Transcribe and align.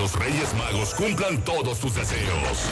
los 0.00 0.18
Reyes 0.18 0.54
Magos 0.54 0.94
cumplan 0.94 1.42
todos 1.42 1.78
tus 1.78 1.94
deseos. 1.94 2.70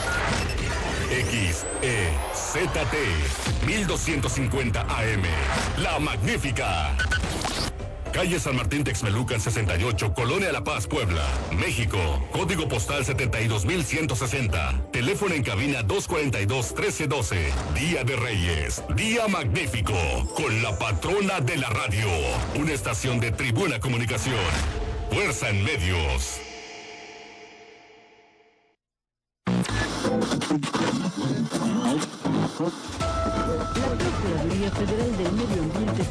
X, 1.11 1.63
E, 1.83 2.09
Z, 2.33 2.71
T, 2.89 3.67
1250 3.67 4.81
AM. 4.81 5.23
La 5.77 5.99
Magnífica. 5.99 6.97
Calle 8.11 8.39
San 8.39 8.55
Martín 8.55 8.83
Texmelucan 8.83 9.39
68, 9.39 10.11
Colonia 10.15 10.51
La 10.51 10.63
Paz, 10.63 10.87
Puebla, 10.87 11.23
México. 11.55 11.99
Código 12.31 12.67
postal 12.67 13.05
72160. 13.05 14.89
Teléfono 14.91 15.35
en 15.35 15.43
cabina 15.43 15.83
242-1312. 15.83 17.51
Día 17.75 18.03
de 18.03 18.15
Reyes. 18.15 18.81
Día 18.95 19.27
magnífico. 19.27 19.93
Con 20.35 20.63
la 20.63 20.79
patrona 20.79 21.41
de 21.41 21.57
la 21.57 21.69
radio. 21.69 22.07
Una 22.55 22.73
estación 22.73 23.19
de 23.19 23.29
Tribuna 23.31 23.79
Comunicación. 23.79 24.35
Fuerza 25.11 25.49
en 25.49 25.63
medios. 25.63 26.48
Procuraduría 30.49 30.71
Federal 34.71 35.17
del 35.17 35.31
Medio 35.33 35.61
Ambiente 35.61 36.03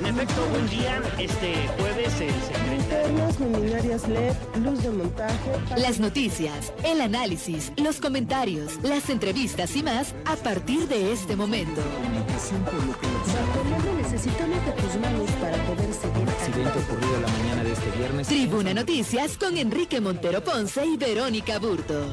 En 0.00 0.06
efecto, 0.06 0.46
buen 0.50 0.68
día. 0.68 1.00
Este 1.16 1.54
jueves 1.78 2.20
el 2.20 2.34
secretario. 2.42 3.28
luminarias 3.38 4.08
LED, 4.08 4.34
luz 4.64 4.82
de 4.82 4.90
montaje. 4.90 5.52
Las 5.76 6.00
noticias, 6.00 6.72
el 6.82 7.00
análisis, 7.00 7.70
los 7.76 8.00
comentarios, 8.00 8.82
las 8.82 9.10
entrevistas 9.10 9.76
y 9.76 9.84
más 9.84 10.12
a 10.24 10.34
partir 10.34 10.88
de 10.88 11.12
este 11.12 11.36
momento. 11.36 11.80
Necesitamos 13.96 14.66
de 14.66 14.72
tus 14.72 14.96
manos 15.00 15.30
para 15.40 15.56
poder 15.66 15.94
seguir. 15.94 16.28
accidente 16.28 16.78
ocurrido 16.80 17.20
la 17.20 17.28
mañana 17.28 17.62
de 17.62 17.72
este 17.74 17.90
viernes. 17.96 18.26
Tribuna 18.26 18.74
Noticias 18.74 19.38
con 19.38 19.56
Enrique 19.56 20.00
Montero 20.00 20.42
Ponce 20.42 20.84
y 20.84 20.96
Verónica 20.96 21.60
Burto. 21.60 22.12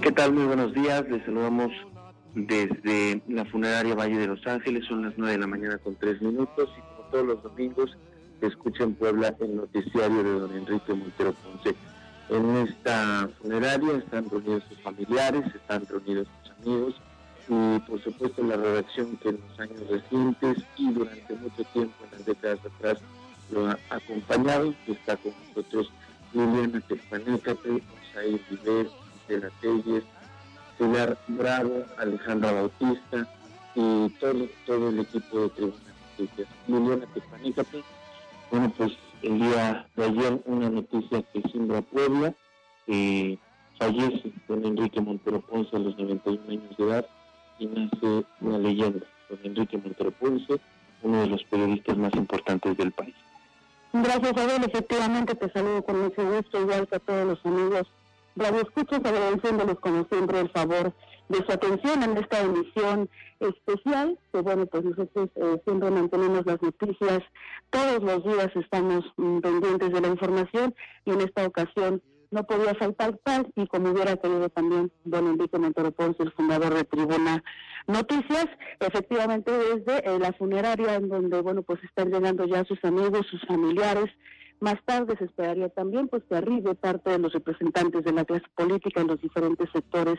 ¿Qué 0.00 0.12
tal? 0.12 0.34
Muy 0.34 0.44
buenos 0.44 0.74
días. 0.74 1.08
Les 1.08 1.24
saludamos 1.24 1.72
desde 2.34 3.22
la 3.28 3.44
funeraria 3.46 3.94
Valle 3.94 4.18
de 4.18 4.26
Los 4.26 4.46
Ángeles. 4.46 4.84
Son 4.86 5.02
las 5.02 5.14
9 5.16 5.32
de 5.32 5.38
la 5.38 5.46
mañana 5.46 5.78
con 5.78 5.96
3 5.96 6.20
minutos 6.20 6.68
y 6.76 6.80
como 6.80 7.08
todos 7.10 7.26
los 7.26 7.42
domingos 7.42 7.96
se 8.40 8.46
escucha 8.46 8.84
en 8.84 8.94
Puebla 8.94 9.34
el 9.40 9.56
noticiario 9.56 10.22
de 10.22 10.38
don 10.40 10.56
Enrique 10.56 10.92
Montero 10.92 11.32
Ponce. 11.32 11.74
En 12.28 12.56
esta 12.56 13.28
funeraria 13.40 13.96
están 13.96 14.28
reunidos 14.28 14.62
sus 14.68 14.78
familiares, 14.80 15.44
están 15.54 15.86
reunidos 15.86 16.28
sus 16.42 16.52
amigos 16.58 16.94
y 17.48 17.78
por 17.88 18.02
supuesto 18.02 18.42
la 18.42 18.56
redacción 18.56 19.16
que 19.18 19.30
en 19.30 19.40
los 19.48 19.60
años 19.60 19.88
recientes 19.88 20.58
y 20.76 20.92
durante 20.92 21.34
mucho 21.34 21.64
tiempo 21.72 21.94
en 22.04 22.10
las 22.10 22.26
décadas 22.26 22.58
atrás 22.64 22.98
lo 23.50 23.68
ha 23.68 23.78
acompañado. 23.90 24.74
Está 24.86 25.16
con 25.16 25.32
nosotros 25.48 25.90
Liliana 26.32 26.80
Tepanécate, 26.80 27.82
Osair 28.10 28.40
Vives, 28.50 28.88
Gisela 29.26 29.50
Telles, 29.60 30.04
Pilar 30.78 31.18
Bravo, 31.28 31.84
Alejandra 31.98 32.52
Bautista 32.52 33.26
y 33.74 34.08
todo, 34.20 34.48
todo 34.66 34.88
el 34.88 35.00
equipo 35.00 35.40
de 35.40 35.48
Tribuna 35.50 35.76
Noticias. 36.18 36.48
Liliana 36.66 37.06
Tepanécate, 37.14 37.82
bueno 38.50 38.72
pues 38.76 38.92
el 39.22 39.38
día 39.38 39.86
de 39.96 40.04
ayer 40.04 40.42
una 40.46 40.70
noticia 40.70 41.22
que 41.32 41.42
simbra 41.50 41.80
Puebla, 41.82 42.34
eh, 42.86 43.38
fallece 43.78 44.32
don 44.48 44.64
Enrique 44.64 45.00
Montero 45.00 45.40
Ponce 45.40 45.74
a 45.76 45.78
los 45.78 45.96
91 45.98 46.42
años 46.48 46.76
de 46.76 46.84
edad 46.84 47.06
y 47.58 47.66
nace 47.66 48.26
una 48.40 48.58
leyenda. 48.58 49.06
Don 49.30 49.38
Enrique 49.42 49.78
Montero 49.78 50.10
Ponce, 50.12 50.60
uno 51.02 51.22
de 51.22 51.26
los 51.28 51.42
periodistas 51.44 51.96
más 51.96 52.14
importantes 52.14 52.76
del 52.76 52.92
país. 52.92 53.14
Gracias, 53.92 54.36
Abel. 54.36 54.64
Efectivamente, 54.64 55.34
te 55.34 55.50
saludo 55.50 55.82
con 55.82 56.02
mucho 56.02 56.22
gusto, 56.24 56.60
igual 56.60 56.86
que 56.88 56.96
a 56.96 56.98
todos 56.98 57.26
los 57.26 57.46
amigos 57.46 57.86
Radio 58.36 58.62
Escuchas, 58.62 59.00
agradeciéndoles 59.04 59.76
como 59.80 60.04
siempre 60.10 60.40
el 60.40 60.50
favor 60.50 60.92
de 61.28 61.38
su 61.38 61.52
atención 61.52 62.02
en 62.02 62.16
esta 62.18 62.40
emisión 62.40 63.08
especial, 63.40 64.18
que 64.32 64.40
bueno, 64.40 64.66
pues 64.66 64.84
nosotros 64.84 65.30
eh, 65.36 65.60
siempre 65.64 65.90
mantenemos 65.90 66.44
las 66.44 66.60
noticias, 66.60 67.22
todos 67.70 68.02
los 68.02 68.24
días 68.24 68.50
estamos 68.54 69.04
mm, 69.16 69.38
pendientes 69.38 69.92
de 69.92 70.00
la 70.00 70.08
información 70.08 70.74
y 71.04 71.12
en 71.12 71.20
esta 71.20 71.46
ocasión 71.46 72.02
no 72.30 72.44
podía 72.44 72.74
faltar 72.74 73.16
tal 73.22 73.50
y 73.54 73.66
como 73.68 73.90
hubiera 73.90 74.16
querido 74.16 74.48
también 74.48 74.90
don 75.04 75.28
Enrique 75.28 75.58
Montero 75.58 75.92
Ponce, 75.92 76.22
el 76.24 76.32
fundador 76.32 76.74
de 76.74 76.84
Tribuna 76.84 77.44
Noticias, 77.86 78.46
efectivamente 78.80 79.52
desde 79.52 79.98
eh, 80.08 80.18
la 80.18 80.32
funeraria 80.32 80.96
en 80.96 81.08
donde, 81.08 81.40
bueno, 81.40 81.62
pues 81.62 81.82
están 81.84 82.10
llegando 82.10 82.44
ya 82.46 82.64
sus 82.64 82.82
amigos, 82.84 83.26
sus 83.30 83.42
familiares, 83.46 84.10
más 84.64 84.82
tarde 84.86 85.14
se 85.18 85.26
esperaría 85.26 85.68
también 85.68 86.08
pues 86.08 86.24
que 86.24 86.36
arribe 86.36 86.74
parte 86.74 87.10
de 87.10 87.18
los 87.18 87.32
representantes 87.34 88.02
de 88.02 88.12
la 88.12 88.24
clase 88.24 88.46
política 88.56 89.02
en 89.02 89.08
los 89.08 89.20
diferentes 89.20 89.68
sectores 89.70 90.18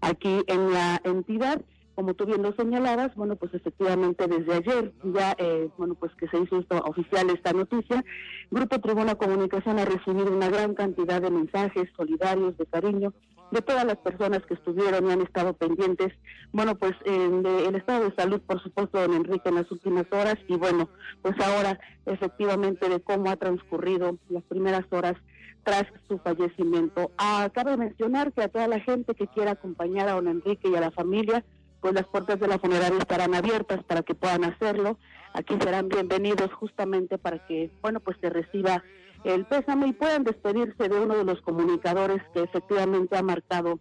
aquí 0.00 0.42
en 0.46 0.72
la 0.72 1.00
entidad 1.04 1.60
como 1.94 2.14
tú 2.14 2.26
bien 2.26 2.42
lo 2.42 2.52
señalabas, 2.54 3.14
bueno, 3.14 3.36
pues 3.36 3.52
efectivamente 3.54 4.26
desde 4.26 4.54
ayer 4.54 4.92
ya, 5.04 5.34
eh, 5.38 5.68
bueno, 5.76 5.94
pues 5.94 6.12
que 6.14 6.28
se 6.28 6.38
hizo 6.38 6.58
esto 6.58 6.78
oficial 6.84 7.30
esta 7.30 7.52
noticia, 7.52 8.04
Grupo 8.50 8.80
Tribuna 8.80 9.14
Comunicación 9.14 9.78
ha 9.78 9.84
recibido 9.84 10.32
una 10.32 10.48
gran 10.48 10.74
cantidad 10.74 11.20
de 11.20 11.30
mensajes 11.30 11.88
solidarios, 11.96 12.56
de 12.56 12.66
cariño, 12.66 13.12
de 13.50 13.60
todas 13.60 13.84
las 13.84 13.98
personas 13.98 14.40
que 14.46 14.54
estuvieron 14.54 15.06
y 15.06 15.12
han 15.12 15.20
estado 15.20 15.52
pendientes, 15.52 16.12
bueno, 16.52 16.74
pues 16.74 16.92
el 17.04 17.74
estado 17.74 18.04
de 18.04 18.14
salud, 18.16 18.40
por 18.40 18.62
supuesto, 18.62 18.98
don 18.98 19.12
Enrique 19.12 19.50
en 19.50 19.56
las 19.56 19.70
últimas 19.70 20.06
horas 20.10 20.36
y 20.48 20.56
bueno, 20.56 20.88
pues 21.20 21.38
ahora 21.38 21.78
efectivamente 22.06 22.88
de 22.88 23.00
cómo 23.00 23.30
ha 23.30 23.36
transcurrido 23.36 24.16
las 24.30 24.42
primeras 24.44 24.84
horas 24.90 25.16
tras 25.64 25.84
su 26.08 26.18
fallecimiento. 26.18 27.12
Ah, 27.18 27.48
cabe 27.52 27.76
mencionar 27.76 28.32
que 28.32 28.42
a 28.42 28.48
toda 28.48 28.66
la 28.68 28.80
gente 28.80 29.14
que 29.14 29.28
quiera 29.28 29.52
acompañar 29.52 30.08
a 30.08 30.12
don 30.14 30.28
Enrique 30.28 30.68
y 30.68 30.74
a 30.74 30.80
la 30.80 30.90
familia, 30.90 31.44
pues 31.82 31.94
las 31.94 32.06
puertas 32.06 32.38
de 32.38 32.46
la 32.46 32.60
funeraria 32.60 32.98
estarán 32.98 33.34
abiertas 33.34 33.82
para 33.82 34.02
que 34.02 34.14
puedan 34.14 34.44
hacerlo. 34.44 34.98
Aquí 35.34 35.58
serán 35.60 35.88
bienvenidos 35.88 36.52
justamente 36.54 37.18
para 37.18 37.44
que, 37.46 37.72
bueno, 37.82 37.98
pues 37.98 38.16
se 38.20 38.30
reciba 38.30 38.84
el 39.24 39.44
pésame 39.46 39.88
y 39.88 39.92
puedan 39.92 40.22
despedirse 40.22 40.88
de 40.88 41.00
uno 41.00 41.16
de 41.16 41.24
los 41.24 41.40
comunicadores 41.42 42.22
que 42.32 42.44
efectivamente 42.44 43.16
ha 43.16 43.22
marcado 43.22 43.80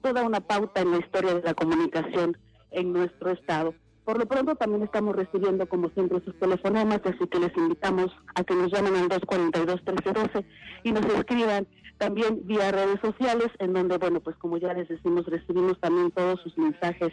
toda 0.00 0.22
una 0.22 0.40
pauta 0.40 0.80
en 0.80 0.92
la 0.92 0.98
historia 0.98 1.34
de 1.34 1.42
la 1.42 1.52
comunicación 1.52 2.38
en 2.70 2.92
nuestro 2.94 3.30
estado. 3.30 3.74
Por 4.04 4.18
lo 4.18 4.26
pronto 4.26 4.56
también 4.56 4.82
estamos 4.82 5.14
recibiendo 5.14 5.68
como 5.68 5.90
siempre 5.90 6.20
sus 6.24 6.36
telefonemas, 6.38 7.02
así 7.04 7.26
que 7.30 7.38
les 7.38 7.56
invitamos 7.56 8.10
a 8.34 8.44
que 8.44 8.54
nos 8.54 8.72
llamen 8.72 8.96
al 8.96 9.08
242-1312 9.10 10.44
y 10.84 10.92
nos 10.92 11.04
escriban 11.04 11.68
también 11.98 12.40
vía 12.44 12.72
redes 12.72 12.98
sociales, 13.00 13.48
en 13.58 13.74
donde, 13.74 13.98
bueno, 13.98 14.20
pues 14.20 14.36
como 14.36 14.56
ya 14.56 14.72
les 14.72 14.88
decimos, 14.88 15.26
recibimos 15.26 15.78
también 15.78 16.10
todos 16.10 16.40
sus 16.40 16.56
mensajes 16.58 17.12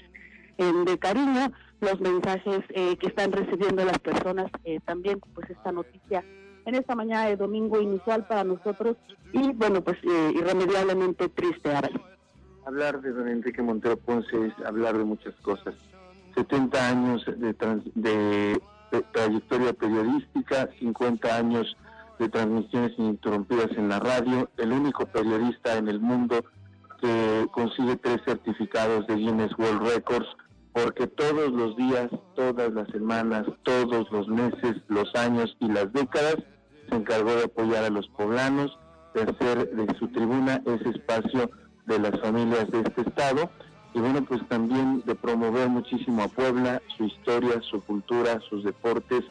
de 0.60 1.00
cariño, 1.00 1.52
los 1.80 2.02
mensajes 2.02 2.60
eh, 2.70 2.98
que 2.98 3.08
están 3.08 3.32
recibiendo 3.32 3.86
las 3.86 4.00
personas, 4.00 4.52
eh, 4.66 4.80
también 4.86 5.22
pues 5.34 5.50
esta 5.50 5.72
noticia 5.72 6.24
en 6.66 6.76
esta 6.76 6.96
mañana 6.96 7.28
de 7.28 7.38
domingo 7.38 7.80
inicial 7.80 8.28
para 8.28 8.44
nosotros 8.44 8.98
y 9.32 9.54
bueno 9.54 9.82
pues 9.82 9.98
eh, 10.04 10.34
irremediablemente 10.36 11.30
triste 11.30 11.74
ahora. 11.74 11.90
Hablar 12.66 13.02
de 13.02 13.12
don 13.12 13.30
Enrique 13.30 13.62
Montero 13.62 13.96
Ponce 13.98 14.48
es 14.48 14.66
hablar 14.66 14.98
de 14.98 15.06
muchas 15.06 15.34
cosas. 15.36 15.74
70 16.36 16.90
años 16.90 17.26
de, 17.26 17.56
de, 17.96 18.62
trayectoria 19.14 19.74
periodística, 19.74 20.70
50 20.80 21.36
años 21.36 21.78
de 22.20 22.28
transmisiones 22.28 22.92
ininterrumpidas 22.98 23.72
en 23.78 23.90
la 23.90 24.00
radio, 24.00 24.50
el 24.58 24.74
único 24.74 25.06
periodista 25.06 25.78
en 25.78 25.88
el 25.88 26.00
mundo 26.00 26.44
que 27.02 27.48
consigue 27.52 27.96
tres 27.96 28.20
certificados 28.26 29.08
de 29.08 29.16
Guinness 29.16 29.58
World 29.58 29.88
Records, 29.88 30.28
porque 30.74 31.08
todos 31.08 31.52
los 31.52 31.76
días, 31.76 32.10
todas 32.36 32.72
las 32.74 32.88
semanas, 32.90 33.46
todos 33.64 34.10
los 34.12 34.28
meses, 34.28 34.78
los 34.88 35.14
años 35.16 35.56
y 35.60 35.68
las 35.68 35.92
décadas 35.94 36.38
se 36.90 36.96
encargó 36.96 37.36
de 37.36 37.46
apoyar 37.46 37.86
a 37.86 37.90
los 37.90 38.08
poblanos, 38.10 38.78
de 39.14 39.24
hacer 39.24 39.70
de 39.76 39.96
su 39.98 40.08
tribuna 40.10 40.62
ese 40.66 40.90
espacio 40.90 41.50
de 41.86 42.00
las 42.00 42.20
familias 42.22 42.70
de 42.72 42.82
este 42.82 43.02
estado 43.02 43.50
y 43.94 44.00
bueno, 44.00 44.24
pues 44.24 44.48
también 44.48 45.02
de 45.06 45.16
promover 45.16 45.68
muchísimo 45.70 46.24
a 46.24 46.28
Puebla, 46.28 46.82
su 46.96 47.06
historia, 47.06 47.60
su 47.62 47.82
cultura, 47.82 48.40
sus 48.50 48.64
deportes 48.64 49.24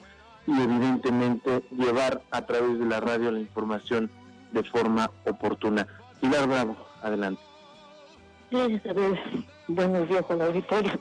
y 0.46 0.52
evidentemente 0.52 1.62
llevar 1.70 2.23
a 2.31 2.43
través 2.43 2.79
de 2.79 2.87
la 2.87 3.00
radio 3.00 3.31
la 3.31 3.41
información 3.41 4.11
de 4.52 4.64
forma 4.64 5.11
oportuna. 5.26 5.87
Pilar 6.20 6.49
Bravo, 6.49 6.76
adelante. 7.02 7.43
Gracias, 8.50 8.94
ver, 8.94 9.20
Buenos 9.69 10.08
días 10.08 10.25
al 10.31 10.41
auditorio. 10.41 10.99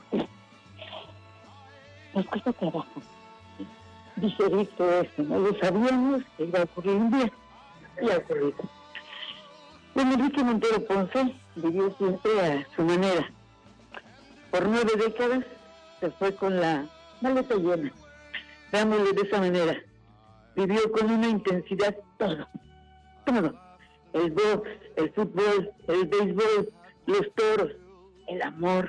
Nos 2.18 2.26
cuesta 2.26 2.52
trabajo 2.52 3.00
digerir 4.16 4.68
esto, 4.76 5.22
¿no? 5.22 5.38
Lo 5.38 5.56
sabíamos 5.60 6.22
que 6.36 6.46
iba 6.46 6.58
a 6.58 6.64
ocurrir 6.64 6.96
un 6.96 7.10
día 7.12 7.32
y 8.02 8.10
ha 8.10 8.16
ocurrido. 8.16 8.56
Enrique 9.94 10.42
Montero 10.42 10.84
Ponce 10.84 11.32
vivió 11.54 11.94
siempre 11.96 12.40
a 12.40 12.66
su 12.74 12.82
manera. 12.82 13.30
Por 14.50 14.66
nueve 14.68 14.90
décadas 14.96 15.44
se 16.00 16.10
fue 16.10 16.34
con 16.34 16.60
la 16.60 16.86
maleta 17.20 17.54
llena, 17.54 17.92
dándole 18.72 19.12
de 19.12 19.22
esa 19.22 19.38
manera. 19.38 19.76
Vivió 20.56 20.90
con 20.90 21.12
una 21.12 21.28
intensidad 21.28 21.94
todo, 22.18 22.48
todo. 23.26 23.54
El 24.12 24.32
box, 24.32 24.68
el 24.96 25.12
fútbol, 25.12 25.70
el 25.86 26.08
béisbol, 26.08 26.72
los 27.06 27.32
toros, 27.36 27.76
el 28.26 28.42
amor, 28.42 28.88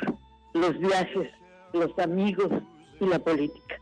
los 0.56 0.80
viajes, 0.80 1.30
los 1.74 2.00
amigos 2.00 2.64
y 3.00 3.06
la 3.06 3.19
política. 3.19 3.80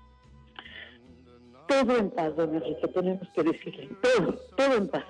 Todo 1.68 1.98
en 1.98 2.10
paz, 2.12 2.36
don 2.36 2.56
Enrique, 2.56 2.88
tenemos 2.88 3.28
que 3.36 3.44
decirle, 3.44 3.90
todo, 4.02 4.34
todo 4.56 4.74
en 4.76 4.88
paz. 4.88 5.04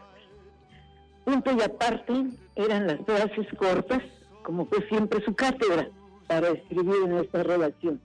Punto 1.23 1.51
y 1.51 1.61
aparte 1.61 2.13
eran 2.55 2.87
las 2.87 2.99
frases 3.05 3.47
cortas, 3.57 4.01
como 4.43 4.65
fue 4.65 4.87
siempre 4.87 5.23
su 5.23 5.35
cátedra, 5.35 5.89
para 6.27 6.49
escribir 6.49 6.95
en 7.05 7.17
esta 7.17 7.43
relación. 7.43 8.01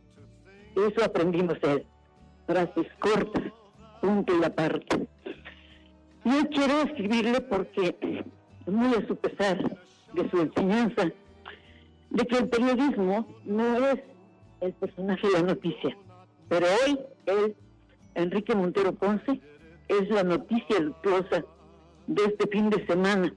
Eso 0.76 1.04
aprendimos 1.04 1.60
de 1.60 1.72
él, 1.72 1.86
frases 2.46 2.86
cortas, 2.98 3.44
punto 4.00 4.32
y 4.38 4.44
aparte. 4.44 5.06
Yo 6.24 6.48
quiero 6.50 6.82
escribirle 6.82 7.40
porque, 7.40 8.24
muy 8.66 8.94
a 8.94 9.06
su 9.06 9.16
pesar 9.16 9.58
de 10.12 10.30
su 10.30 10.40
enseñanza, 10.40 11.10
de 12.10 12.26
que 12.26 12.36
el 12.36 12.48
periodismo 12.48 13.26
no 13.44 13.88
es 13.88 14.00
el 14.62 14.72
personaje 14.74 15.26
de 15.26 15.32
la 15.34 15.42
noticia, 15.42 15.96
pero 16.48 16.66
hoy 16.66 16.98
él, 17.26 17.56
Enrique 18.14 18.54
Montero 18.54 18.92
Ponce, 18.92 19.40
es 19.88 20.08
la 20.08 20.22
noticia 20.22 20.78
luctuosa 20.78 21.44
de 22.06 22.24
este 22.24 22.46
fin 22.46 22.70
de 22.70 22.86
semana, 22.86 23.34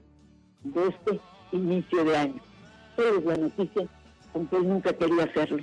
de 0.62 0.86
este 0.86 1.20
inicio 1.52 2.04
de 2.04 2.16
año. 2.16 2.40
Él 2.96 3.04
es 3.18 3.24
la 3.24 3.36
noticia, 3.36 3.88
aunque 4.34 4.56
él 4.56 4.68
nunca 4.68 4.92
quería 4.92 5.24
hacerlo. 5.24 5.58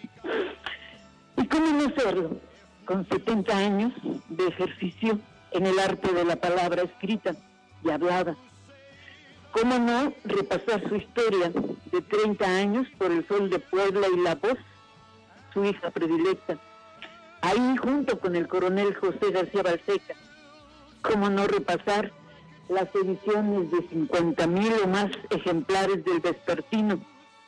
¿Y 1.38 1.48
cómo 1.48 1.66
no 1.72 1.88
hacerlo? 1.88 2.38
Con 2.86 3.08
70 3.08 3.58
años 3.58 3.94
de 4.30 4.48
ejercicio 4.48 5.18
en 5.52 5.66
el 5.66 5.80
arte 5.80 6.12
de 6.12 6.26
la 6.26 6.36
palabra 6.36 6.84
escrita 6.84 7.36
y 7.84 7.90
hablada, 7.90 8.36
¿Cómo 9.54 9.78
no 9.78 10.12
repasar 10.26 10.82
su 10.90 10.96
historia 10.96 11.52
de 11.92 12.02
30 12.02 12.44
años 12.44 12.88
por 12.98 13.12
el 13.12 13.26
sol 13.28 13.52
de 13.52 13.60
Puebla 13.60 14.08
y 14.12 14.20
la 14.20 14.34
voz, 14.34 14.58
su 15.54 15.64
hija 15.64 15.92
predilecta? 15.92 16.58
Ahí 17.42 17.78
junto 17.78 18.20
con 18.20 18.36
el 18.36 18.48
coronel 18.48 18.96
José 18.96 19.32
García 19.32 19.64
Balseca. 19.64 20.16
¿Cómo 21.02 21.30
no 21.30 21.46
repasar 21.46 22.12
las 22.70 22.88
ediciones 22.96 23.70
de 23.72 23.88
50 23.90 24.48
mil 24.48 24.74
o 24.84 24.88
más 24.88 25.12
ejemplares 25.30 26.04
del 26.06 26.22
Vespertino 26.22 27.00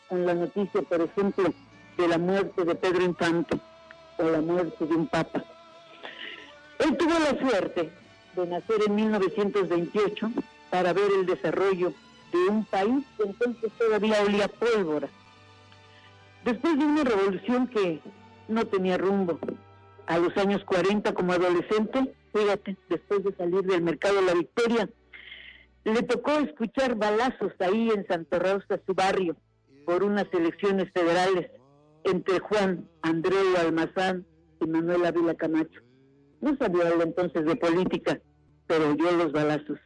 con 0.10 0.26
la 0.26 0.34
noticia, 0.34 0.82
por 0.82 1.02
ejemplo, 1.02 1.54
de 1.98 2.08
la 2.08 2.18
muerte 2.18 2.66
de 2.66 2.76
Pedro 2.76 3.04
Infante 3.04 3.58
o 4.18 4.24
la 4.30 4.42
muerte 4.42 4.86
de 4.86 4.96
un 4.96 5.08
papa? 5.08 5.44
Él 6.80 6.98
tuvo 6.98 7.14
la 7.18 7.40
suerte 7.40 7.90
de 8.36 8.48
nacer 8.48 8.82
en 8.86 8.96
1928 8.96 10.32
para 10.70 10.92
ver 10.92 11.10
el 11.18 11.26
desarrollo 11.26 11.94
de 12.34 12.50
un 12.50 12.66
país 12.66 13.06
que 13.18 13.24
entonces 13.24 13.72
todavía 13.78 14.22
olía 14.22 14.50
pólvora. 14.50 15.08
Después 16.46 16.78
de 16.78 16.86
una 16.86 17.04
revolución 17.04 17.68
que 17.68 18.00
no 18.48 18.66
tenía 18.68 19.00
rumbo, 19.00 19.40
a 20.06 20.20
los 20.20 20.38
años 20.38 20.64
40 20.64 21.12
como 21.16 21.34
adolescente, 21.34 22.14
fíjate, 22.32 22.78
después 22.88 23.24
de 23.24 23.36
salir 23.36 23.64
del 23.64 23.82
mercado 23.82 24.18
de 24.18 24.28
la 24.28 24.34
Victoria, 24.36 24.88
le 25.86 26.04
tocó 26.04 26.34
escuchar 26.34 26.94
balazos 26.98 27.52
ahí 27.58 27.90
en 27.90 28.06
Santa 28.06 28.38
Rosa, 28.38 28.80
su 28.86 28.94
barrio, 28.94 29.36
por 29.88 30.04
unas 30.04 30.28
elecciones 30.34 30.92
federales 30.94 31.50
entre 32.04 32.38
Juan 32.38 32.88
Andreu 33.02 33.58
Almazán 33.58 34.24
y 34.62 34.68
Manuel 34.68 35.04
Ávila 35.04 35.34
Camacho. 35.34 35.82
No 36.42 36.56
sabía 36.58 36.90
él 36.90 37.02
entonces 37.02 37.44
de 37.44 37.56
política, 37.56 38.20
pero 38.68 38.92
oyó 38.92 39.12
los 39.14 39.32
balazos. 39.32 39.80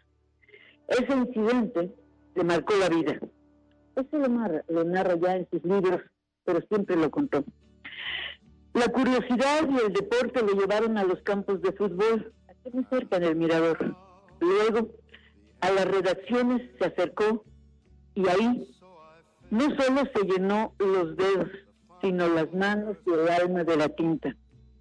Ese 0.89 1.13
incidente 1.13 1.95
le 2.35 2.43
marcó 2.43 2.73
la 2.75 2.89
vida. 2.89 3.17
Eso 3.95 4.17
lo 4.17 4.27
narra, 4.27 4.65
lo 4.67 4.83
narra 4.83 5.15
ya 5.15 5.37
en 5.37 5.47
sus 5.49 5.63
libros, 5.63 6.01
pero 6.49 6.65
siempre 6.67 6.95
lo 6.95 7.11
contó. 7.11 7.43
La 8.73 8.87
curiosidad 8.87 9.69
y 9.69 9.85
el 9.85 9.93
deporte 9.93 10.43
le 10.43 10.59
llevaron 10.59 10.97
a 10.97 11.03
los 11.03 11.21
campos 11.21 11.61
de 11.61 11.71
fútbol, 11.73 12.33
aquí 12.47 12.71
muy 12.73 12.85
cerca 12.85 13.17
en 13.17 13.23
el 13.23 13.35
Mirador. 13.35 13.95
Luego, 14.39 14.89
a 15.61 15.69
las 15.69 15.85
redacciones 15.85 16.71
se 16.79 16.85
acercó 16.85 17.43
y 18.15 18.27
ahí 18.27 18.67
no 19.51 19.61
solo 19.77 20.01
se 20.11 20.25
llenó 20.25 20.73
los 20.79 21.15
dedos, 21.17 21.49
sino 22.01 22.27
las 22.29 22.51
manos 22.51 22.97
y 23.05 23.13
el 23.13 23.29
alma 23.29 23.63
de 23.63 23.77
la 23.77 23.89
tinta. 23.89 24.35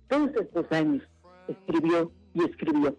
Todos 0.09 0.31
estos 0.41 0.73
años 0.73 1.03
escribió 1.49 2.11
y 2.33 2.45
escribió. 2.45 2.97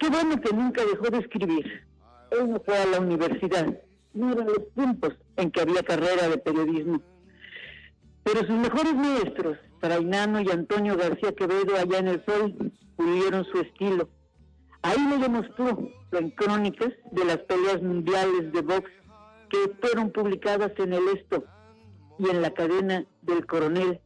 Qué 0.00 0.08
bueno 0.08 0.40
que 0.40 0.52
nunca 0.52 0.84
dejó 0.84 1.08
de 1.08 1.18
escribir. 1.18 1.86
Él 2.32 2.50
no 2.50 2.60
fue 2.64 2.76
a 2.78 2.86
la 2.86 2.98
universidad, 2.98 3.80
no 4.12 4.32
eran 4.32 4.46
los 4.46 4.74
tiempos 4.74 5.14
en 5.36 5.52
que 5.52 5.60
había 5.60 5.84
carrera 5.84 6.28
de 6.28 6.38
periodismo. 6.38 7.00
Pero 8.26 8.40
sus 8.40 8.56
mejores 8.56 8.92
maestros, 8.96 9.56
Trainano 9.80 10.40
y 10.40 10.50
Antonio 10.50 10.96
García 10.96 11.32
Quevedo, 11.32 11.76
allá 11.76 11.98
en 11.98 12.08
el 12.08 12.24
Sol, 12.24 12.72
pulieron 12.96 13.44
su 13.44 13.60
estilo. 13.60 14.08
Ahí 14.82 14.98
le 15.08 15.18
demostró 15.18 15.88
en 16.10 16.30
crónicas 16.30 16.92
de 17.12 17.24
las 17.24 17.36
peleas 17.38 17.80
mundiales 17.82 18.52
de 18.52 18.62
box 18.62 18.90
que 19.48 19.70
fueron 19.80 20.10
publicadas 20.10 20.72
en 20.78 20.94
el 20.94 21.06
Esto 21.16 21.44
y 22.18 22.28
en 22.28 22.42
la 22.42 22.50
cadena 22.50 23.06
del 23.22 23.46
coronel, 23.46 24.00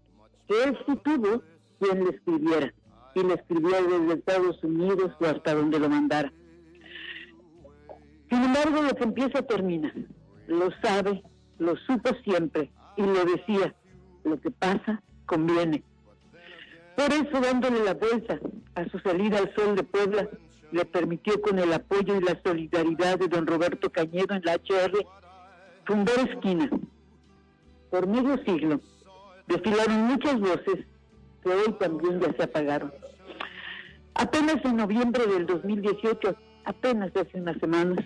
que 0.47 0.65
él 0.65 0.79
sí 0.87 0.97
tuvo 1.03 1.43
quien 1.79 2.05
le 2.05 2.11
escribiera, 2.11 2.75
y 3.15 3.23
le 3.23 3.33
escribió 3.33 3.71
desde 3.71 4.19
Estados 4.19 4.63
Unidos 4.63 5.13
o 5.19 5.25
hasta 5.25 5.55
donde 5.55 5.79
lo 5.79 5.89
mandara. 5.89 6.31
Sin 8.29 8.45
embargo, 8.45 8.83
lo 8.83 8.95
que 8.95 9.05
empieza 9.05 9.41
termina. 9.47 9.95
Lo 10.47 10.69
sabe, 10.83 11.23
lo 11.57 11.75
supo 11.77 12.11
siempre 12.23 12.71
y 12.99 13.03
lo 13.03 13.25
decía. 13.25 13.75
Lo 14.25 14.41
que 14.41 14.51
pasa 14.51 15.03
conviene. 15.27 15.83
Por 16.97 17.13
eso, 17.13 17.41
dándole 17.41 17.85
la 17.85 17.95
vuelta 17.95 18.39
a 18.75 18.85
su 18.89 18.99
salida 18.99 19.39
al 19.39 19.55
sol 19.55 19.77
de 19.77 19.83
Puebla, 19.83 20.29
le 20.73 20.85
permitió 20.85 21.41
con 21.41 21.59
el 21.59 21.73
apoyo 21.73 22.17
y 22.17 22.21
la 22.21 22.39
solidaridad 22.45 23.19
de 23.19 23.29
don 23.29 23.47
Roberto 23.47 23.91
Cañedo 23.91 24.35
en 24.35 24.43
la 24.45 24.55
HR 24.55 25.07
fundar 25.85 26.19
Esquina. 26.29 26.71
Por 27.91 28.07
medio 28.07 28.37
siglo 28.45 28.81
desfilaron 29.49 30.05
muchas 30.05 30.39
voces 30.39 30.87
que 31.43 31.49
hoy 31.49 31.73
también 31.79 32.21
ya 32.21 32.33
se 32.33 32.43
apagaron. 32.43 32.93
Apenas 34.15 34.65
en 34.65 34.77
noviembre 34.77 35.27
del 35.27 35.47
2018, 35.47 36.37
apenas 36.65 37.11
hace 37.17 37.41
unas 37.41 37.59
semanas, 37.59 38.05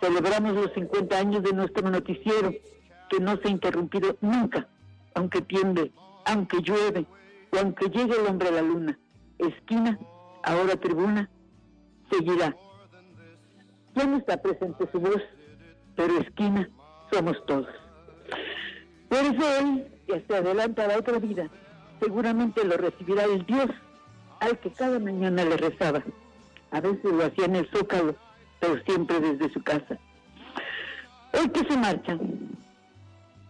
celebramos 0.00 0.54
los 0.54 0.72
50 0.72 1.18
años 1.18 1.42
de 1.42 1.52
nuestro 1.52 1.90
noticiero, 1.90 2.52
que 3.10 3.20
no 3.20 3.36
se 3.36 3.48
ha 3.48 3.50
interrumpido 3.50 4.16
nunca, 4.20 4.68
aunque 5.18 5.42
tiemble, 5.42 5.90
aunque 6.26 6.58
llueve, 6.62 7.04
o 7.52 7.58
aunque 7.58 7.86
llegue 7.86 8.14
el 8.20 8.26
hombre 8.28 8.48
a 8.48 8.52
la 8.52 8.62
luna. 8.62 8.96
Esquina, 9.38 9.98
ahora 10.44 10.76
tribuna, 10.76 11.28
seguirá. 12.08 12.56
Ya 13.96 14.06
no 14.06 14.18
está 14.18 14.40
presente 14.40 14.88
su 14.92 15.00
voz, 15.00 15.20
pero 15.96 16.18
esquina 16.18 16.70
somos 17.10 17.36
todos. 17.46 17.66
Por 19.08 19.18
eso 19.18 19.44
hoy, 19.58 19.84
que 20.06 20.24
se 20.24 20.36
adelanta 20.36 20.84
a 20.84 20.88
la 20.88 20.98
otra 20.98 21.18
vida, 21.18 21.50
seguramente 22.00 22.64
lo 22.64 22.76
recibirá 22.76 23.24
el 23.24 23.44
Dios 23.44 23.70
al 24.38 24.56
que 24.60 24.70
cada 24.70 25.00
mañana 25.00 25.44
le 25.44 25.56
rezaba. 25.56 26.00
A 26.70 26.80
veces 26.80 27.02
lo 27.04 27.24
hacía 27.24 27.46
en 27.46 27.56
el 27.56 27.68
zócalo, 27.70 28.14
pero 28.60 28.80
siempre 28.84 29.18
desde 29.18 29.52
su 29.52 29.60
casa. 29.64 29.98
Hoy 31.32 31.48
que 31.48 31.64
se 31.68 31.76
marchan, 31.76 32.20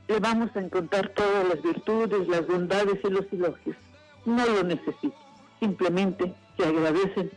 le 0.08 0.20
vamos 0.20 0.50
a 0.56 0.60
encontrar 0.60 1.10
todas 1.10 1.48
las 1.48 1.62
virtudes, 1.62 2.26
las 2.28 2.46
bondades 2.46 2.98
y 3.04 3.10
los 3.10 3.26
elogios. 3.30 3.76
No 4.24 4.44
lo 4.46 4.64
necesito, 4.64 5.16
simplemente 5.60 6.34
se 6.56 6.64
agradecen. 6.64 7.30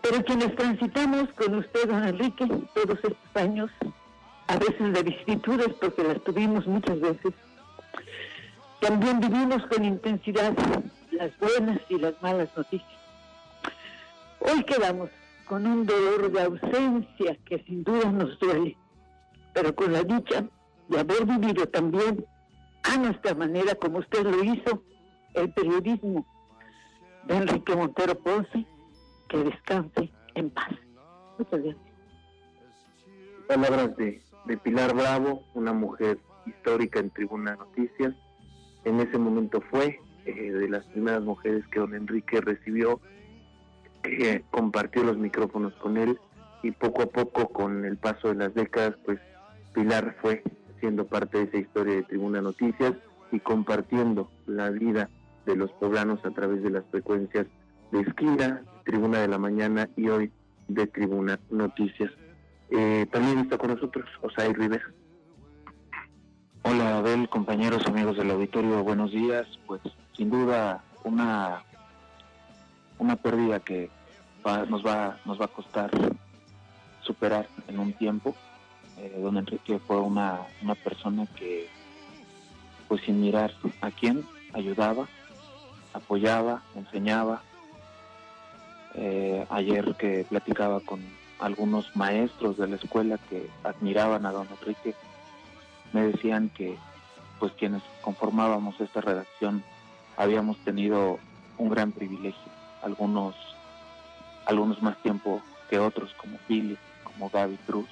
Pero 0.00 0.24
quienes 0.24 0.54
transitamos 0.54 1.28
con 1.32 1.56
usted, 1.56 1.88
don 1.88 2.04
Enrique, 2.04 2.46
todos 2.74 2.98
estos 3.02 3.16
años, 3.34 3.70
a 4.46 4.56
veces 4.58 4.92
de 4.92 5.02
vicisitudes, 5.02 5.74
porque 5.80 6.04
las 6.04 6.22
tuvimos 6.22 6.66
muchas 6.66 7.00
veces, 7.00 7.32
también 8.80 9.18
vivimos 9.18 9.66
con 9.66 9.84
intensidad 9.84 10.54
las 11.10 11.36
buenas 11.38 11.80
y 11.88 11.98
las 11.98 12.20
malas 12.22 12.48
noticias. 12.56 13.00
Hoy 14.40 14.62
quedamos 14.64 15.10
con 15.46 15.66
un 15.66 15.86
dolor 15.86 16.30
de 16.30 16.42
ausencia 16.42 17.36
que 17.46 17.58
sin 17.64 17.82
duda 17.82 18.10
nos 18.12 18.38
duele, 18.38 18.76
pero 19.52 19.74
con 19.74 19.92
la 19.92 20.02
dicha 20.02 20.44
de 20.88 21.00
haber 21.00 21.24
vivido 21.26 21.66
también 21.66 22.24
a 22.82 22.96
nuestra 22.98 23.34
manera, 23.34 23.74
como 23.74 23.98
usted 23.98 24.24
lo 24.24 24.42
hizo, 24.44 24.82
el 25.34 25.52
periodismo 25.52 26.26
de 27.26 27.36
Enrique 27.36 27.74
Montero 27.74 28.18
Ponce, 28.18 28.66
que 29.28 29.38
descanse 29.38 30.12
en 30.34 30.50
paz. 30.50 30.70
Muchas 31.38 31.62
gracias. 31.62 31.84
Palabras 33.48 33.96
de, 33.96 34.22
de 34.46 34.56
Pilar 34.58 34.94
Bravo, 34.94 35.44
una 35.54 35.72
mujer 35.72 36.18
histórica 36.46 37.00
en 37.00 37.10
Tribuna 37.10 37.56
Noticias. 37.56 38.14
En 38.84 39.00
ese 39.00 39.18
momento 39.18 39.60
fue 39.70 39.98
eh, 40.26 40.52
de 40.52 40.68
las 40.68 40.84
primeras 40.86 41.22
mujeres 41.22 41.66
que 41.68 41.80
don 41.80 41.94
Enrique 41.94 42.40
recibió 42.40 43.00
compartió 44.50 45.02
los 45.02 45.16
micrófonos 45.16 45.72
con 45.74 45.96
él 45.96 46.18
y 46.62 46.70
poco 46.70 47.02
a 47.02 47.06
poco 47.06 47.48
con 47.48 47.84
el 47.84 47.96
paso 47.96 48.28
de 48.28 48.34
las 48.34 48.54
décadas 48.54 48.96
pues 49.04 49.18
Pilar 49.72 50.16
fue 50.20 50.42
siendo 50.84 51.06
parte 51.06 51.38
de 51.38 51.44
esa 51.44 51.56
historia 51.56 51.94
de 51.94 52.02
Tribuna 52.02 52.42
Noticias 52.42 52.92
y 53.32 53.40
compartiendo 53.40 54.28
la 54.44 54.68
vida 54.68 55.08
de 55.46 55.56
los 55.56 55.72
poblanos 55.72 56.22
a 56.26 56.30
través 56.32 56.62
de 56.62 56.68
las 56.68 56.84
frecuencias 56.90 57.46
de 57.90 58.00
Esquina, 58.00 58.62
Tribuna 58.84 59.20
de 59.20 59.28
la 59.28 59.38
Mañana 59.38 59.88
y 59.96 60.10
hoy 60.10 60.30
de 60.68 60.86
Tribuna 60.86 61.40
Noticias. 61.48 62.12
Eh, 62.68 63.06
también 63.10 63.38
está 63.38 63.56
con 63.56 63.70
nosotros 63.70 64.04
Osay 64.20 64.52
Rivera. 64.52 64.84
Hola 66.64 66.98
Abel, 66.98 67.30
compañeros, 67.30 67.86
amigos 67.86 68.18
del 68.18 68.32
auditorio, 68.32 68.84
buenos 68.84 69.10
días. 69.10 69.46
Pues 69.66 69.80
sin 70.12 70.28
duda 70.28 70.84
una 71.02 71.62
una 72.98 73.16
pérdida 73.16 73.58
que 73.60 73.88
nos 74.68 74.84
va 74.84 75.18
nos 75.24 75.40
va 75.40 75.46
a 75.46 75.48
costar 75.48 75.90
superar 77.00 77.48
en 77.68 77.78
un 77.78 77.94
tiempo. 77.94 78.36
Eh, 78.98 79.18
don 79.20 79.36
Enrique 79.36 79.78
fue 79.78 80.00
una, 80.00 80.40
una 80.62 80.74
persona 80.74 81.26
que, 81.36 81.68
pues 82.88 83.02
sin 83.02 83.20
mirar 83.20 83.52
a 83.80 83.90
quién, 83.90 84.24
ayudaba, 84.52 85.08
apoyaba, 85.92 86.62
enseñaba. 86.74 87.42
Eh, 88.94 89.44
ayer 89.50 89.96
que 89.96 90.24
platicaba 90.28 90.80
con 90.80 91.02
algunos 91.40 91.94
maestros 91.96 92.56
de 92.56 92.68
la 92.68 92.76
escuela 92.76 93.18
que 93.28 93.50
admiraban 93.64 94.24
a 94.24 94.32
don 94.32 94.46
Enrique, 94.60 94.94
me 95.92 96.02
decían 96.02 96.50
que 96.50 96.78
pues 97.40 97.52
quienes 97.52 97.82
conformábamos 98.02 98.80
esta 98.80 99.00
redacción 99.00 99.64
habíamos 100.16 100.56
tenido 100.58 101.18
un 101.58 101.68
gran 101.68 101.90
privilegio 101.90 102.54
algunos, 102.84 103.34
algunos 104.46 104.80
más 104.82 104.96
tiempo 104.98 105.40
que 105.68 105.78
otros, 105.78 106.14
como 106.14 106.38
Billy, 106.48 106.76
como 107.02 107.30
Gaby 107.30 107.56
Cruz 107.66 107.88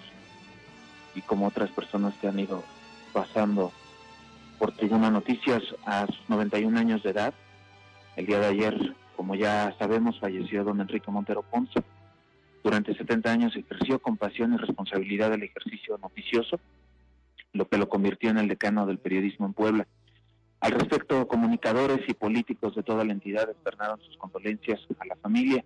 y 1.15 1.23
como 1.23 1.47
otras 1.47 1.71
personas 1.71 2.15
que 2.21 2.29
han 2.29 2.39
ido 2.39 2.63
pasando 3.13 3.73
por 4.59 4.73
Tribuna 4.73 5.11
Noticias 5.11 5.63
a 5.85 6.07
sus 6.07 6.29
91 6.29 6.79
años 6.79 7.03
de 7.03 7.11
edad. 7.11 7.35
El 8.17 8.27
día 8.27 8.39
de 8.39 8.47
ayer, 8.47 8.95
como 9.17 9.35
ya 9.35 9.75
sabemos, 9.79 10.21
falleció 10.21 10.65
don 10.65 10.81
Enrique 10.81 11.11
Montero 11.11 11.43
Ponce. 11.43 11.83
Durante 12.63 12.95
70 12.95 13.33
años 13.33 13.57
ejerció 13.57 13.99
con 13.99 14.17
pasión 14.17 14.55
y 14.55 14.57
responsabilidad 14.57 15.33
el 15.33 15.43
ejercicio 15.43 15.99
noticioso, 15.99 16.61
lo 17.53 17.69
que 17.69 17.77
lo 17.77 17.89
convirtió 17.89 18.31
en 18.31 18.39
el 18.39 18.49
decano 18.49 18.87
del 18.87 18.99
periodismo 18.99 19.47
en 19.47 19.53
Puebla. 19.53 19.87
Al 20.61 20.73
respecto, 20.73 21.27
comunicadores 21.27 22.09
y 22.09 22.15
políticos 22.15 22.77
de 22.77 22.85
toda 22.85 23.05
la 23.05 23.13
entidad 23.13 23.51
externaron 23.51 24.01
sus 24.01 24.17
condolencias 24.17 24.81
a 25.01 25.07
la 25.07 25.17
familia, 25.17 25.65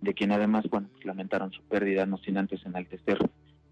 de 0.00 0.14
quien 0.14 0.32
además 0.32 0.64
bueno, 0.70 0.88
pues, 0.92 1.04
lamentaron 1.04 1.52
su 1.52 1.60
pérdida, 1.64 2.06
no 2.06 2.16
sin 2.16 2.38
antes 2.38 2.64
enaltecer 2.64 3.18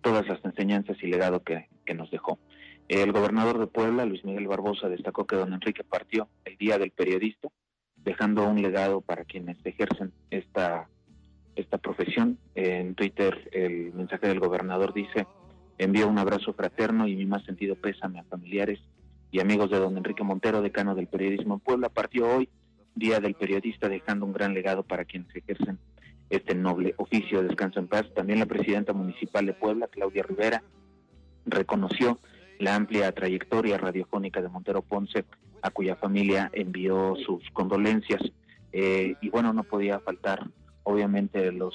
todas 0.07 0.29
las 0.29 0.45
enseñanzas 0.45 0.97
y 1.03 1.09
legado 1.09 1.43
que, 1.43 1.67
nos 1.93 2.09
dejó. 2.13 2.39
El 2.87 3.11
gobernador 3.11 3.59
de 3.59 3.67
Puebla, 3.67 4.05
Luis 4.05 4.25
Miguel 4.25 4.47
Barbosa, 4.47 4.89
destacó 4.89 5.27
que 5.27 5.35
don 5.35 5.53
Enrique 5.53 5.83
partió 5.83 6.29
el 6.45 6.57
Día 6.59 6.79
del 6.79 6.93
Periodista, 6.93 7.49
dejando 7.97 8.47
un 8.47 8.63
legado 8.63 9.01
para 9.01 9.25
quienes 9.25 9.57
ejercen 9.65 10.13
esta, 10.31 10.89
esta 11.57 11.79
profesión. 11.79 12.39
En 12.55 12.95
Twitter 12.95 13.49
el 13.51 13.93
mensaje 13.95 14.29
del 14.29 14.39
gobernador 14.39 14.95
dice, 14.95 15.27
envío 15.77 16.07
un 16.07 16.21
abrazo 16.21 16.53
fraterno 16.53 17.09
y 17.09 17.17
mi 17.17 17.27
más 17.27 17.43
sentido 17.45 17.75
pésame 17.75 18.21
a 18.21 18.25
familiares 18.25 18.79
y 19.33 19.41
amigos 19.41 19.71
de 19.71 19.81
don 19.81 19.97
Enrique 19.97 20.23
Montero, 20.23 20.63
decano 20.63 20.95
del 20.95 21.09
periodismo 21.09 21.55
en 21.55 21.61
Puebla, 21.61 21.89
partió 21.89 22.29
hoy 22.29 22.49
Día 22.95 23.19
del 23.19 23.35
Periodista, 23.35 23.89
dejando 23.89 24.25
un 24.25 24.33
gran 24.33 24.55
legado 24.55 24.85
para 24.85 25.05
quienes 25.05 25.35
ejercen 25.35 25.81
este 26.31 26.55
noble 26.55 26.95
oficio. 26.99 27.43
Descanso 27.43 27.81
en 27.81 27.89
paz. 27.89 28.07
También 28.15 28.39
la 28.39 28.47
presidenta 28.47 28.93
municipal 28.93 29.47
de 29.47 29.55
Puebla, 29.55 29.89
Claudia 29.89 30.23
Rivera, 30.23 30.63
reconoció 31.45 32.19
la 32.59 32.75
amplia 32.75 33.13
trayectoria 33.13 33.79
radiofónica 33.79 34.41
de 34.41 34.49
Montero 34.49 34.83
Ponce, 34.83 35.25
a 35.63 35.71
cuya 35.71 35.97
familia 35.97 36.51
envió 36.53 37.15
sus 37.25 37.49
condolencias. 37.53 38.21
Eh, 38.73 39.15
y 39.21 39.31
bueno, 39.31 39.53
no 39.53 39.65
podía 39.65 40.01
faltar, 40.01 40.49
obviamente, 40.83 41.53
los, 41.53 41.75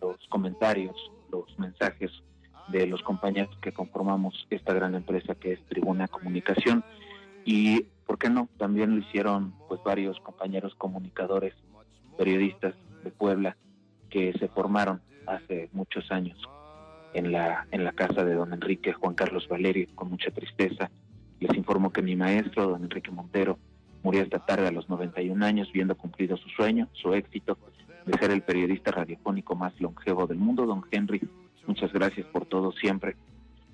los 0.00 0.16
comentarios, 0.28 0.96
los 1.30 1.58
mensajes 1.58 2.10
de 2.68 2.86
los 2.86 3.02
compañeros 3.02 3.56
que 3.60 3.72
conformamos 3.72 4.46
esta 4.50 4.72
gran 4.72 4.94
empresa 4.94 5.34
que 5.34 5.52
es 5.52 5.64
Tribuna 5.66 6.08
Comunicación. 6.08 6.84
Y, 7.44 7.86
¿por 8.06 8.18
qué 8.18 8.30
no? 8.30 8.48
También 8.58 8.90
lo 8.94 8.98
hicieron 8.98 9.54
pues 9.68 9.80
varios 9.84 10.18
compañeros 10.20 10.74
comunicadores, 10.76 11.54
periodistas 12.16 12.74
de 13.02 13.10
Puebla, 13.10 13.56
que 14.10 14.32
se 14.38 14.48
formaron 14.48 15.00
hace 15.26 15.70
muchos 15.72 16.10
años 16.10 16.36
en 17.14 17.32
la, 17.32 17.66
en 17.70 17.84
la 17.84 17.92
casa 17.92 18.24
de 18.24 18.34
don 18.34 18.52
Enrique 18.52 18.92
Juan 18.92 19.14
Carlos 19.14 19.48
Valerio, 19.48 19.88
con 19.94 20.10
mucha 20.10 20.30
tristeza. 20.30 20.90
Les 21.38 21.56
informo 21.56 21.92
que 21.92 22.02
mi 22.02 22.16
maestro, 22.16 22.68
don 22.68 22.82
Enrique 22.82 23.10
Montero, 23.10 23.58
murió 24.02 24.22
esta 24.22 24.44
tarde 24.44 24.68
a 24.68 24.72
los 24.72 24.88
91 24.88 25.44
años, 25.44 25.70
viendo 25.72 25.96
cumplido 25.96 26.36
su 26.36 26.48
sueño, 26.50 26.88
su 26.92 27.14
éxito 27.14 27.58
de 28.06 28.18
ser 28.18 28.30
el 28.30 28.42
periodista 28.42 28.90
radiofónico 28.90 29.54
más 29.54 29.78
longevo 29.80 30.26
del 30.26 30.38
mundo. 30.38 30.66
Don 30.66 30.84
Henry, 30.90 31.20
muchas 31.66 31.92
gracias 31.92 32.26
por 32.26 32.46
todo 32.46 32.72
siempre. 32.72 33.16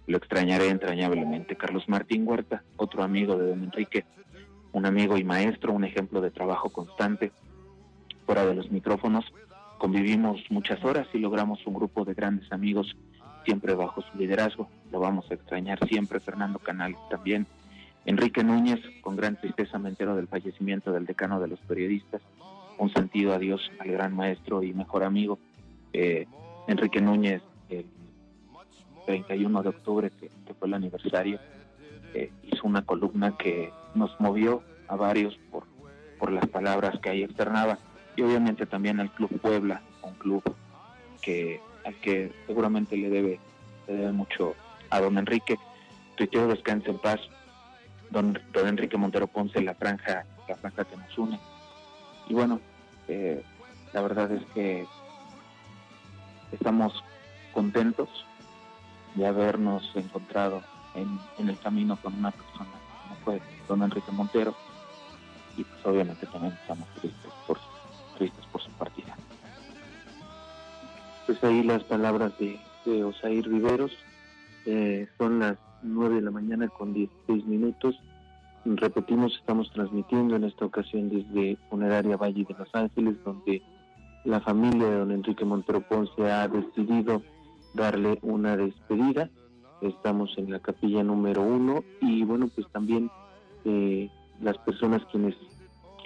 Lo 0.06 0.18
extrañaré 0.18 0.68
entrañablemente. 0.68 1.56
Carlos 1.56 1.88
Martín 1.88 2.26
Huerta, 2.26 2.62
otro 2.76 3.02
amigo 3.02 3.36
de 3.36 3.48
don 3.48 3.64
Enrique, 3.64 4.04
un 4.72 4.86
amigo 4.86 5.16
y 5.16 5.24
maestro, 5.24 5.72
un 5.72 5.84
ejemplo 5.84 6.20
de 6.20 6.30
trabajo 6.30 6.70
constante 6.70 7.32
fuera 8.24 8.44
de 8.44 8.54
los 8.54 8.70
micrófonos. 8.70 9.24
Convivimos 9.78 10.40
muchas 10.50 10.82
horas 10.84 11.06
y 11.12 11.18
logramos 11.18 11.66
un 11.66 11.74
grupo 11.74 12.04
de 12.04 12.14
grandes 12.14 12.50
amigos 12.50 12.96
siempre 13.44 13.74
bajo 13.74 14.02
su 14.02 14.18
liderazgo. 14.18 14.68
Lo 14.90 15.00
vamos 15.00 15.30
a 15.30 15.34
extrañar 15.34 15.78
siempre, 15.88 16.20
Fernando 16.20 16.58
Canales 16.58 16.98
también. 17.10 17.46
Enrique 18.04 18.42
Núñez, 18.42 18.80
con 19.02 19.16
gran 19.16 19.36
tristeza 19.36 19.78
me 19.78 19.88
entero 19.88 20.16
del 20.16 20.28
fallecimiento 20.28 20.92
del 20.92 21.06
decano 21.06 21.40
de 21.40 21.48
los 21.48 21.60
periodistas. 21.60 22.22
Un 22.78 22.90
sentido 22.92 23.34
adiós 23.34 23.70
al 23.78 23.90
gran 23.90 24.14
maestro 24.14 24.62
y 24.62 24.72
mejor 24.72 25.02
amigo. 25.04 25.38
Eh, 25.92 26.26
Enrique 26.68 27.00
Núñez, 27.00 27.42
el 27.68 27.86
31 29.06 29.62
de 29.62 29.68
octubre, 29.68 30.10
que, 30.10 30.30
fue 30.54 30.68
el 30.68 30.74
aniversario, 30.74 31.38
eh, 32.14 32.30
hizo 32.44 32.66
una 32.66 32.82
columna 32.82 33.36
que 33.36 33.72
nos 33.94 34.18
movió 34.20 34.62
a 34.88 34.96
varios 34.96 35.36
por, 35.50 35.64
por 36.18 36.32
las 36.32 36.46
palabras 36.48 36.98
que 37.00 37.10
ahí 37.10 37.22
externaba. 37.22 37.78
Y 38.16 38.22
obviamente 38.22 38.66
también 38.66 39.00
al 39.00 39.10
Club 39.10 39.40
Puebla, 39.40 39.82
un 40.02 40.14
club 40.14 40.42
que 41.20 41.60
al 41.84 41.94
que 41.96 42.32
seguramente 42.46 42.96
le 42.96 43.10
debe, 43.10 43.40
le 43.86 43.94
debe 43.94 44.12
mucho 44.12 44.54
a 44.90 45.00
don 45.00 45.18
Enrique. 45.18 45.58
Tuiteo 46.16 46.48
descanse 46.48 46.90
en 46.90 46.98
paz. 46.98 47.20
Don, 48.10 48.38
don 48.52 48.68
Enrique 48.68 48.96
Montero 48.96 49.26
Ponce, 49.26 49.60
la 49.60 49.74
franja, 49.74 50.24
la 50.48 50.56
franja 50.56 50.84
que 50.84 50.96
nos 50.96 51.18
une. 51.18 51.38
Y 52.28 52.34
bueno, 52.34 52.60
eh, 53.08 53.42
la 53.92 54.00
verdad 54.00 54.30
es 54.32 54.44
que 54.54 54.86
estamos 56.52 57.04
contentos 57.52 58.08
de 59.14 59.26
habernos 59.26 59.90
encontrado 59.94 60.62
en, 60.94 61.18
en 61.38 61.48
el 61.48 61.58
camino 61.58 61.96
con 61.96 62.14
una 62.14 62.30
persona 62.30 62.70
como 63.02 63.16
fue 63.24 63.42
don 63.68 63.82
Enrique 63.82 64.12
Montero 64.12 64.54
y 65.56 65.64
pues 65.64 65.86
obviamente 65.86 66.26
también 66.26 66.52
estamos 66.60 66.88
tristes 67.00 67.32
por, 67.46 67.58
por 68.52 68.62
su 68.62 68.70
partida 68.72 69.16
pues 71.26 71.42
ahí 71.42 71.62
las 71.64 71.82
palabras 71.84 72.32
de, 72.38 72.58
de 72.84 73.04
Osair 73.04 73.46
Riveros. 73.48 73.92
Eh, 74.64 75.08
son 75.18 75.40
las 75.40 75.58
9 75.82 76.16
de 76.16 76.22
la 76.22 76.30
mañana 76.30 76.68
con 76.68 76.94
16 76.94 77.44
minutos. 77.46 77.96
Repetimos, 78.64 79.34
estamos 79.36 79.70
transmitiendo 79.72 80.36
en 80.36 80.44
esta 80.44 80.64
ocasión 80.64 81.08
desde 81.08 81.56
Funeraria 81.68 82.16
Valle 82.16 82.44
de 82.44 82.54
Los 82.58 82.72
Ángeles, 82.74 83.16
donde 83.24 83.62
la 84.24 84.40
familia 84.40 84.88
de 84.88 84.98
don 84.98 85.12
Enrique 85.12 85.44
Montero 85.44 85.82
Ponce 85.82 86.30
ha 86.30 86.48
decidido 86.48 87.22
darle 87.74 88.18
una 88.22 88.56
despedida. 88.56 89.28
Estamos 89.82 90.36
en 90.38 90.50
la 90.50 90.60
capilla 90.60 91.04
número 91.04 91.42
uno 91.42 91.84
y 92.00 92.24
bueno, 92.24 92.48
pues 92.54 92.66
también 92.72 93.10
eh, 93.64 94.10
las 94.40 94.56
personas 94.58 95.02
quienes 95.12 95.34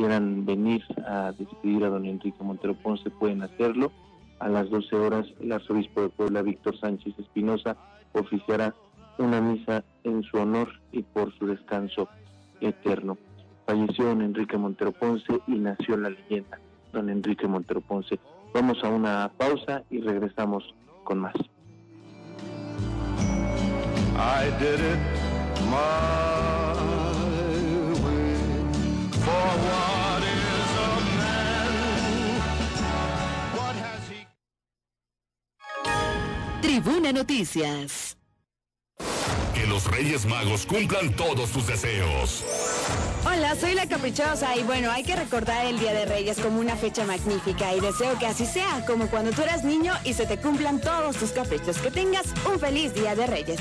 quieran 0.01 0.47
venir 0.47 0.83
a 1.07 1.31
despedir 1.33 1.85
a 1.85 1.91
don 1.91 2.07
Enrique 2.07 2.43
Montero 2.43 2.75
Ponce 2.75 3.11
pueden 3.11 3.43
hacerlo 3.43 3.93
a 4.39 4.49
las 4.49 4.71
12 4.71 4.97
horas, 4.97 5.27
el 5.41 5.53
arzobispo 5.53 6.01
de 6.01 6.09
Puebla, 6.09 6.41
Víctor 6.41 6.81
Sánchez 6.81 7.19
Espinosa, 7.19 7.77
oficiará 8.15 8.75
una 9.19 9.43
misa 9.43 9.85
en 10.05 10.23
su 10.23 10.39
honor 10.39 10.71
y 10.91 11.03
por 11.03 11.37
su 11.37 11.47
descanso 11.47 12.09
eterno. 12.63 13.19
Falleció 13.67 14.07
don 14.07 14.23
Enrique 14.23 14.57
Montero 14.57 14.93
Ponce 14.93 15.39
y 15.47 15.59
nació 15.59 15.99
la 15.99 16.09
leyenda, 16.09 16.59
don 16.95 17.11
Enrique 17.11 17.47
Montero 17.47 17.83
Ponce. 17.83 18.19
Vamos 18.55 18.83
a 18.83 18.89
una 18.89 19.31
pausa 19.37 19.83
y 19.91 20.01
regresamos 20.01 20.75
con 21.05 21.19
más. 21.19 21.35
Tribuna 36.61 37.13
Noticias. 37.13 38.19
Que 39.55 39.67
los 39.67 39.87
Reyes 39.91 40.27
Magos 40.27 40.67
cumplan 40.67 41.15
todos 41.17 41.51
tus 41.51 41.67
deseos. 41.67 42.45
Hola, 43.25 43.55
soy 43.57 43.75
la 43.75 43.87
Caprichosa 43.87 44.57
y 44.57 44.63
bueno, 44.63 44.91
hay 44.91 45.03
que 45.03 45.17
recordar 45.17 45.67
el 45.67 45.79
Día 45.79 45.93
de 45.93 46.05
Reyes 46.05 46.39
como 46.39 46.61
una 46.61 46.77
fecha 46.77 47.05
magnífica 47.05 47.75
y 47.75 47.81
deseo 47.81 48.19
que 48.19 48.27
así 48.27 48.47
sea, 48.47 48.85
como 48.87 49.09
cuando 49.09 49.31
tú 49.33 49.43
eras 49.43 49.65
niño 49.65 49.95
y 50.05 50.13
se 50.15 50.27
te 50.27 50.39
cumplan 50.39 50.81
todos 50.81 51.17
tus 51.17 51.31
caprichos. 51.31 51.79
Que 51.79 51.91
tengas 51.91 52.27
un 52.51 52.59
feliz 52.59 52.95
Día 52.95 53.15
de 53.15 53.27
Reyes. 53.27 53.61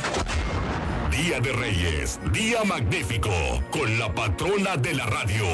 Día 1.10 1.40
de 1.40 1.52
Reyes, 1.54 2.20
día 2.32 2.64
magnífico, 2.64 3.32
con 3.72 3.98
la 3.98 4.14
patrona 4.14 4.78
de 4.78 4.94
la 4.94 5.06
radio. 5.06 5.46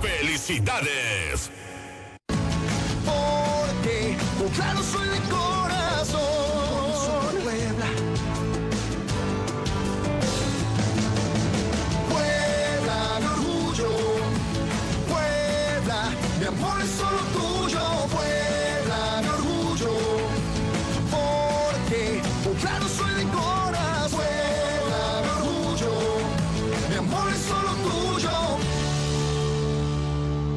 ¡Felicidades! 0.00 1.50
Porque, 3.04 4.16
claro, 4.54 4.82
soy 4.82 5.08
de 5.08 5.20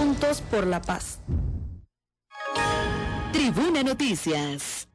Juntos 0.00 0.40
por 0.50 0.66
la 0.66 0.80
paz. 0.80 1.20
Tribuna 3.34 3.82
Noticias. 3.82 4.88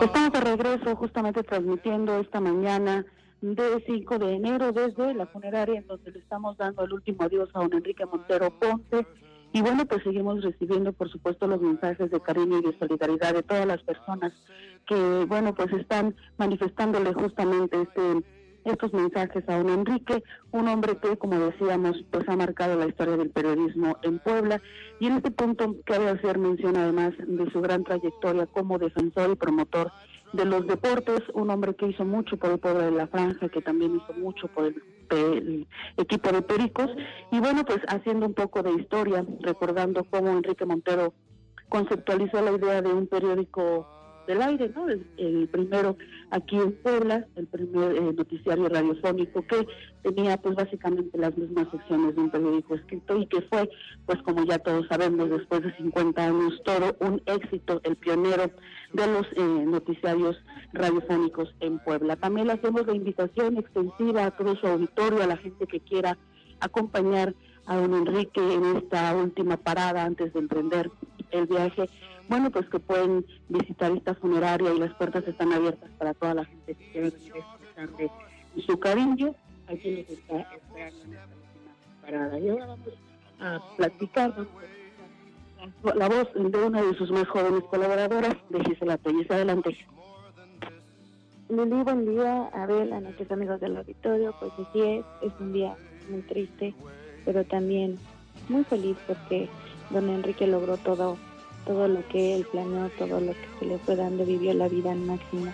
Estamos 0.00 0.32
de 0.32 0.40
regreso 0.40 0.96
justamente 0.96 1.42
transmitiendo 1.42 2.20
esta 2.20 2.40
mañana 2.40 3.04
de 3.42 3.84
5 3.86 4.18
de 4.18 4.32
enero 4.34 4.72
desde 4.72 5.12
la 5.12 5.26
funeraria 5.26 5.78
en 5.78 5.86
donde 5.86 6.10
le 6.10 6.20
estamos 6.20 6.56
dando 6.56 6.84
el 6.84 6.92
último 6.94 7.24
adiós 7.24 7.50
a 7.52 7.58
don 7.58 7.74
Enrique 7.74 8.06
Montero 8.06 8.48
Ponce. 8.58 9.06
Y 9.52 9.62
bueno, 9.62 9.84
pues 9.84 10.02
seguimos 10.04 10.42
recibiendo, 10.42 10.92
por 10.92 11.10
supuesto, 11.10 11.46
los 11.46 11.60
mensajes 11.60 12.10
de 12.10 12.20
cariño 12.20 12.58
y 12.58 12.62
de 12.62 12.78
solidaridad 12.78 13.34
de 13.34 13.42
todas 13.42 13.66
las 13.66 13.82
personas 13.82 14.32
que, 14.86 15.24
bueno, 15.26 15.54
pues 15.54 15.72
están 15.72 16.14
manifestándole 16.38 17.12
justamente 17.12 17.82
este 17.82 18.22
estos 18.64 18.92
mensajes 18.92 19.42
a 19.48 19.56
don 19.56 19.70
Enrique, 19.70 20.22
un 20.52 20.68
hombre 20.68 20.96
que, 20.98 21.16
como 21.16 21.38
decíamos, 21.38 21.96
pues 22.10 22.28
ha 22.28 22.36
marcado 22.36 22.78
la 22.78 22.86
historia 22.86 23.16
del 23.16 23.30
periodismo 23.30 23.96
en 24.02 24.18
Puebla. 24.18 24.60
Y 24.98 25.06
en 25.06 25.16
este 25.16 25.30
punto 25.30 25.76
cabe 25.84 26.08
hacer 26.08 26.38
mención 26.38 26.76
además 26.76 27.12
de 27.18 27.50
su 27.50 27.60
gran 27.60 27.84
trayectoria 27.84 28.46
como 28.46 28.78
defensor 28.78 29.30
y 29.30 29.36
promotor 29.36 29.90
de 30.32 30.44
los 30.44 30.66
deportes, 30.66 31.20
un 31.34 31.50
hombre 31.50 31.74
que 31.74 31.88
hizo 31.88 32.04
mucho 32.04 32.36
por 32.36 32.50
el 32.50 32.58
pueblo 32.58 32.82
de 32.82 32.90
la 32.92 33.06
franja, 33.06 33.48
que 33.48 33.60
también 33.60 33.96
hizo 33.96 34.12
mucho 34.14 34.46
por 34.48 34.66
el, 34.66 34.82
el, 35.10 35.66
equipo 35.96 36.30
de 36.30 36.42
Pericos, 36.42 36.90
y 37.30 37.40
bueno, 37.40 37.64
pues 37.64 37.80
haciendo 37.88 38.26
un 38.26 38.34
poco 38.34 38.62
de 38.62 38.72
historia, 38.72 39.24
recordando 39.40 40.04
cómo 40.04 40.28
Enrique 40.30 40.64
Montero 40.64 41.12
conceptualizó 41.68 42.40
la 42.42 42.52
idea 42.52 42.82
de 42.82 42.92
un 42.92 43.06
periódico 43.06 43.86
del 44.30 44.42
aire, 44.42 44.70
¿no? 44.76 44.88
El, 44.88 45.48
primero 45.48 45.96
aquí 46.30 46.56
en 46.56 46.72
Puebla, 46.72 47.26
el 47.34 47.48
primer 47.48 47.96
eh, 47.96 48.12
noticiario 48.12 48.68
radiofónico 48.68 49.44
que 49.44 49.66
tenía 50.02 50.36
pues 50.36 50.54
básicamente 50.54 51.18
las 51.18 51.36
mismas 51.36 51.66
secciones 51.72 52.14
de 52.14 52.20
un 52.20 52.30
periódico 52.30 52.76
escrito 52.76 53.18
y 53.18 53.26
que 53.26 53.42
fue, 53.42 53.68
pues 54.06 54.22
como 54.22 54.44
ya 54.44 54.58
todos 54.60 54.86
sabemos, 54.86 55.28
después 55.30 55.62
de 55.62 55.76
50 55.76 56.24
años 56.24 56.62
todo 56.64 56.96
un 57.00 57.20
éxito, 57.26 57.80
el 57.82 57.96
pionero 57.96 58.52
de 58.92 59.06
los 59.08 59.26
eh, 59.32 59.64
noticiarios 59.66 60.36
radiofónicos 60.72 61.52
en 61.58 61.80
Puebla. 61.80 62.14
También 62.14 62.46
le 62.46 62.52
hacemos 62.52 62.86
la 62.86 62.94
invitación 62.94 63.58
extensiva 63.58 64.26
a 64.26 64.30
todo 64.30 64.54
su 64.54 64.66
auditorio, 64.68 65.24
a 65.24 65.26
la 65.26 65.38
gente 65.38 65.66
que 65.66 65.80
quiera 65.80 66.16
acompañar 66.60 67.34
a 67.66 67.76
don 67.76 67.94
Enrique 67.94 68.40
en 68.40 68.76
esta 68.76 69.14
última 69.16 69.56
parada 69.56 70.04
antes 70.04 70.32
de 70.32 70.38
emprender 70.38 70.90
el 71.32 71.46
viaje 71.46 71.88
bueno, 72.30 72.48
pues 72.52 72.68
que 72.68 72.78
pueden 72.78 73.26
visitar 73.48 73.90
esta 73.90 74.14
funeraria 74.14 74.72
y 74.72 74.78
las 74.78 74.94
puertas 74.94 75.26
están 75.26 75.52
abiertas 75.52 75.90
para 75.98 76.14
toda 76.14 76.34
la 76.34 76.44
gente 76.44 76.76
que 76.76 76.92
quiera 76.92 77.10
venir 77.10 77.32
a 77.34 77.38
expresarle 77.38 78.10
su 78.64 78.78
cariño. 78.78 79.34
Aquí 79.66 79.90
nos 79.90 80.10
está 80.10 80.40
esperando 80.52 81.02
en 81.02 81.12
esta 81.14 81.26
última 81.26 82.00
parada. 82.02 82.38
Y 82.38 82.48
ahora 82.48 82.66
vamos 82.66 82.88
a 83.40 83.60
platicar 83.76 84.46
la 85.82 86.08
voz 86.08 86.28
de 86.34 86.58
una 86.58 86.82
de 86.82 86.94
sus 86.94 87.10
más 87.10 87.26
jóvenes 87.26 87.64
colaboradoras, 87.64 88.36
de 88.48 88.64
Gisela 88.64 88.96
Pérez. 88.96 89.28
Adelante. 89.28 89.76
Lili, 91.48 91.82
buen 91.82 92.06
día. 92.06 92.48
Abel, 92.52 92.92
a 92.92 93.00
nuestros 93.00 93.28
amigos 93.32 93.60
del 93.60 93.76
auditorio, 93.76 94.32
pues 94.38 94.52
así 94.52 94.80
es, 94.80 95.04
es 95.20 95.32
un 95.40 95.52
día 95.52 95.74
muy 96.08 96.22
triste, 96.22 96.74
pero 97.24 97.42
también 97.44 97.98
muy 98.48 98.62
feliz 98.62 98.96
porque 99.08 99.48
don 99.90 100.08
Enrique 100.08 100.46
logró 100.46 100.76
todo 100.76 101.16
todo 101.64 101.88
lo 101.88 102.06
que 102.08 102.34
él 102.34 102.46
planeó, 102.50 102.90
todo 102.98 103.20
lo 103.20 103.32
que 103.32 103.46
se 103.58 103.66
le 103.66 103.78
fue 103.78 103.96
dando, 103.96 104.24
vivió 104.24 104.54
la 104.54 104.68
vida 104.68 104.92
al 104.92 105.00
máximo. 105.00 105.52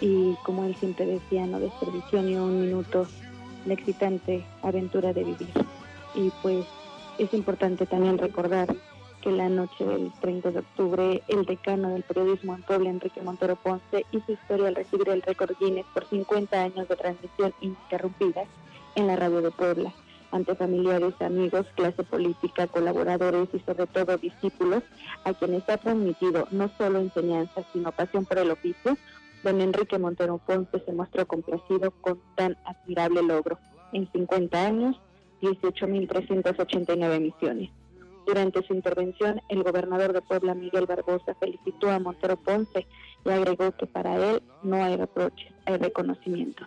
Y 0.00 0.34
como 0.44 0.64
él 0.64 0.74
siempre 0.76 1.06
decía, 1.06 1.46
no 1.46 1.60
desperdició 1.60 2.22
ni 2.22 2.34
un 2.36 2.60
minuto 2.60 3.06
la 3.66 3.74
excitante 3.74 4.44
aventura 4.62 5.12
de 5.12 5.24
vivir. 5.24 5.48
Y 6.14 6.30
pues 6.42 6.64
es 7.18 7.32
importante 7.32 7.86
también 7.86 8.18
recordar 8.18 8.74
que 9.22 9.30
la 9.30 9.48
noche 9.48 9.84
del 9.84 10.12
30 10.20 10.50
de 10.50 10.58
octubre, 10.58 11.22
el 11.28 11.46
decano 11.46 11.90
del 11.90 12.02
periodismo 12.02 12.54
en 12.54 12.62
Puebla, 12.62 12.90
Enrique 12.90 13.22
Montero 13.22 13.56
Ponce, 13.56 14.04
hizo 14.12 14.32
historia 14.32 14.68
al 14.68 14.74
recibir 14.74 15.08
el 15.08 15.22
récord 15.22 15.52
Guinness 15.58 15.86
por 15.94 16.06
50 16.08 16.62
años 16.62 16.88
de 16.88 16.96
transmisión 16.96 17.54
ininterrumpida 17.60 18.44
en 18.96 19.06
la 19.06 19.16
radio 19.16 19.40
de 19.40 19.50
Puebla 19.50 19.94
ante 20.34 20.56
familiares, 20.56 21.14
amigos, 21.20 21.64
clase 21.76 22.02
política, 22.02 22.66
colaboradores 22.66 23.48
y 23.52 23.60
sobre 23.60 23.86
todo 23.86 24.16
discípulos, 24.18 24.82
a 25.24 25.32
quienes 25.32 25.62
ha 25.68 25.76
transmitido 25.76 26.48
no 26.50 26.68
solo 26.76 26.98
enseñanza, 26.98 27.64
sino 27.72 27.92
pasión 27.92 28.24
por 28.24 28.38
el 28.38 28.50
oficio, 28.50 28.98
don 29.44 29.60
Enrique 29.60 29.96
Montero 29.96 30.38
Ponce 30.38 30.80
se 30.84 30.92
mostró 30.92 31.24
complacido 31.26 31.92
con 32.00 32.20
tan 32.34 32.56
admirable 32.64 33.22
logro. 33.22 33.58
En 33.92 34.10
50 34.10 34.66
años, 34.66 35.00
18.389 35.40 37.20
misiones. 37.20 37.70
Durante 38.26 38.66
su 38.66 38.74
intervención, 38.74 39.40
el 39.48 39.62
gobernador 39.62 40.14
de 40.14 40.22
Puebla, 40.22 40.54
Miguel 40.54 40.86
Barbosa, 40.86 41.36
felicitó 41.38 41.92
a 41.92 42.00
Montero 42.00 42.36
Ponce 42.38 42.88
y 43.24 43.30
agregó 43.30 43.70
que 43.70 43.86
para 43.86 44.16
él 44.16 44.42
no 44.64 44.82
hay 44.82 44.96
reproches, 44.96 45.52
hay 45.64 45.76
reconocimiento. 45.76 46.66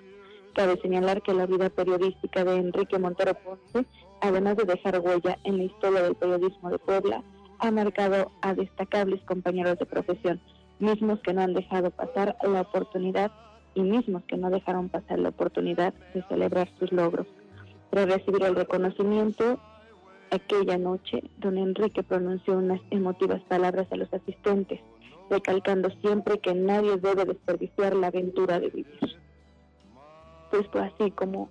Cabe 0.57 0.81
señalar 0.81 1.21
que 1.21 1.35
la 1.35 1.45
vida 1.45 1.69
periodística 1.69 2.43
de 2.43 2.55
Enrique 2.55 2.97
Montero 2.97 3.35
Ponce, 3.35 3.87
además 4.21 4.57
de 4.57 4.63
dejar 4.63 4.99
huella 5.01 5.37
en 5.43 5.57
la 5.57 5.65
historia 5.65 6.01
del 6.01 6.15
periodismo 6.15 6.71
de 6.71 6.79
Puebla, 6.79 7.23
ha 7.59 7.69
marcado 7.69 8.31
a 8.41 8.55
destacables 8.55 9.21
compañeros 9.25 9.77
de 9.77 9.85
profesión, 9.85 10.41
mismos 10.79 11.19
que 11.19 11.31
no 11.31 11.43
han 11.43 11.53
dejado 11.53 11.91
pasar 11.91 12.35
la 12.41 12.61
oportunidad 12.61 13.31
y 13.75 13.81
mismos 13.81 14.23
que 14.23 14.35
no 14.35 14.49
dejaron 14.49 14.89
pasar 14.89 15.19
la 15.19 15.29
oportunidad 15.29 15.93
de 16.15 16.23
celebrar 16.23 16.67
sus 16.79 16.91
logros. 16.91 17.27
Tras 17.91 18.07
recibir 18.07 18.41
el 18.41 18.55
reconocimiento, 18.55 19.59
aquella 20.31 20.79
noche, 20.79 21.21
don 21.37 21.59
Enrique 21.59 22.01
pronunció 22.01 22.57
unas 22.57 22.81
emotivas 22.89 23.43
palabras 23.43 23.85
a 23.91 23.95
los 23.95 24.11
asistentes, 24.11 24.79
recalcando 25.29 25.91
siempre 26.01 26.39
que 26.39 26.55
nadie 26.55 26.97
debe 26.97 27.25
desperdiciar 27.25 27.95
la 27.95 28.07
aventura 28.07 28.59
de 28.59 28.69
vivir 28.69 29.17
pues 30.49 30.67
fue 30.67 30.81
así 30.81 31.11
como 31.11 31.49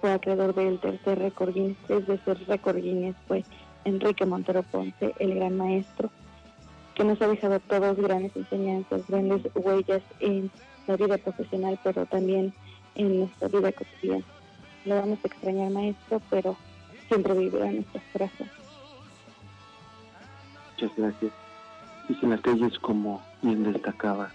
fue 0.00 0.12
acreedor 0.12 0.54
del 0.54 0.80
tercer 0.80 1.18
récord 1.18 1.52
Guinness, 1.52 1.76
tres 1.86 2.06
veces 2.06 2.46
récord 2.46 2.76
Guinness 2.76 3.16
fue 3.28 3.44
Enrique 3.84 4.24
Montero 4.24 4.62
Ponce, 4.62 5.14
el 5.18 5.34
gran 5.34 5.56
maestro, 5.56 6.10
que 6.94 7.04
nos 7.04 7.20
ha 7.20 7.28
dejado 7.28 7.60
todas 7.60 7.96
grandes 7.96 8.34
enseñanzas, 8.36 9.06
grandes 9.08 9.42
huellas 9.54 10.02
en 10.20 10.50
la 10.86 10.96
vida 10.96 11.18
profesional, 11.18 11.78
pero 11.82 12.06
también 12.06 12.52
en 12.94 13.20
nuestra 13.20 13.48
vida 13.48 13.72
cotidiana. 13.72 14.24
Lo 14.84 14.96
vamos 14.96 15.18
a 15.22 15.26
extrañar, 15.28 15.70
maestro, 15.70 16.20
pero 16.30 16.56
siempre 17.08 17.34
vivirá 17.34 17.68
en 17.68 17.76
nuestros 17.76 18.02
corazones. 18.12 18.52
Muchas 20.72 20.96
gracias. 20.96 21.32
Y 22.08 22.24
en 22.24 22.30
las 22.30 22.40
calles, 22.40 22.78
como 22.78 23.22
bien 23.42 23.70
destacaba 23.72 24.32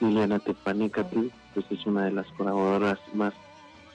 Liliana 0.00 0.38
Tepanecatl, 0.38 1.28
pues 1.54 1.66
es 1.70 1.86
una 1.86 2.04
de 2.04 2.12
las 2.12 2.26
colaboradoras 2.32 2.98
más 3.14 3.34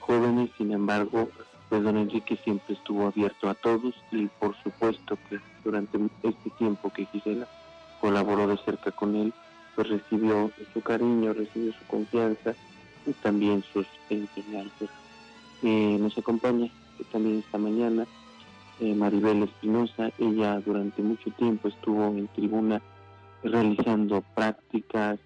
jóvenes, 0.00 0.50
sin 0.56 0.72
embargo, 0.72 1.28
pues 1.68 1.82
don 1.82 1.96
Enrique 1.96 2.36
siempre 2.44 2.74
estuvo 2.74 3.06
abierto 3.06 3.48
a 3.48 3.54
todos 3.54 3.94
y 4.10 4.26
por 4.26 4.56
supuesto 4.62 5.18
que 5.28 5.38
durante 5.64 5.98
este 6.22 6.50
tiempo 6.58 6.90
que 6.90 7.06
Gisela 7.06 7.46
colaboró 8.00 8.46
de 8.46 8.56
cerca 8.58 8.90
con 8.90 9.14
él, 9.16 9.34
pues 9.74 9.88
recibió 9.88 10.50
su 10.72 10.80
cariño, 10.80 11.32
recibió 11.32 11.72
su 11.72 11.84
confianza 11.86 12.54
y 13.06 13.12
también 13.12 13.62
sus 13.72 13.86
enseñanzas. 14.08 14.88
Eh, 15.62 15.98
nos 16.00 16.16
acompaña 16.16 16.70
también 17.12 17.38
esta 17.38 17.58
mañana 17.58 18.06
eh, 18.80 18.94
Maribel 18.94 19.42
Espinosa, 19.42 20.12
ella 20.18 20.60
durante 20.60 21.02
mucho 21.02 21.30
tiempo 21.32 21.68
estuvo 21.68 22.06
en 22.06 22.28
tribuna 22.28 22.80
realizando 23.42 24.22
prácticas, 24.34 25.18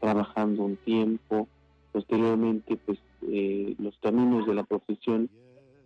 trabajando 0.00 0.64
un 0.64 0.76
tiempo, 0.76 1.46
posteriormente 1.94 2.76
pues 2.76 2.98
eh, 3.22 3.76
los 3.78 3.96
caminos 3.98 4.48
de 4.48 4.54
la 4.54 4.64
profesión 4.64 5.30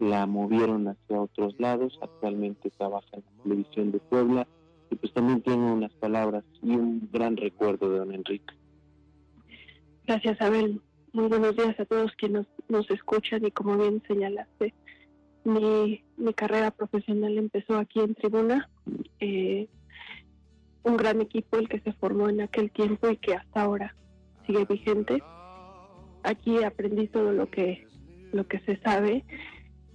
la 0.01 0.25
movieron 0.27 0.89
hacia 0.89 1.21
otros 1.21 1.55
lados, 1.59 1.99
actualmente 2.01 2.71
trabaja 2.71 3.09
en 3.13 3.25
la 3.27 3.43
televisión 3.43 3.93
de 3.93 3.99
Puebla 3.99 4.49
y 4.91 4.95
pues 4.95 5.13
también 5.13 5.43
tiene 5.43 5.71
unas 5.71 5.93
palabras 5.93 6.45
y 6.63 6.71
un 6.71 7.11
gran 7.13 7.37
recuerdo 7.37 7.91
de 7.91 7.99
don 7.99 8.15
Enrique. 8.15 8.55
Gracias 10.07 10.41
Abel, 10.41 10.81
muy 11.13 11.29
buenos 11.29 11.55
días 11.55 11.79
a 11.79 11.85
todos 11.85 12.11
quienes 12.13 12.47
nos, 12.71 12.91
escuchan 12.91 13.45
y 13.45 13.51
como 13.51 13.77
bien 13.77 14.03
señalaste, 14.09 14.73
mi, 15.45 16.03
mi 16.17 16.33
carrera 16.33 16.71
profesional 16.71 17.37
empezó 17.37 17.77
aquí 17.77 18.01
en 18.01 18.15
Tribuna, 18.15 18.71
eh, 19.21 19.69
un 20.85 20.97
gran 20.97 21.21
equipo 21.21 21.59
el 21.59 21.69
que 21.69 21.81
se 21.81 21.93
formó 21.93 22.31
en 22.31 22.41
aquel 22.41 22.71
tiempo 22.71 23.11
y 23.11 23.19
que 23.19 23.35
hasta 23.35 23.61
ahora 23.61 23.95
sigue 24.47 24.65
vigente. 24.65 25.23
Aquí 26.23 26.63
aprendí 26.63 27.09
todo 27.09 27.33
lo 27.33 27.51
que, 27.51 27.87
lo 28.33 28.47
que 28.47 28.61
se 28.61 28.77
sabe, 28.79 29.25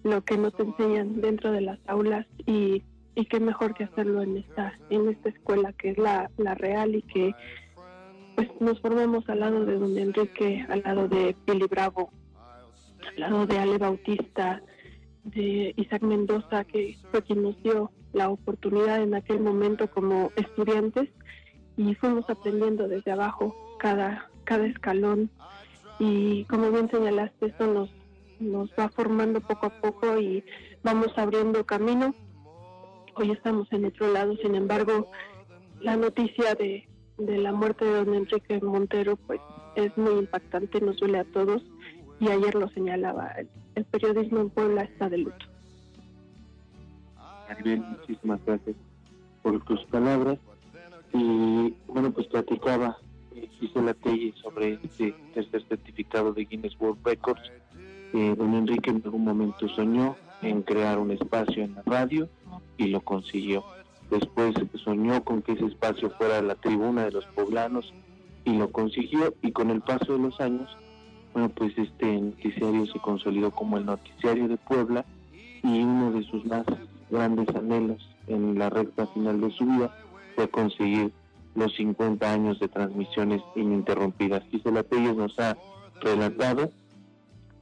lo 0.03 0.23
que 0.23 0.37
nos 0.37 0.57
enseñan 0.59 1.21
dentro 1.21 1.51
de 1.51 1.61
las 1.61 1.79
aulas 1.87 2.25
y 2.45 2.83
y 3.15 3.25
qué 3.25 3.39
mejor 3.39 3.73
que 3.73 3.83
hacerlo 3.83 4.21
en 4.21 4.37
esta 4.37 4.73
en 4.89 5.09
esta 5.09 5.29
escuela 5.29 5.73
que 5.73 5.91
es 5.91 5.97
la, 5.97 6.31
la 6.37 6.55
real 6.55 6.95
y 6.95 7.01
que 7.03 7.35
pues 8.35 8.49
nos 8.59 8.79
formamos 8.81 9.27
al 9.29 9.41
lado 9.41 9.63
de 9.65 9.77
don 9.77 9.95
Enrique, 9.97 10.65
al 10.67 10.81
lado 10.81 11.07
de 11.07 11.35
Billy 11.45 11.67
Bravo, 11.67 12.11
al 13.07 13.19
lado 13.19 13.45
de 13.45 13.59
Ale 13.59 13.77
Bautista, 13.77 14.63
de 15.23 15.71
Isaac 15.77 16.01
Mendoza, 16.01 16.63
que 16.63 16.97
fue 17.11 17.21
quien 17.21 17.43
nos 17.43 17.61
dio 17.61 17.91
la 18.11 18.29
oportunidad 18.29 19.03
en 19.03 19.13
aquel 19.13 19.39
momento 19.39 19.87
como 19.87 20.31
estudiantes 20.35 21.09
y 21.77 21.93
fuimos 21.93 22.27
aprendiendo 22.27 22.87
desde 22.87 23.11
abajo 23.11 23.55
cada, 23.77 24.31
cada 24.45 24.65
escalón 24.65 25.29
y 25.99 26.45
como 26.45 26.71
bien 26.71 26.89
señalaste, 26.89 27.47
esto 27.47 27.67
nos, 27.67 27.89
nos 28.39 28.69
va 28.71 28.89
formando 28.89 29.41
poco 29.41 29.67
a 29.67 29.81
poco 29.81 30.19
y 30.19 30.43
vamos 30.83 31.09
abriendo 31.17 31.65
camino. 31.65 32.13
Hoy 33.15 33.31
estamos 33.31 33.71
en 33.71 33.85
otro 33.85 34.11
lado, 34.11 34.35
sin 34.37 34.55
embargo, 34.55 35.11
la 35.79 35.95
noticia 35.95 36.55
de, 36.55 36.87
de 37.17 37.37
la 37.37 37.51
muerte 37.51 37.85
de 37.85 38.05
don 38.05 38.13
Enrique 38.15 38.59
Montero 38.61 39.15
pues 39.15 39.39
es 39.75 39.95
muy 39.97 40.13
impactante, 40.19 40.81
nos 40.81 40.97
duele 40.97 41.19
a 41.19 41.25
todos 41.25 41.61
y 42.19 42.29
ayer 42.29 42.55
lo 42.55 42.69
señalaba, 42.69 43.33
el, 43.75 43.85
periodismo 43.85 44.41
en 44.41 44.49
Puebla 44.49 44.83
está 44.83 45.09
de 45.09 45.17
luto. 45.19 45.45
Maribel, 47.47 47.81
muchísimas 47.81 48.39
gracias 48.45 48.75
por 49.41 49.63
tus 49.65 49.83
palabras. 49.85 50.39
Y 51.11 51.75
bueno, 51.87 52.11
pues 52.11 52.27
platicaba 52.27 52.97
eh, 53.35 53.49
Gisela 53.59 53.93
Telle 53.93 54.33
sobre 54.41 54.79
este 54.83 55.15
tercer 55.33 55.65
certificado 55.67 56.33
de 56.33 56.45
Guinness 56.45 56.79
World 56.79 57.05
Records. 57.05 57.51
Don 58.13 58.53
Enrique 58.53 58.91
en 58.91 59.01
algún 59.03 59.23
momento 59.23 59.67
soñó 59.69 60.15
en 60.43 60.61
crear 60.61 60.99
un 60.99 61.09
espacio 61.09 61.63
en 61.63 61.73
la 61.73 61.81
radio 61.83 62.29
y 62.77 62.87
lo 62.87 63.01
consiguió. 63.01 63.63
Después 64.11 64.53
soñó 64.83 65.23
con 65.23 65.41
que 65.41 65.53
ese 65.53 65.65
espacio 65.65 66.11
fuera 66.11 66.41
la 66.41 66.55
tribuna 66.55 67.05
de 67.05 67.11
los 67.11 67.25
poblanos 67.27 67.91
y 68.45 68.53
lo 68.53 68.71
consiguió 68.71 69.33
y 69.41 69.51
con 69.51 69.69
el 69.69 69.81
paso 69.81 70.13
de 70.13 70.19
los 70.19 70.39
años, 70.39 70.69
bueno, 71.33 71.49
pues 71.49 71.77
este 71.77 72.19
noticiario 72.19 72.85
se 72.85 72.99
consolidó 72.99 73.51
como 73.51 73.77
el 73.77 73.85
noticiario 73.85 74.47
de 74.47 74.57
Puebla 74.57 75.05
y 75.63 75.81
uno 75.81 76.11
de 76.11 76.23
sus 76.23 76.45
más 76.45 76.65
grandes 77.09 77.47
anhelos 77.55 78.07
en 78.27 78.59
la 78.59 78.69
recta 78.69 79.07
final 79.07 79.41
de 79.41 79.51
su 79.51 79.65
vida 79.65 79.95
fue 80.35 80.49
conseguir 80.49 81.11
los 81.55 81.75
50 81.75 82.31
años 82.31 82.59
de 82.59 82.67
transmisiones 82.67 83.41
ininterrumpidas. 83.55 84.43
Gisela 84.49 84.83
Telles 84.83 85.15
nos 85.15 85.37
ha 85.39 85.57
relatado 86.01 86.71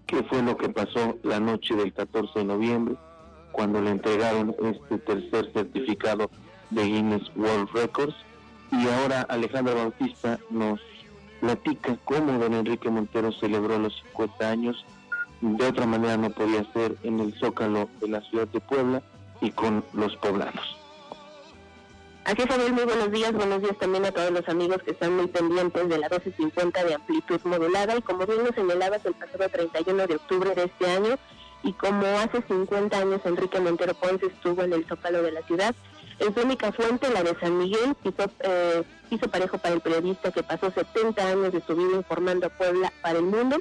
qué 0.05 0.23
fue 0.23 0.41
lo 0.41 0.57
que 0.57 0.69
pasó 0.69 1.17
la 1.23 1.39
noche 1.39 1.75
del 1.75 1.93
14 1.93 2.39
de 2.39 2.45
noviembre 2.45 2.95
cuando 3.51 3.81
le 3.81 3.91
entregaron 3.91 4.55
este 4.63 4.97
tercer 4.99 5.51
certificado 5.53 6.29
de 6.69 6.83
Guinness 6.83 7.31
World 7.35 7.69
Records 7.73 8.15
y 8.71 8.87
ahora 8.87 9.21
Alejandra 9.23 9.73
Bautista 9.73 10.39
nos 10.49 10.79
platica 11.41 11.97
cómo 12.05 12.39
don 12.39 12.53
Enrique 12.53 12.89
Montero 12.89 13.31
celebró 13.33 13.77
los 13.77 14.01
50 14.13 14.49
años 14.49 14.85
de 15.41 15.65
otra 15.65 15.87
manera 15.87 16.17
no 16.17 16.29
podía 16.29 16.63
ser 16.71 16.95
en 17.03 17.19
el 17.19 17.33
Zócalo 17.33 17.89
de 17.99 18.07
la 18.07 18.21
ciudad 18.21 18.47
de 18.47 18.59
Puebla 18.59 19.01
y 19.41 19.49
con 19.51 19.83
los 19.93 20.15
poblanos. 20.17 20.80
Así 22.23 22.43
es, 22.43 22.71
muy 22.71 22.83
buenos 22.83 23.11
días. 23.11 23.33
Buenos 23.33 23.61
días 23.63 23.77
también 23.79 24.05
a 24.05 24.11
todos 24.11 24.31
los 24.31 24.47
amigos 24.47 24.83
que 24.83 24.91
están 24.91 25.15
muy 25.15 25.27
pendientes 25.27 25.89
de 25.89 25.97
la 25.97 26.07
1250 26.07 26.83
de 26.83 26.93
amplitud 26.93 27.41
modulada. 27.45 27.97
Y 27.97 28.01
como 28.03 28.27
bien 28.27 28.43
lo 28.45 28.53
señalabas, 28.53 29.03
el 29.05 29.15
pasado 29.15 29.49
31 29.49 30.05
de 30.05 30.15
octubre 30.15 30.53
de 30.53 30.65
este 30.65 30.85
año, 30.85 31.17
y 31.63 31.73
como 31.73 32.05
hace 32.19 32.43
50 32.47 32.95
años 32.95 33.21
Enrique 33.25 33.59
Montero 33.59 33.95
Ponce 33.95 34.27
estuvo 34.27 34.61
en 34.61 34.73
el 34.73 34.85
Zócalo 34.87 35.23
de 35.23 35.31
la 35.31 35.41
ciudad, 35.43 35.75
en 36.19 36.35
su 36.35 36.41
única 36.41 36.71
fuente, 36.71 37.09
la 37.09 37.23
de 37.23 37.35
San 37.39 37.57
Miguel, 37.57 37.95
hizo, 38.03 38.31
eh, 38.41 38.83
hizo 39.09 39.27
parejo 39.29 39.57
para 39.57 39.73
el 39.73 39.81
periodista 39.81 40.31
que 40.31 40.43
pasó 40.43 40.71
70 40.71 41.27
años 41.27 41.51
de 41.51 41.61
su 41.61 41.75
vida 41.75 41.95
informando 41.95 42.45
a 42.45 42.49
Puebla 42.49 42.93
para 43.01 43.17
el 43.17 43.25
mundo. 43.25 43.57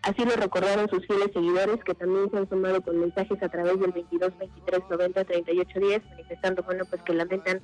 Así 0.00 0.24
lo 0.24 0.34
recordaron 0.34 0.88
sus 0.88 1.06
fieles 1.06 1.28
seguidores 1.34 1.84
que 1.84 1.94
también 1.94 2.30
se 2.30 2.38
han 2.38 2.48
sumado 2.48 2.80
con 2.80 2.98
mensajes 2.98 3.42
a 3.42 3.48
través 3.50 3.78
del 3.78 3.92
22 3.92 4.38
23 4.38 4.82
90 4.88 5.24
38 5.24 5.80
10 5.80 6.02
manifestando 6.10 6.62
bueno 6.62 6.84
pues 6.88 7.02
que 7.02 7.12
lamentan 7.12 7.60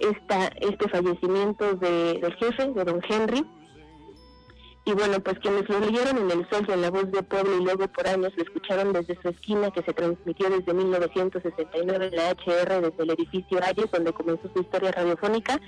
esta 0.00 0.48
este 0.60 0.88
fallecimiento 0.88 1.74
de, 1.74 2.18
del 2.20 2.34
jefe 2.34 2.72
de 2.72 2.84
don 2.84 3.00
Henry. 3.08 3.44
Y 4.84 4.92
bueno 4.92 5.20
pues 5.20 5.38
quienes 5.40 5.68
lo 5.68 5.80
leyeron 5.80 6.16
en 6.16 6.30
el 6.30 6.48
sol 6.48 6.64
y 6.66 6.72
en 6.72 6.80
la 6.80 6.90
voz 6.90 7.10
de 7.12 7.22
pueblo 7.22 7.58
y 7.58 7.64
luego 7.64 7.88
por 7.88 8.08
años 8.08 8.32
lo 8.34 8.42
escucharon 8.42 8.92
desde 8.94 9.20
su 9.20 9.28
esquina 9.28 9.70
que 9.70 9.82
se 9.82 9.92
transmitió 9.92 10.48
desde 10.48 10.72
1969 10.72 12.06
en 12.06 12.16
la 12.16 12.30
HR 12.30 12.80
desde 12.80 13.02
el 13.02 13.10
edificio 13.10 13.60
Ayes 13.62 13.90
donde 13.92 14.14
comenzó 14.14 14.50
su 14.54 14.62
historia 14.62 14.92
radiofónica 14.92 15.60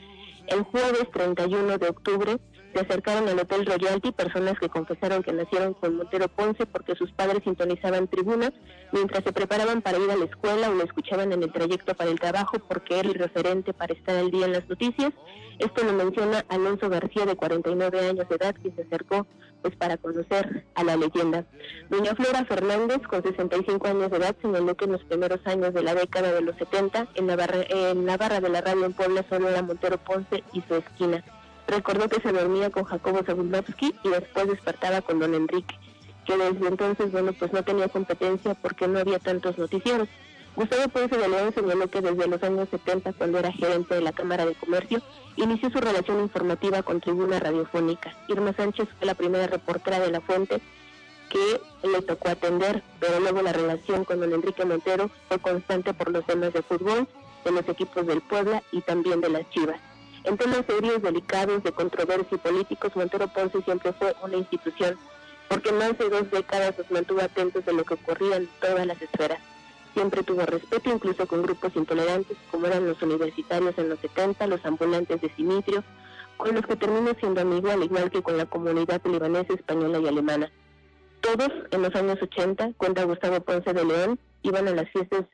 el 0.46 0.62
jueves 0.62 1.10
31 1.12 1.76
de 1.76 1.88
octubre 1.88 2.38
se 2.72 2.80
acercaron 2.80 3.28
al 3.28 3.38
Hotel 3.38 3.66
Royalty 3.66 4.12
personas 4.12 4.58
que 4.58 4.68
confesaron 4.68 5.22
que 5.22 5.32
nacieron 5.32 5.74
con 5.74 5.96
Montero 5.96 6.28
Ponce 6.28 6.66
porque 6.66 6.94
sus 6.94 7.10
padres 7.12 7.42
sintonizaban 7.44 8.08
tribunas 8.08 8.52
mientras 8.92 9.24
se 9.24 9.32
preparaban 9.32 9.82
para 9.82 9.98
ir 9.98 10.10
a 10.10 10.16
la 10.16 10.24
escuela 10.24 10.70
o 10.70 10.74
lo 10.74 10.84
escuchaban 10.84 11.32
en 11.32 11.42
el 11.42 11.52
trayecto 11.52 11.94
para 11.94 12.10
el 12.10 12.20
trabajo 12.20 12.58
porque 12.58 12.98
era 12.98 13.08
el 13.08 13.14
referente 13.14 13.72
para 13.72 13.94
estar 13.94 14.16
al 14.16 14.30
día 14.30 14.46
en 14.46 14.52
las 14.52 14.68
noticias. 14.68 15.12
Esto 15.58 15.84
lo 15.84 15.92
menciona 15.92 16.44
Alonso 16.48 16.88
García 16.88 17.26
de 17.26 17.36
49 17.36 18.08
años 18.08 18.28
de 18.28 18.36
edad 18.36 18.54
que 18.54 18.70
se 18.70 18.82
acercó 18.82 19.26
pues 19.62 19.76
para 19.76 19.96
conocer 19.98 20.64
a 20.74 20.84
la 20.84 20.96
leyenda. 20.96 21.44
Doña 21.90 22.14
Flora 22.14 22.44
Fernández, 22.46 23.02
con 23.06 23.22
65 23.22 23.86
años 23.88 24.10
de 24.10 24.16
edad, 24.16 24.34
señaló 24.40 24.74
que 24.74 24.86
en 24.86 24.92
los 24.92 25.04
primeros 25.04 25.40
años 25.44 25.74
de 25.74 25.82
la 25.82 25.94
década 25.94 26.32
de 26.32 26.40
los 26.40 26.56
70, 26.56 27.08
en 27.14 27.26
la 27.26 27.36
barra, 27.36 27.58
en 27.68 28.06
la 28.06 28.16
barra 28.16 28.40
de 28.40 28.48
la 28.48 28.62
radio 28.62 28.86
en 28.86 28.94
Puebla 28.94 29.24
solo 29.28 29.50
era 29.50 29.62
Montero 29.62 29.98
Ponce 29.98 30.42
y 30.54 30.62
su 30.62 30.76
esquina. 30.76 31.22
Recordó 31.70 32.08
que 32.08 32.20
se 32.20 32.32
dormía 32.32 32.68
con 32.70 32.82
Jacobo 32.82 33.22
Zabulovsky 33.22 33.94
y 34.02 34.08
después 34.08 34.48
despertaba 34.48 35.02
con 35.02 35.20
don 35.20 35.34
Enrique, 35.36 35.78
que 36.26 36.36
desde 36.36 36.66
entonces, 36.66 37.12
bueno, 37.12 37.32
pues 37.32 37.52
no 37.52 37.62
tenía 37.62 37.86
competencia 37.86 38.54
porque 38.54 38.88
no 38.88 38.98
había 38.98 39.20
tantos 39.20 39.56
noticieros. 39.56 40.08
Gustavo 40.56 40.88
Ponce 40.88 41.16
de 41.16 41.28
León 41.28 41.54
señaló 41.54 41.86
que 41.86 42.00
desde 42.00 42.26
los 42.26 42.42
años 42.42 42.68
70, 42.72 43.12
cuando 43.12 43.38
era 43.38 43.52
gerente 43.52 43.94
de 43.94 44.00
la 44.00 44.10
Cámara 44.10 44.46
de 44.46 44.56
Comercio, 44.56 45.00
inició 45.36 45.70
su 45.70 45.78
relación 45.78 46.20
informativa 46.20 46.82
con 46.82 47.00
Tribuna 47.00 47.38
Radiofónica. 47.38 48.16
Irma 48.26 48.52
Sánchez 48.52 48.88
fue 48.98 49.06
la 49.06 49.14
primera 49.14 49.46
reportera 49.46 50.00
de 50.00 50.10
La 50.10 50.20
Fuente 50.20 50.60
que 51.28 51.60
le 51.88 52.02
tocó 52.02 52.30
atender, 52.30 52.82
pero 52.98 53.20
luego 53.20 53.42
la 53.42 53.52
relación 53.52 54.04
con 54.04 54.18
don 54.18 54.32
Enrique 54.32 54.64
Montero 54.64 55.08
fue 55.28 55.38
constante 55.38 55.94
por 55.94 56.10
los 56.10 56.26
temas 56.26 56.52
de 56.52 56.62
fútbol, 56.62 57.06
de 57.44 57.52
los 57.52 57.68
equipos 57.68 58.04
del 58.08 58.22
Puebla 58.22 58.60
y 58.72 58.80
también 58.80 59.20
de 59.20 59.28
las 59.28 59.48
Chivas. 59.50 59.80
En 60.24 60.36
temas 60.36 60.64
serios, 60.66 61.02
delicados, 61.02 61.62
de 61.62 61.72
controversia 61.72 62.34
y 62.34 62.38
políticos, 62.38 62.94
Montero 62.94 63.28
Ponce 63.28 63.62
siempre 63.62 63.92
fue 63.94 64.14
una 64.22 64.36
institución, 64.36 64.98
porque 65.48 65.72
más 65.72 65.96
de 65.96 66.10
dos 66.10 66.30
décadas 66.30 66.76
nos 66.78 66.90
mantuvo 66.90 67.22
atentos 67.22 67.64
de 67.64 67.72
lo 67.72 67.84
que 67.84 67.94
ocurría 67.94 68.36
en 68.36 68.48
todas 68.60 68.86
las 68.86 69.00
esferas. 69.00 69.40
Siempre 69.94 70.22
tuvo 70.22 70.44
respeto 70.46 70.90
incluso 70.90 71.26
con 71.26 71.42
grupos 71.42 71.74
intolerantes 71.74 72.36
como 72.50 72.66
eran 72.66 72.86
los 72.86 73.00
universitarios 73.02 73.76
en 73.78 73.88
los 73.88 73.98
70, 74.00 74.46
los 74.46 74.64
ambulantes 74.64 75.20
de 75.20 75.30
Simitrio, 75.30 75.82
con 76.36 76.54
los 76.54 76.66
que 76.66 76.76
terminó 76.76 77.12
siendo 77.18 77.40
amigo 77.40 77.70
al 77.70 77.82
igual 77.82 78.10
que 78.10 78.22
con 78.22 78.36
la 78.36 78.46
comunidad 78.46 79.00
libanesa, 79.04 79.54
española 79.54 79.98
y 79.98 80.06
alemana. 80.06 80.50
Todos 81.22 81.50
en 81.70 81.82
los 81.82 81.94
años 81.94 82.18
80, 82.22 82.72
cuenta 82.76 83.04
Gustavo 83.04 83.40
Ponce 83.40 83.72
de 83.72 83.84
León, 83.84 84.18
iban 84.42 84.68
a 84.68 84.74
las 84.74 84.88
fiestas 84.90 85.24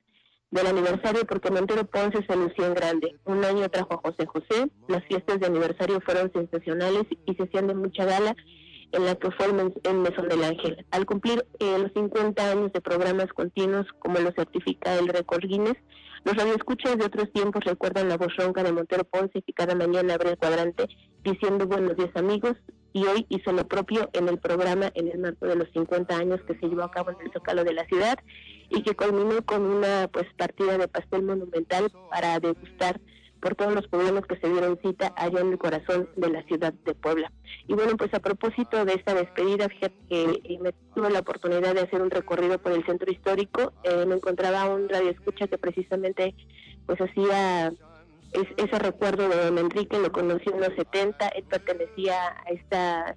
del 0.51 0.67
aniversario 0.67 1.25
porque 1.27 1.51
Montero 1.51 1.85
Ponce 1.85 2.25
se 2.27 2.37
lució 2.37 2.67
en 2.67 2.75
grande. 2.75 3.17
Un 3.25 3.45
año 3.45 3.69
trajo 3.69 3.95
a 3.95 4.09
José 4.09 4.27
José, 4.27 4.71
las 4.89 5.05
fiestas 5.05 5.41
de 5.41 5.47
aniversario 5.47 6.01
fueron 6.01 6.33
sensacionales 6.33 7.05
y 7.27 7.35
se 7.35 7.43
hacían 7.43 7.67
de 7.67 7.75
mucha 7.75 8.05
gala 8.05 8.35
en 8.93 9.05
la 9.05 9.17
que 9.17 9.31
fue 9.33 9.47
el, 9.47 9.99
Mesón 9.99 10.29
del 10.29 10.45
Ángel. 10.45 10.87
Al 10.91 11.07
cumplir 11.07 11.45
eh, 11.59 11.79
los 11.79 11.93
50 11.93 12.51
años 12.51 12.73
de 12.73 12.81
programas 12.81 13.27
continuos, 13.33 13.87
como 13.99 14.19
lo 14.21 14.31
certifica 14.33 14.97
el 14.99 15.09
récord 15.09 15.45
Guinness, 15.45 15.77
los 16.25 16.37
radioescuchas 16.37 16.97
de 16.99 17.05
otros 17.05 17.33
tiempos 17.33 17.65
recuerdan 17.65 18.09
la 18.09 18.17
voz 18.17 18.35
ronca 18.37 18.63
de 18.63 18.73
Montero 18.73 19.05
Ponce 19.05 19.43
que 19.43 19.53
cada 19.53 19.75
mañana 19.75 20.15
abre 20.15 20.31
el 20.31 20.39
cuadrante 20.39 20.87
diciendo 21.23 21.67
buenos 21.67 21.97
días 21.97 22.11
amigos 22.15 22.55
y 22.97 23.05
hoy 23.05 23.27
hizo 23.29 23.53
lo 23.53 23.69
propio 23.69 24.09
en 24.15 24.27
el 24.27 24.39
programa 24.39 24.91
en 24.95 25.09
el 25.09 25.19
marco 25.19 25.45
de 25.45 25.55
los 25.55 25.69
50 25.73 26.17
años 26.17 26.41
que 26.47 26.59
se 26.59 26.67
llevó 26.67 26.85
a 26.85 26.91
cabo 26.91 27.11
en 27.11 27.27
el 27.27 27.31
Zócalo 27.31 27.63
de 27.63 27.75
la 27.75 27.85
ciudad 27.85 28.19
y 28.71 28.83
que 28.83 28.97
culminó 28.97 29.45
con 29.45 29.61
una 29.61 30.09
pues 30.11 30.25
partida 30.39 30.79
de 30.79 30.89
pastel 30.89 31.23
monumental 31.23 31.93
para 32.11 32.41
degustar 32.41 32.99
por 33.43 33.55
todos 33.55 33.75
los 33.75 33.87
problemas 33.89 34.25
que 34.25 34.39
se 34.39 34.49
dieron 34.49 34.79
cita 34.83 35.13
allá 35.15 35.41
en 35.41 35.53
el 35.53 35.59
corazón 35.59 36.09
de 36.17 36.31
la 36.31 36.43
ciudad 36.45 36.73
de 36.73 36.95
Puebla. 36.95 37.31
Y 37.69 37.75
bueno, 37.75 37.99
pues 37.99 38.15
a 38.15 38.21
propósito 38.21 38.87
de 38.87 38.95
esta 38.95 39.13
despedida, 39.13 39.69
fíjate 39.69 39.95
que 40.09 40.41
eh, 40.45 40.59
me 40.63 40.73
tuve 40.95 41.11
la 41.11 41.19
oportunidad 41.19 41.75
de 41.75 41.83
hacer 41.83 42.01
un 42.01 42.11
recorrido 42.11 42.59
por 42.59 42.73
el 42.73 42.87
centro 42.87 43.13
histórico, 43.13 43.75
eh, 43.85 44.07
me 44.07 44.15
encontraba 44.15 44.75
un 44.75 44.89
radio 44.89 45.11
escucha 45.11 45.49
que 45.49 45.59
precisamente 45.59 46.35
pues 46.87 46.99
hacía 46.99 47.75
es, 48.37 48.47
ese 48.57 48.79
recuerdo 48.79 49.29
de 49.29 49.45
don 49.45 49.59
Enrique, 49.59 49.99
lo 49.99 50.13
conocí 50.13 50.51
en 50.53 50.61
los 50.61 50.75
70, 50.77 51.29
él 51.29 51.45
pertenecía 51.45 52.15
a 52.45 52.51
esta 52.51 53.17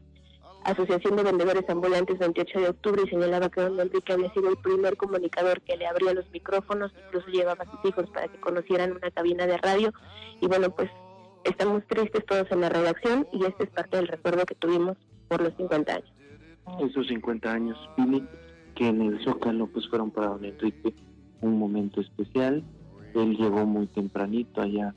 Asociación 0.64 1.16
de 1.16 1.24
Vendedores 1.24 1.70
Ambulantes 1.70 2.20
28 2.20 2.60
de 2.60 2.70
octubre 2.70 3.02
y 3.06 3.10
señalaba 3.10 3.50
que 3.50 3.62
don 3.62 3.80
Enrique 3.80 4.14
había 4.14 4.32
sido 4.34 4.50
el 4.50 4.58
primer 4.58 4.98
comunicador 4.98 5.62
que 5.62 5.78
le 5.78 5.88
abría 5.88 6.14
los 6.14 6.30
micrófonos, 6.32 6.92
incluso 7.06 7.28
llevaba 7.28 7.64
a 7.64 7.72
sus 7.72 7.90
hijos 7.90 8.10
para 8.12 8.28
que 8.28 8.40
conocieran 8.40 8.92
una 8.92 9.12
cabina 9.12 9.46
de 9.48 9.58
radio 9.58 9.94
y 10.42 10.48
bueno, 10.48 10.70
pues 10.70 10.90
estamos 11.44 11.84
tristes 11.88 12.26
todos 12.26 12.52
en 12.52 12.62
la 12.62 12.70
redacción 12.70 13.28
y 13.32 13.46
este 13.46 13.66
es 13.66 13.70
parte 13.70 13.98
del 13.98 14.08
recuerdo 14.08 14.46
que 14.46 14.56
tuvimos 14.56 14.98
por 15.28 15.42
los 15.42 15.54
50 15.56 15.94
años. 15.94 16.14
Esos 16.80 17.08
50 17.08 17.52
años, 17.52 17.78
Pili, 17.96 18.26
que 18.76 18.88
en 18.88 19.02
el 19.02 19.24
Zócalo 19.24 19.68
pues 19.68 19.88
fueron 19.90 20.12
para 20.12 20.28
don 20.28 20.46
Enrique 20.46 20.94
un 21.42 21.58
momento 21.58 22.02
especial. 22.02 22.64
Él 23.16 23.38
llegó 23.38 23.66
muy 23.66 23.88
tempranito 23.88 24.62
allá 24.62 24.94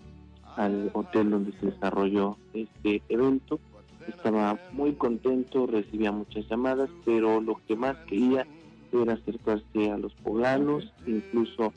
al 0.57 0.91
hotel 0.93 1.31
donde 1.31 1.53
se 1.59 1.67
desarrolló 1.67 2.37
este 2.55 3.03
evento 3.09 3.59
estaba 4.09 4.59
muy 4.73 4.95
contento, 4.95 5.67
recibía 5.67 6.13
muchas 6.13 6.49
llamadas, 6.49 6.91
pero 7.05 7.41
lo 7.41 7.61
que 7.67 7.77
más 7.77 7.97
quería 8.07 8.47
era 8.93 9.15
acercarse 9.15 9.91
a 9.91 9.97
los 9.97 10.13
poblanos, 10.15 10.93
incluso 11.07 11.73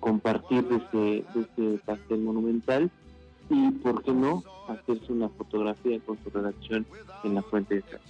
compartir 0.00 0.64
ese, 0.70 1.24
ese 1.34 1.78
pastel 1.84 2.20
monumental 2.20 2.90
y, 3.50 3.70
¿por 3.70 4.02
qué 4.02 4.12
no?, 4.12 4.42
hacerse 4.68 5.12
una 5.12 5.28
fotografía 5.28 5.98
con 6.00 6.18
su 6.22 6.30
redacción 6.30 6.86
en 7.22 7.34
la 7.34 7.42
Fuente 7.42 7.76
de 7.76 7.82
San 7.82 8.00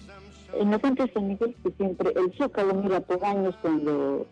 En 0.61 0.70
la 0.70 0.79
Fuente 0.79 1.05
de 1.05 1.12
San 1.12 1.29
Miguel, 1.29 1.57
que 1.62 1.70
siempre 1.72 2.12
el 2.14 2.33
Zócalo 2.37 2.74
mira 2.74 3.00
por 3.00 3.24
años 3.24 3.57
cuando 3.61 4.27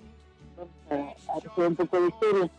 vamos 0.56 1.16
a, 1.58 1.62
a 1.62 1.66
un 1.66 1.74
poco 1.74 2.00
de 2.00 2.08
historia. 2.08 2.50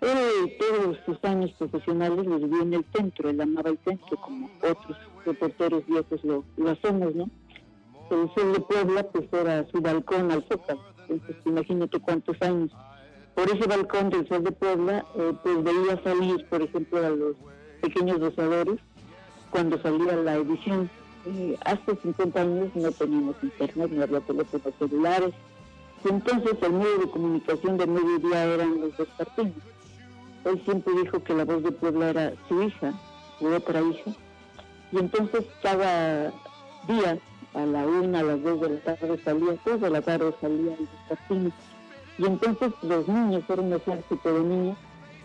Él 0.00 0.56
todos 0.58 0.96
sus 1.04 1.18
años 1.24 1.50
profesionales 1.58 2.24
los 2.24 2.40
vivió 2.40 2.62
en 2.62 2.74
el 2.74 2.84
centro, 2.94 3.30
él 3.30 3.40
amaba 3.40 3.70
el 3.70 3.78
centro 3.84 4.16
como 4.20 4.48
otros 4.62 4.96
reporteros 5.26 5.84
viejos 5.86 6.22
lo, 6.22 6.44
lo 6.56 6.70
hacemos, 6.70 7.14
¿no? 7.16 7.28
El 8.10 8.32
sol 8.34 8.52
de 8.52 8.60
Puebla 8.60 9.02
pues 9.02 9.28
era 9.32 9.66
su 9.70 9.80
balcón 9.80 10.30
al 10.30 10.44
Zócalo, 10.48 10.80
entonces 11.08 11.36
imagínate 11.44 11.98
cuántos 11.98 12.40
años. 12.42 12.70
Por 13.34 13.50
ese 13.50 13.68
balcón 13.68 14.10
del 14.10 14.26
sol 14.28 14.44
de 14.44 14.52
Puebla 14.52 15.04
eh, 15.16 15.32
pues 15.42 15.64
veía 15.64 16.02
salir, 16.02 16.46
por 16.48 16.62
ejemplo, 16.62 17.04
a 17.04 17.10
los 17.10 17.36
pequeños 17.82 18.20
dosadores 18.20 18.78
cuando 19.50 19.80
salía 19.82 20.16
la 20.16 20.36
edición. 20.36 20.88
Eh, 21.26 21.56
hace 21.64 21.96
50 22.02 22.40
años 22.40 22.70
no 22.76 22.92
teníamos 22.92 23.36
internet, 23.42 23.90
no 23.90 24.04
había 24.04 24.20
teléfonos 24.20 24.74
celulares, 24.78 25.34
entonces 26.08 26.56
el 26.62 26.72
medio 26.72 26.98
de 26.98 27.10
comunicación 27.10 27.76
de 27.76 27.86
mediodía 27.86 28.44
eran 28.44 28.80
los 28.80 28.96
dos 28.96 29.08
partidos 29.18 29.52
él 30.44 30.62
siempre 30.64 30.92
dijo 31.02 31.22
que 31.22 31.34
la 31.34 31.44
voz 31.44 31.62
de 31.62 31.72
Puebla 31.72 32.10
era 32.10 32.32
su 32.48 32.62
hija, 32.62 32.92
su 33.38 33.46
otra 33.46 33.80
hija, 33.80 34.12
y 34.92 34.98
entonces 34.98 35.44
cada 35.62 36.32
día, 36.86 37.18
a 37.54 37.60
la 37.60 37.86
una, 37.86 38.20
a 38.20 38.22
las 38.22 38.42
dos 38.42 38.60
de 38.60 38.70
la 38.70 38.80
tarde 38.80 39.20
salía, 39.24 39.56
toda 39.64 39.90
la 39.90 40.00
tarde 40.00 40.34
salía 40.40 40.74
el 40.74 40.88
descartino. 40.88 41.52
Y 42.18 42.26
entonces 42.26 42.72
los 42.82 43.06
niños, 43.08 43.42
era 43.48 43.62
un 43.62 43.72
ejército 43.72 44.34
de 44.34 44.40
niños 44.40 44.78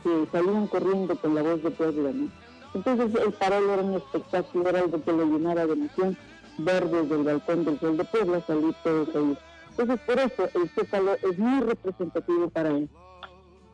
que 0.03 0.27
salían 0.31 0.67
corriendo 0.67 1.15
con 1.15 1.35
la 1.35 1.41
voz 1.41 1.63
de 1.63 1.71
Puebla, 1.71 2.11
¿no? 2.13 2.29
Entonces 2.73 3.21
el 3.21 3.33
parol 3.33 3.69
era 3.69 3.81
un 3.83 3.93
espectáculo, 3.95 4.69
era 4.69 4.79
algo 4.79 5.01
que 5.03 5.11
lo 5.11 5.25
llenara 5.25 5.65
de 5.65 5.73
emoción, 5.73 6.17
ver 6.57 6.89
desde 6.89 7.15
el 7.15 7.23
balcón 7.23 7.65
del 7.65 7.79
Sol 7.79 7.97
de 7.97 8.03
Puebla 8.05 8.43
salir 8.45 8.75
todos 8.83 9.09
ellos. 9.09 9.37
Entonces 9.69 9.99
por 10.05 10.19
eso 10.19 10.49
el 10.53 10.69
Zócalo 10.69 11.13
es 11.13 11.37
muy 11.37 11.61
representativo 11.61 12.49
para 12.49 12.69
él. 12.69 12.89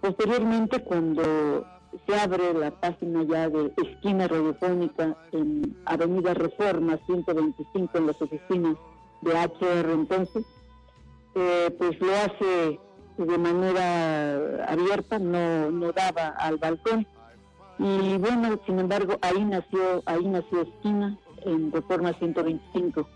Posteriormente, 0.01 0.81
cuando 0.83 1.65
se 2.07 2.15
abre 2.15 2.53
la 2.53 2.71
página 2.71 3.23
ya 3.23 3.49
de 3.49 3.73
esquina 3.77 4.27
radiofónica 4.27 5.17
en 5.31 5.75
Avenida 5.85 6.33
Reforma 6.33 6.97
125 7.05 7.97
en 7.97 8.07
las 8.07 8.21
oficinas 8.21 8.77
de 9.21 9.31
HR 9.31 9.91
entonces, 9.91 10.45
eh, 11.35 11.75
pues 11.77 11.99
lo 11.99 12.13
hace 12.15 12.79
de 13.17 13.37
manera 13.37 14.65
abierta, 14.71 15.19
no, 15.19 15.71
no 15.71 15.91
daba 15.91 16.29
al 16.29 16.57
balcón. 16.57 17.05
Y 17.77 18.17
bueno, 18.17 18.59
sin 18.65 18.79
embargo, 18.79 19.17
ahí 19.21 19.43
nació, 19.43 20.01
ahí 20.05 20.25
nació 20.25 20.61
Esquina 20.61 21.17
en 21.45 21.71
Reforma 21.71 22.13
125 22.13 23.07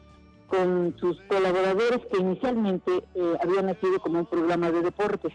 con 0.47 0.95
sus 0.99 1.19
colaboradores 1.23 1.99
que 2.11 2.19
inicialmente 2.19 3.03
eh, 3.15 3.37
habían 3.41 3.67
nacido 3.67 3.99
como 3.99 4.19
un 4.19 4.25
programa 4.25 4.71
de 4.71 4.81
deportes 4.81 5.33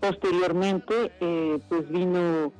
Posteriormente, 0.00 1.12
eh, 1.20 1.58
pues 1.68 1.88
vino 1.88 2.52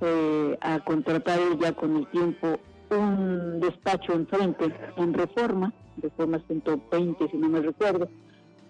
eh, 0.00 0.58
a 0.60 0.80
contratar 0.80 1.38
ya 1.60 1.72
con 1.72 1.96
el 1.96 2.06
tiempo 2.08 2.58
un 2.90 3.60
despacho 3.60 4.12
enfrente, 4.12 4.74
en 4.96 5.14
Reforma, 5.14 5.72
Reforma 5.98 6.40
120, 6.46 7.28
si 7.30 7.36
no 7.36 7.48
me 7.48 7.60
recuerdo. 7.60 8.08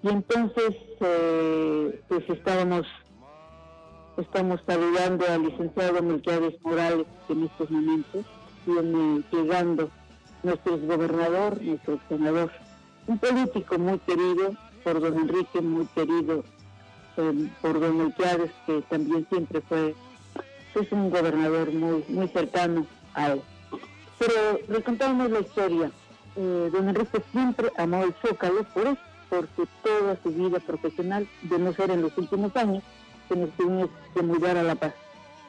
Y 0.03 0.09
entonces, 0.09 0.77
eh, 1.01 2.03
pues 2.09 2.29
estábamos, 2.29 2.87
estamos 4.19 4.61
saludando 4.67 5.25
al 5.27 5.43
licenciado 5.43 6.03
Melquiades 6.03 6.61
Morales 6.63 7.07
en 7.29 7.45
estos 7.45 7.71
momentos, 7.71 8.27
viene 8.67 9.23
llegando 9.33 9.91
nuestro 10.43 10.79
gobernador, 10.79 11.63
nuestro 11.63 11.99
senador, 12.09 12.51
un 13.07 13.19
político 13.19 13.79
muy 13.79 13.99
querido 14.01 14.53
por 14.85 15.01
don 15.01 15.19
Enrique, 15.19 15.61
muy 15.61 15.87
querido 15.87 16.45
por 17.61 17.81
don 17.81 17.99
Melquiades, 17.99 18.51
que 18.67 18.83
también 18.83 19.27
siempre 19.29 19.61
fue 19.63 19.95
es 20.75 20.93
un 20.93 21.11
gobernador 21.11 21.73
muy 21.73 22.05
muy 22.09 22.29
cercano 22.29 22.87
a 23.15 23.33
él. 23.33 23.43
Pero 24.19 24.61
recontamos 24.69 25.31
la 25.31 25.41
historia. 25.41 25.91
Eh, 26.37 26.71
don 26.73 26.89
Enrique 26.89 27.23
siempre 27.33 27.73
amó 27.77 28.05
el 28.05 28.15
Zócalo 28.23 28.63
por 28.65 28.87
eso, 28.87 28.99
porque 29.29 29.65
toda 29.83 30.17
su 30.23 30.31
vida 30.31 30.61
profesional, 30.61 31.27
de 31.43 31.59
no 31.59 31.73
ser 31.73 31.91
en 31.91 32.03
los 32.03 32.17
últimos 32.17 32.55
años, 32.57 32.85
se 33.29 33.37
nos 33.37 33.51
tuvimos 33.53 33.91
que 34.15 34.23
mudar 34.23 34.57
a 34.57 34.63
La 34.63 34.75
Paz. 34.75 34.95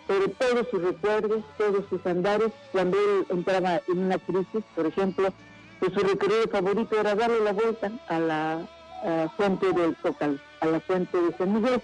Pero 0.08 0.30
todos 0.32 0.68
sus 0.72 0.82
recuerdos, 0.82 1.44
todos 1.58 1.86
sus 1.90 2.06
andares, 2.06 2.52
cuando 2.72 2.98
él 2.98 3.26
entraba 3.30 3.82
en 3.88 4.00
una 4.00 4.18
crisis, 4.18 4.64
por 4.76 4.88
ejemplo, 4.88 5.30
pues 5.80 5.94
su 5.94 6.00
recorrido 6.00 6.48
favorito 6.52 7.00
era 7.00 7.16
darle 7.16 7.42
la 7.42 7.54
vuelta 7.54 7.92
a 8.08 8.20
la 8.20 9.30
fuente 9.38 9.72
del 9.72 9.96
Zócalo 10.02 10.38
a 10.62 10.68
la 10.68 10.80
fuente 10.80 11.22
de 11.22 11.36
San 11.38 11.54
Miguel, 11.54 11.82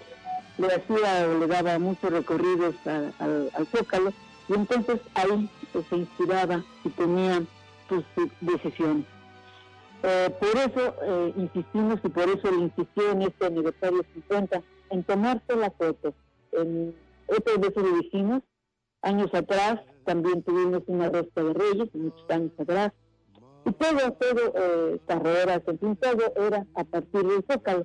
le 0.56 0.66
hacía 0.66 1.28
o 1.28 1.38
le 1.38 1.46
daba 1.46 1.78
muchos 1.78 2.10
recorridos 2.10 2.74
al 2.86 3.66
Zócalo 3.70 4.12
y 4.48 4.54
entonces 4.54 5.00
ahí 5.14 5.48
pues, 5.72 5.86
se 5.88 5.96
inspiraba 5.96 6.64
y 6.84 6.88
tenía 6.90 7.42
sus 7.88 8.04
decisiones. 8.40 9.04
Eh, 10.02 10.30
por 10.38 10.56
eso 10.56 10.94
eh, 11.02 11.32
insistimos 11.36 11.98
y 12.04 12.08
por 12.08 12.28
eso 12.28 12.50
le 12.50 12.58
insistió 12.58 13.10
en 13.10 13.22
este 13.22 13.46
aniversario 13.46 14.04
50 14.14 14.62
en 14.90 15.02
tomarse 15.04 15.56
la 15.56 15.70
foto. 15.70 16.14
En, 16.52 16.94
otras 17.26 17.60
veces 17.60 17.82
lo 17.82 17.96
dijimos, 17.98 18.42
años 19.02 19.28
atrás 19.34 19.80
también 20.04 20.42
tuvimos 20.42 20.82
una 20.86 21.10
resta 21.10 21.42
de 21.42 21.52
reyes, 21.52 21.94
muchos 21.94 22.24
años 22.30 22.52
atrás, 22.58 22.92
y 23.66 23.72
todo, 23.72 24.12
todo, 24.12 24.54
eh, 24.56 25.00
carreras, 25.06 25.60
en 25.66 25.78
fin, 25.78 25.96
todo 25.96 26.46
era 26.46 26.64
a 26.74 26.84
partir 26.84 27.26
del 27.26 27.44
Zócalo. 27.50 27.84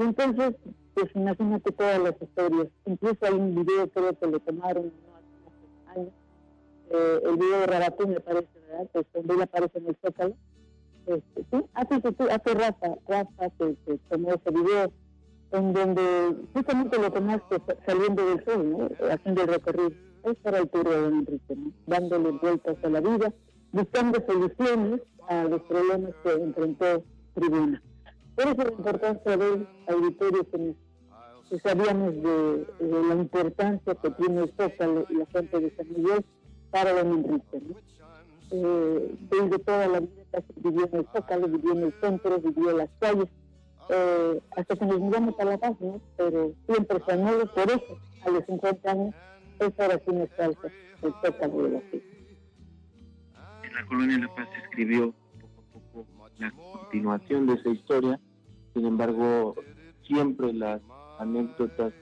Entonces, 0.00 0.54
pues 0.94 1.14
imagínate 1.14 1.72
todas 1.72 1.98
las 1.98 2.14
historias. 2.20 2.68
Incluso 2.86 3.18
hay 3.20 3.34
un 3.34 3.54
video, 3.54 3.88
creo 3.90 4.18
que 4.18 4.26
le 4.26 4.40
tomaron 4.40 4.86
¿no? 4.86 5.16
hace 5.16 6.00
años. 6.00 6.12
Eh, 6.90 7.20
el 7.24 7.36
video 7.36 7.60
de 7.60 7.66
Rabatú 7.66 8.08
me 8.08 8.20
parece, 8.20 8.48
¿verdad? 8.66 8.88
Pues 8.92 9.06
donde 9.12 9.34
él 9.34 9.42
aparece 9.42 9.78
en 9.78 9.86
el 9.88 9.96
Zócalo. 10.02 10.34
Este, 11.06 11.44
sí, 11.50 11.64
hace, 11.74 11.94
hace 11.96 12.54
Rafa, 12.54 12.94
Rafa 13.08 13.50
que, 13.58 13.98
tomó 14.08 14.30
ese 14.30 14.50
video, 14.50 14.92
en 15.52 15.72
donde 15.72 16.36
justamente 16.54 16.98
lo 16.98 17.12
tomaste 17.12 17.56
saliendo 17.84 18.24
del 18.24 18.44
sol, 18.44 18.70
¿no? 18.70 18.88
Haciendo 19.10 19.42
el 19.42 19.48
recorrido. 19.48 19.92
Esa 20.24 20.48
era 20.48 20.58
el 20.58 20.68
tour 20.70 20.88
de 20.88 21.06
Enrique, 21.08 21.56
¿no? 21.56 21.72
Dándole 21.86 22.30
vueltas 22.32 22.76
a 22.82 22.88
la 22.88 23.00
vida, 23.00 23.32
buscando 23.72 24.24
soluciones 24.26 25.02
a 25.28 25.44
los 25.44 25.62
problemas 25.62 26.12
que 26.22 26.32
enfrentó 26.32 27.04
Tribuna. 27.34 27.82
Por 28.34 28.46
eso 28.46 28.64
la 28.64 28.70
importancia 28.70 29.36
del 29.36 29.68
auditorio 29.88 30.50
que, 30.50 30.74
que 31.48 31.58
sabíamos 31.60 32.14
de, 32.14 32.66
de, 32.80 33.04
la 33.08 33.14
importancia 33.14 33.94
que 33.94 34.10
tiene 34.10 34.42
el 34.42 34.52
Zócalo 34.56 35.06
y 35.08 35.14
la 35.14 35.26
gente 35.26 35.60
de 35.60 35.74
San 35.76 35.88
Miguel 35.88 36.24
para 36.70 36.92
don 36.92 37.18
Enrique. 37.18 37.60
¿no? 37.68 37.76
Eh, 38.52 39.16
desde 39.30 39.58
toda 39.60 39.86
la 39.86 40.00
vida 40.00 40.42
vivió 40.56 40.88
en 40.92 40.98
el 40.98 41.06
Zócalo, 41.14 41.48
vivió 41.48 41.72
en 41.72 41.82
el 41.84 41.94
centro, 42.00 42.40
vivió 42.40 42.70
en 42.70 42.78
las 42.78 42.90
calles, 42.98 43.28
eh, 43.88 44.40
hasta 44.56 44.76
que 44.76 44.86
nos 44.86 44.98
mudamos 44.98 45.38
a 45.38 45.44
La 45.44 45.58
Paz, 45.58 45.76
¿no? 45.80 46.00
pero 46.16 46.52
siempre 46.66 46.98
españoles, 46.98 47.48
por 47.54 47.68
eso, 47.68 47.98
a 48.24 48.30
los 48.30 48.44
50 48.46 48.90
años, 48.90 49.14
es 49.60 49.80
ahora 49.80 50.00
sí 50.04 50.12
nos 50.12 50.30
falta 50.30 50.68
el 51.02 51.14
Zócalo 51.24 51.62
de 51.64 51.70
la 51.70 51.80
ciudad. 51.90 52.04
En 53.64 53.74
la 53.74 53.86
colonia 53.86 54.18
La 54.18 54.34
Paz 54.34 54.48
se 54.52 54.62
escribió 54.62 55.14
la 56.40 56.50
continuación 56.52 57.46
de 57.46 57.54
esa 57.54 57.68
historia. 57.68 58.20
Sin 58.74 58.86
embargo, 58.86 59.54
siempre 60.06 60.52
las 60.52 60.80
anécdotas 61.18 61.92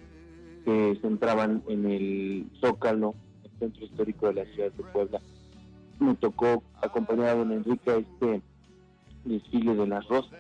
que 0.65 0.99
se 1.01 1.07
entraban 1.07 1.63
en 1.69 1.87
el 1.87 2.51
Zócalo, 2.61 3.15
el 3.45 3.51
centro 3.59 3.85
histórico 3.85 4.29
de 4.29 4.35
la 4.35 4.45
ciudad 4.53 4.73
de 4.73 4.85
Puebla, 4.85 5.21
me 5.99 6.15
tocó 6.15 6.63
acompañar 6.81 7.29
a 7.29 7.35
don 7.35 7.53
Enrique 7.53 7.91
a 7.91 7.97
este 7.97 8.43
desfile 9.25 9.75
de 9.75 9.87
las 9.87 10.07
rosas. 10.09 10.39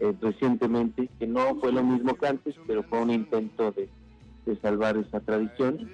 Eh, 0.00 0.14
recientemente, 0.20 1.08
que 1.18 1.26
no 1.26 1.54
fue 1.60 1.72
lo 1.72 1.84
mismo 1.84 2.14
que 2.14 2.26
antes, 2.26 2.56
pero 2.66 2.82
fue 2.82 3.00
un 3.00 3.10
intento 3.10 3.70
de, 3.70 3.88
de 4.46 4.56
salvar 4.60 4.96
esa 4.96 5.20
tradición. 5.20 5.88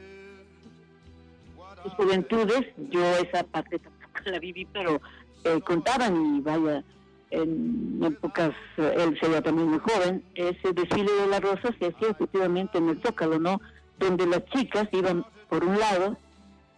Sus 1.82 1.92
juventudes, 1.92 2.62
yo 2.90 3.03
esa 3.18 3.45
parte 3.45 3.78
tampoco 3.78 4.30
la 4.30 4.38
viví, 4.38 4.64
pero 4.72 4.99
eh, 5.45 5.61
contaban 5.61 6.36
y 6.36 6.40
vaya, 6.40 6.82
en 7.30 8.01
épocas, 8.03 8.53
eh, 8.76 8.95
él 8.99 9.18
sería 9.20 9.42
también 9.42 9.68
muy 9.68 9.78
joven, 9.78 10.22
ese 10.34 10.72
desfile 10.72 11.12
de 11.12 11.26
las 11.28 11.40
rosas 11.40 11.74
se 11.78 11.86
hacía 11.86 12.11
efectivamente 12.11 12.78
en 12.78 12.88
el 12.88 13.03
Zócalo, 13.03 13.38
¿no? 13.38 13.61
Donde 13.99 14.26
las 14.26 14.45
chicas 14.47 14.88
iban 14.92 15.24
por 15.49 15.64
un 15.64 15.78
lado 15.78 16.16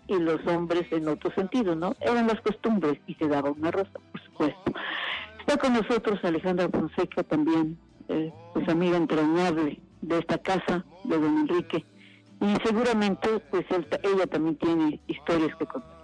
y 0.08 0.18
los 0.18 0.44
hombres 0.46 0.90
en 0.92 1.08
otro 1.08 1.30
sentido, 1.32 1.74
¿no? 1.74 1.94
Eran 2.00 2.26
las 2.26 2.40
costumbres 2.40 2.98
y 3.06 3.14
se 3.14 3.28
daba 3.28 3.50
una 3.50 3.70
rosa, 3.70 3.98
por 4.12 4.20
supuesto. 4.22 4.72
Está 5.40 5.58
con 5.58 5.74
nosotros 5.74 6.18
Alejandra 6.24 6.68
Fonseca 6.68 7.22
también, 7.22 7.78
eh, 8.08 8.32
pues 8.52 8.68
amiga 8.68 8.96
entrañable 8.96 9.78
de 10.02 10.18
esta 10.18 10.38
casa, 10.38 10.84
de 11.04 11.18
don 11.18 11.38
Enrique, 11.38 11.84
y 12.40 12.66
seguramente 12.66 13.28
pues 13.50 13.64
ella 14.02 14.26
también 14.26 14.56
tiene 14.56 15.00
historias 15.06 15.54
que 15.56 15.66
contar. 15.66 15.96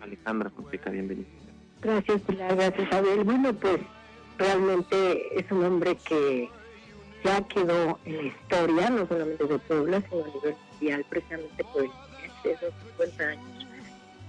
Alejandra 0.00 0.50
Fonseca, 0.50 0.90
bienvenida. 0.90 1.41
Gracias, 1.82 2.22
Pilar, 2.22 2.54
gracias, 2.54 2.92
Abel. 2.92 3.24
Bueno, 3.24 3.52
pues 3.54 3.80
realmente 4.38 5.36
es 5.36 5.50
un 5.50 5.64
hombre 5.64 5.96
que 5.96 6.48
ya 7.24 7.42
quedó 7.48 7.98
en 8.04 8.16
la 8.18 8.22
historia, 8.22 8.90
no 8.90 9.08
solamente 9.08 9.44
de 9.44 9.58
Puebla, 9.58 10.00
sino 10.08 10.24
a 10.24 10.28
nivel 10.28 10.56
mundial, 10.70 11.04
precisamente 11.10 11.64
por 11.64 11.84
esos 12.44 12.74
50 12.98 13.24
años, 13.24 13.66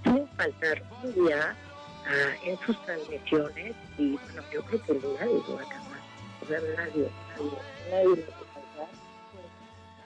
sin 0.02 0.28
faltar 0.36 0.82
un 1.04 1.14
día 1.14 1.56
ah, 2.06 2.34
en 2.44 2.58
sus 2.58 2.80
transmisiones, 2.84 3.76
y 3.98 4.16
bueno, 4.16 4.42
yo 4.52 4.64
creo 4.64 4.82
que 4.82 4.92
nadie 4.94 5.42
lo 5.48 5.54
va 5.54 5.62
a 5.62 5.64
acabar. 5.64 6.00
O 6.42 6.46
sea, 6.46 6.60
nadie, 6.76 7.08
nadie, 7.88 8.04
lo 8.04 8.16
va 8.16 8.36
a 8.36 8.52
faltar. 8.52 8.88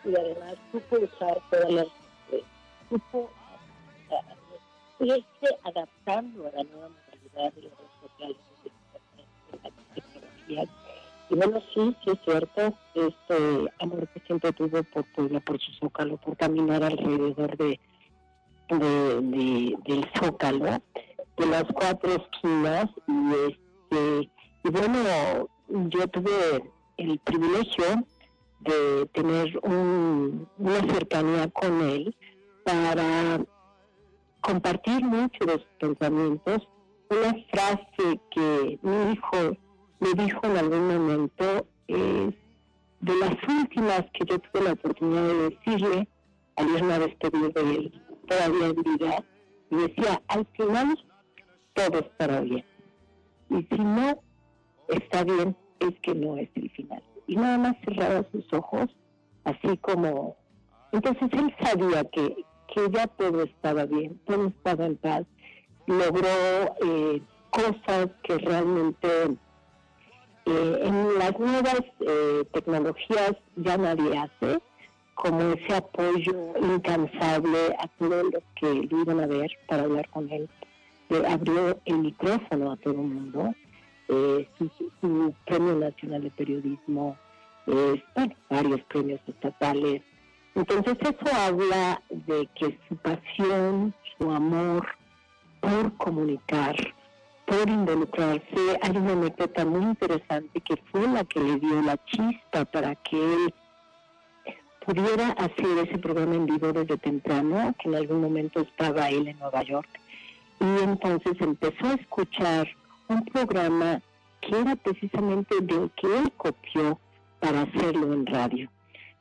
Y 0.04 0.16
además 0.16 0.54
supo 0.70 0.96
usar 0.96 1.40
todas 1.50 1.70
las... 1.70 1.86
eh, 2.30 2.44
supo 2.90 3.30
ah, 4.10 4.34
irse 5.00 5.58
adaptando 5.64 6.46
a 6.46 6.50
la 6.50 6.62
nueva 6.64 6.88
Y 11.30 11.34
bueno, 11.34 11.60
sí, 11.74 11.96
sí 12.02 12.10
es 12.10 12.18
cierto, 12.24 12.78
este 12.94 13.36
amor 13.80 14.08
que 14.08 14.20
siempre 14.26 14.52
tuvo 14.52 14.82
por 14.84 15.04
Puebla, 15.06 15.40
por 15.40 15.60
su 15.60 15.72
zócalo, 15.74 16.16
por 16.16 16.36
caminar 16.36 16.82
alrededor 16.82 17.56
de, 17.58 17.78
de, 18.70 19.20
de- 19.20 19.76
del 19.86 20.10
zócalo, 20.18 20.82
de 21.36 21.46
las 21.46 21.64
cuatro 21.64 22.10
esquinas, 22.12 22.86
y 23.06 23.52
este, 23.52 24.30
y 24.64 24.70
bueno, 24.70 25.48
yo 25.90 26.08
tuve 26.08 26.72
el 26.96 27.18
privilegio 27.18 27.84
de 28.60 29.06
tener 29.12 29.58
un- 29.62 30.48
una 30.56 30.80
cercanía 30.94 31.48
con 31.50 31.82
él 31.82 32.16
para 32.64 33.44
compartir 34.40 35.04
mucho 35.04 35.44
de 35.44 35.52
sus 35.58 35.68
pensamientos. 35.78 36.66
Una 37.10 37.34
frase 37.50 38.20
que 38.30 38.78
mi 38.82 39.12
hijo 39.12 39.56
me 40.00 40.24
dijo 40.24 40.40
en 40.44 40.56
algún 40.56 40.88
momento 40.88 41.66
es 41.86 42.34
de 43.00 43.16
las 43.16 43.36
últimas 43.48 44.04
que 44.12 44.26
yo 44.26 44.38
tuve 44.38 44.64
la 44.64 44.72
oportunidad 44.72 45.22
de 45.22 45.50
decirle 45.50 46.08
al 46.56 46.68
irme 46.68 46.92
a 46.92 46.98
despedir 46.98 47.52
de 47.52 47.60
él, 47.60 48.02
todavía 48.26 48.66
en 48.66 48.76
y 49.70 49.76
decía, 49.76 50.22
al 50.28 50.46
final 50.56 50.98
todo 51.74 52.00
estará 52.00 52.40
bien. 52.40 52.64
Y 53.50 53.62
si 53.62 53.82
no 53.82 54.20
está 54.88 55.24
bien, 55.24 55.56
es 55.80 55.98
que 56.00 56.14
no 56.14 56.36
es 56.36 56.48
el 56.54 56.70
final. 56.70 57.02
Y 57.26 57.36
nada 57.36 57.58
más 57.58 57.76
cerraba 57.84 58.26
sus 58.32 58.50
ojos, 58.52 58.86
así 59.44 59.76
como... 59.78 60.36
Entonces 60.92 61.28
él 61.32 61.54
sabía 61.62 62.04
que, 62.04 62.44
que 62.74 62.90
ya 62.90 63.06
todo 63.06 63.42
estaba 63.42 63.84
bien, 63.84 64.18
todo 64.26 64.48
estaba 64.48 64.86
en 64.86 64.96
paz, 64.96 65.24
logró 65.88 66.76
eh, 66.84 67.20
cosas 67.50 68.08
que 68.22 68.38
realmente 68.38 69.08
eh, 70.44 70.80
en 70.82 71.18
las 71.18 71.38
nuevas 71.38 71.82
eh, 72.00 72.44
tecnologías 72.52 73.32
ya 73.56 73.76
nadie 73.76 74.16
hace, 74.16 74.60
como 75.14 75.40
ese 75.40 75.74
apoyo 75.74 76.54
incansable 76.60 77.74
a 77.78 77.88
todos 77.98 78.24
los 78.32 78.42
que 78.54 78.86
lo 78.88 79.02
iban 79.02 79.20
a 79.20 79.26
ver 79.26 79.50
para 79.66 79.82
hablar 79.82 80.08
con 80.10 80.30
él. 80.30 80.48
Abrió 81.28 81.78
el 81.86 81.98
micrófono 81.98 82.72
a 82.72 82.76
todo 82.76 82.94
el 82.94 83.08
mundo, 83.08 83.54
eh, 84.08 84.48
su, 84.58 84.70
su 85.00 85.34
Premio 85.46 85.74
Nacional 85.74 86.22
de 86.22 86.30
Periodismo, 86.30 87.16
eh, 87.66 88.02
varios 88.48 88.80
premios 88.82 89.20
estatales. 89.26 90.02
Entonces 90.54 90.96
eso 91.00 91.36
habla 91.36 92.02
de 92.10 92.48
que 92.54 92.78
su 92.88 92.96
pasión, 92.96 93.94
su 94.18 94.30
amor 94.30 94.86
por 95.60 95.96
comunicar, 95.96 96.76
por 97.46 97.68
involucrarse, 97.68 98.78
hay 98.82 98.96
una 98.96 99.12
anécdota 99.12 99.64
muy 99.64 99.82
interesante 99.82 100.60
que 100.60 100.76
fue 100.90 101.08
la 101.08 101.24
que 101.24 101.40
le 101.40 101.56
dio 101.56 101.82
la 101.82 101.96
chispa 102.04 102.64
para 102.64 102.94
que 102.96 103.16
él 103.16 103.54
pudiera 104.84 105.30
hacer 105.32 105.86
ese 105.86 105.98
programa 105.98 106.34
en 106.34 106.46
vivo 106.46 106.72
desde 106.72 106.96
temprano, 106.96 107.74
que 107.78 107.88
en 107.88 107.94
algún 107.94 108.20
momento 108.20 108.60
estaba 108.60 109.10
él 109.10 109.28
en 109.28 109.38
Nueva 109.38 109.62
York, 109.62 109.88
y 110.60 110.82
entonces 110.82 111.34
empezó 111.40 111.86
a 111.86 111.94
escuchar 111.94 112.68
un 113.08 113.24
programa 113.26 114.00
que 114.40 114.58
era 114.58 114.76
precisamente 114.76 115.56
del 115.60 115.90
que 115.90 116.06
él 116.06 116.32
copió 116.36 116.98
para 117.40 117.62
hacerlo 117.62 118.12
en 118.12 118.26
radio. 118.26 118.70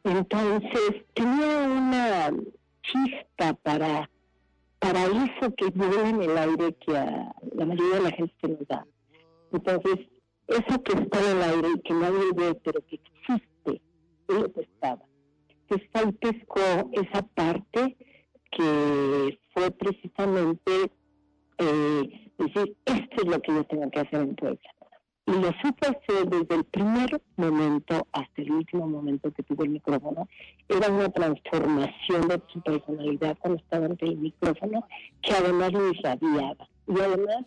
Entonces 0.03 1.03
tenía 1.13 1.67
una 1.67 2.31
chispa 2.81 3.53
para, 3.61 4.09
para 4.79 5.05
eso 5.05 5.53
que 5.55 5.67
vuela 5.67 6.09
en 6.09 6.21
el 6.21 6.37
aire 6.37 6.75
que 6.75 6.91
la 6.91 7.65
mayoría 7.65 7.95
de 7.95 8.01
la 8.01 8.11
gente 8.11 8.47
nos 8.47 8.67
da. 8.67 8.85
Entonces, 9.51 10.07
eso 10.47 10.83
que 10.83 10.93
está 10.93 11.19
en 11.19 11.37
el 11.37 11.43
aire 11.43 11.67
y 11.75 11.81
que 11.81 11.93
nadie 11.93 12.31
ve, 12.35 12.55
pero 12.63 12.81
que 12.87 12.95
existe, 12.95 13.81
él 14.29 14.51
lo 14.55 14.61
estaba. 14.61 15.03
Entonces 15.69 15.89
ahí 15.93 16.11
pescó 16.13 16.89
esa 16.93 17.21
parte 17.33 17.97
que 18.51 19.39
fue 19.53 19.71
precisamente 19.71 20.91
eh, 21.57 22.31
decir, 22.37 22.77
esto 22.85 23.15
es 23.17 23.25
lo 23.25 23.41
que 23.41 23.53
yo 23.53 23.63
tengo 23.65 23.89
que 23.91 23.99
hacer 23.99 24.21
en 24.21 24.35
Puebla. 24.35 24.76
Y 25.27 25.31
lo 25.31 25.51
supo 25.61 25.85
hacer 25.85 26.29
desde 26.29 26.55
el 26.55 26.63
primer 26.63 27.21
momento 27.35 28.07
hasta 28.13 28.41
el 28.41 28.51
último 28.51 28.87
momento 28.87 29.31
que 29.31 29.43
tuvo 29.43 29.63
el 29.63 29.71
micrófono. 29.71 30.27
Era 30.69 30.89
una 30.89 31.09
transformación 31.09 32.27
de 32.29 32.41
su 32.47 32.61
personalidad 32.61 33.37
cuando 33.39 33.59
estaba 33.59 33.87
ante 33.87 34.05
el 34.05 34.17
micrófono, 34.17 34.87
que 35.21 35.33
además 35.33 35.73
lo 35.73 35.89
irradiaba. 35.89 36.69
Y 36.87 36.99
además 36.99 37.45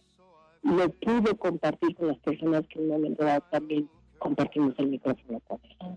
lo 0.62 0.91
pudo 0.91 1.37
compartir 1.39 1.97
con 1.97 2.09
las 2.09 2.18
personas 2.18 2.66
que 2.68 2.78
en 2.78 2.85
un 2.85 2.91
momento 2.91 3.24
dado 3.24 3.45
también 3.51 3.89
compartimos 4.18 4.74
el 4.76 4.89
micrófono 4.89 5.41
con 5.41 5.59
él. 5.64 5.97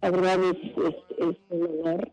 La 0.00 0.10
verdad 0.10 0.38
es, 0.44 0.56
es, 0.56 0.94
es 1.18 1.36
un 1.50 1.62
honor 1.80 2.12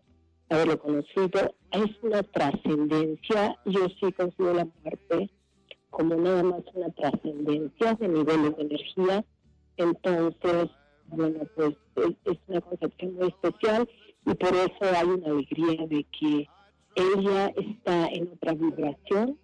haberlo 0.51 0.79
conocido. 0.79 1.55
Es 1.71 1.89
una 2.01 2.23
trascendencia. 2.23 3.57
Yo 3.65 3.87
sí 3.99 4.11
considero 4.13 4.53
la 4.53 4.67
muerte 4.83 5.29
como 5.91 6.15
nada 6.15 6.41
más 6.41 6.61
una 6.73 6.89
trascendencia 6.89 7.93
de 7.93 8.07
niveles 8.07 8.57
de 8.57 8.63
energía. 8.63 9.25
Entonces, 9.77 10.69
bueno, 11.07 11.39
pues 11.55 11.75
es, 12.25 12.37
una 12.47 12.61
concepción 12.61 13.13
muy 13.15 13.27
especial 13.27 13.87
y 14.25 14.33
por 14.33 14.53
eso 14.55 14.97
hay 14.97 15.07
una 15.07 15.27
alegría 15.27 15.85
de 15.87 16.05
que 16.19 16.47
ella 16.95 17.47
está 17.55 18.07
en 18.07 18.29
otra 18.33 18.53
vibración 18.53 19.37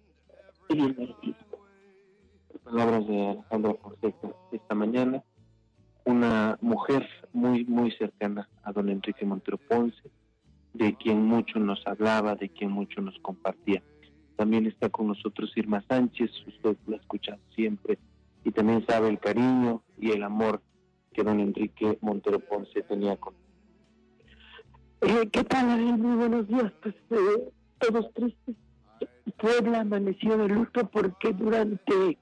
y 0.68 0.74
merecido. 0.74 1.36
palabras 2.64 3.06
de 3.06 3.28
Alejandra 3.28 3.74
Fonseca 3.74 4.28
esta 4.52 4.74
mañana, 4.74 5.22
una 6.04 6.58
mujer 6.60 7.06
muy, 7.32 7.64
muy 7.64 7.90
cercana 7.92 8.48
a 8.62 8.72
don 8.72 8.88
Enrique 8.88 9.24
Montero 9.24 9.58
Ponce, 9.58 10.10
de 10.72 10.94
quien 10.96 11.24
mucho 11.24 11.58
nos 11.58 11.86
hablaba, 11.86 12.34
de 12.34 12.48
quien 12.48 12.70
mucho 12.70 13.00
nos 13.00 13.18
compartía. 13.18 13.82
También 14.38 14.66
está 14.66 14.88
con 14.88 15.08
nosotros 15.08 15.50
Irma 15.56 15.82
Sánchez, 15.88 16.30
usted 16.46 16.76
la 16.86 16.96
ha 16.96 17.00
escuchado 17.00 17.40
siempre, 17.56 17.98
y 18.44 18.52
también 18.52 18.86
sabe 18.86 19.08
el 19.08 19.18
cariño 19.18 19.82
y 19.98 20.12
el 20.12 20.22
amor 20.22 20.62
que 21.12 21.24
don 21.24 21.40
Enrique 21.40 21.98
Montero 22.02 22.38
Ponce 22.38 22.82
tenía 22.82 23.16
con 23.16 23.34
Eh, 25.00 25.28
¿Qué 25.32 25.42
tal, 25.42 25.70
Ariel? 25.70 25.98
Muy 25.98 26.14
buenos 26.14 26.46
días. 26.46 26.72
Pues 26.80 26.94
eh, 27.10 27.50
todos 27.80 28.14
tristes. 28.14 28.54
Puebla 29.38 29.80
amaneció 29.80 30.38
de 30.38 30.46
luto 30.46 30.88
porque 30.88 31.32
durante 31.32 32.16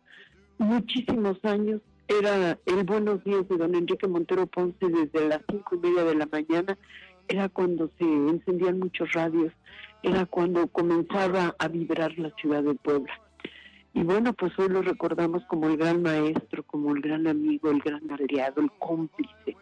muchísimos 0.57 1.39
años 1.45 1.83
era 2.09 2.59
el 2.65 2.85
buenos 2.85 3.23
días 3.25 3.47
de 3.51 3.59
don 3.59 3.75
Enrique 3.75 4.09
Montero 4.09 4.47
Ponce 4.47 4.87
desde 4.89 5.29
las 5.29 5.43
cinco 5.51 5.75
y 5.75 5.79
media 5.81 6.05
de 6.05 6.15
la 6.15 6.27
mañana. 6.33 6.79
Era 7.29 7.51
cuando 7.51 7.91
se 7.99 8.05
encendían 8.05 8.79
muchos 8.79 9.13
radios. 9.13 9.53
Era 10.07 10.25
cuando 10.25 10.69
comenzaba 10.69 11.57
a 11.59 11.67
vibrar 11.67 12.17
la 12.17 12.31
ciudad 12.41 12.63
de 12.63 12.75
Puebla. 12.75 13.13
Y 13.93 14.05
bueno, 14.05 14.33
pues 14.35 14.57
hoy 14.57 14.69
lo 14.69 14.81
recordamos 14.81 15.43
como 15.47 15.67
el 15.69 15.77
gran 15.79 16.01
maestro, 16.01 16.63
como 16.63 16.95
el 16.95 17.03
gran 17.03 17.27
amigo, 17.27 17.73
el 17.73 17.81
gran 17.81 18.09
aliado, 18.13 18.63
el 18.63 18.71
cómplice, 18.79 19.57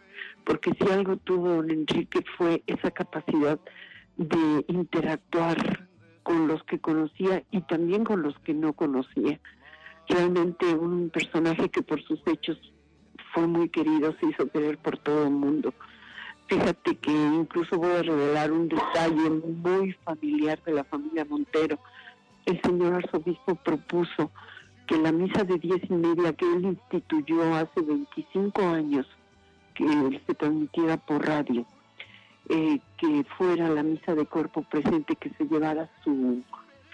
porque 0.45 0.69
si 0.79 0.87
algo 0.91 1.17
tuvo 1.17 1.49
don 1.49 1.71
Enrique 1.71 2.23
fue 2.37 2.61
esa 2.67 2.91
capacidad 2.91 3.59
de 4.17 4.63
interactuar 4.67 5.89
con 6.21 6.47
los 6.47 6.63
que 6.65 6.79
conocía 6.79 7.43
y 7.49 7.61
también 7.61 8.03
con 8.03 8.21
los 8.21 8.37
que 8.41 8.53
no 8.53 8.73
conocía. 8.73 9.39
Realmente 10.07 10.75
un 10.75 11.09
personaje 11.09 11.69
que 11.69 11.81
por 11.81 12.03
sus 12.03 12.21
hechos 12.27 12.59
fue 13.33 13.47
muy 13.47 13.69
querido, 13.69 14.15
se 14.19 14.27
hizo 14.27 14.47
querer 14.49 14.77
por 14.77 14.99
todo 14.99 15.23
el 15.23 15.31
mundo. 15.31 15.73
Fíjate 16.47 16.95
que 16.97 17.11
incluso 17.11 17.77
voy 17.77 17.91
a 17.91 18.03
revelar 18.03 18.51
un 18.51 18.69
detalle 18.69 19.29
muy 19.29 19.93
familiar 20.03 20.61
de 20.63 20.73
la 20.73 20.83
familia 20.83 21.25
Montero. 21.25 21.79
El 22.45 22.61
señor 22.61 22.93
arzobispo 22.93 23.55
propuso 23.55 24.31
que 24.85 24.97
la 24.97 25.11
misa 25.11 25.43
de 25.43 25.57
diez 25.57 25.81
y 25.89 25.93
media 25.93 26.33
que 26.33 26.45
él 26.45 26.65
instituyó 26.65 27.55
hace 27.55 27.81
25 27.81 28.61
años, 28.61 29.07
que 29.73 30.21
se 30.27 30.35
transmitiera 30.35 30.97
por 30.97 31.25
radio, 31.25 31.65
eh, 32.49 32.79
que 32.97 33.25
fuera 33.37 33.67
la 33.69 33.81
misa 33.81 34.13
de 34.13 34.27
cuerpo 34.27 34.61
presente, 34.61 35.15
que 35.15 35.31
se 35.31 35.45
llevara 35.45 35.89
su 36.03 36.43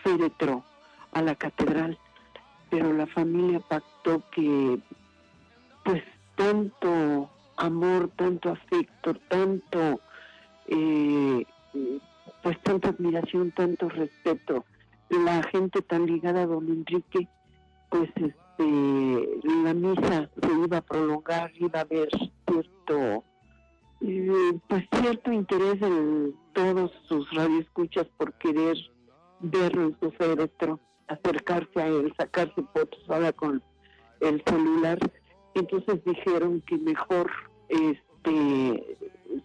féretro 0.02 0.64
a 1.12 1.22
la 1.22 1.36
catedral. 1.36 1.98
Pero 2.70 2.94
la 2.94 3.06
familia 3.08 3.60
pactó 3.60 4.24
que, 4.32 4.80
pues, 5.84 6.02
tanto 6.36 7.30
amor, 7.62 8.10
tanto 8.16 8.50
afecto, 8.50 9.14
tanto, 9.30 10.02
eh, 10.68 11.46
pues 12.44 12.62
tanta 12.64 12.90
admiración, 12.90 13.52
tanto 13.52 13.90
respeto. 13.90 14.66
La 15.10 15.44
gente 15.44 15.82
tan 15.82 16.06
ligada 16.06 16.44
a 16.44 16.48
don 16.48 16.68
Enrique, 16.68 17.28
pues 17.90 18.10
este, 18.16 19.40
la 19.64 19.74
misa 19.74 20.30
se 20.42 20.54
iba 20.66 20.78
a 20.78 20.82
prolongar, 20.82 21.52
iba 21.56 21.80
a 21.80 21.84
haber 21.84 22.10
cierto, 22.48 23.24
eh, 24.02 24.60
pues 24.68 24.84
cierto 25.00 25.32
interés 25.32 25.80
de 25.80 26.34
todos 26.54 26.92
sus 27.08 27.30
radioescuchas 27.32 28.08
por 28.18 28.34
querer 28.34 28.78
verlo 29.40 29.84
en 29.84 29.98
su 30.00 30.12
féretro, 30.12 30.80
acercarse 31.08 31.82
a 31.82 31.88
él, 31.88 32.14
sacarse 32.18 32.64
fotos 32.74 33.04
ahora 33.10 33.34
con 33.34 33.62
el 34.22 34.42
celular. 34.46 34.98
Entonces 35.54 36.04
dijeron 36.06 36.62
que 36.62 36.78
mejor 36.78 37.30
este 37.72 38.98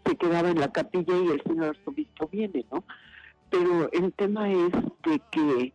se 0.04 0.16
quedaba 0.16 0.50
en 0.50 0.60
la 0.60 0.72
capilla 0.72 1.16
y 1.16 1.28
el 1.28 1.42
señor 1.42 1.76
arzobispo 1.76 2.28
viene, 2.28 2.64
¿no? 2.70 2.84
Pero 3.50 3.90
el 3.92 4.12
tema 4.12 4.50
es 4.50 4.72
de 5.04 5.20
que 5.30 5.72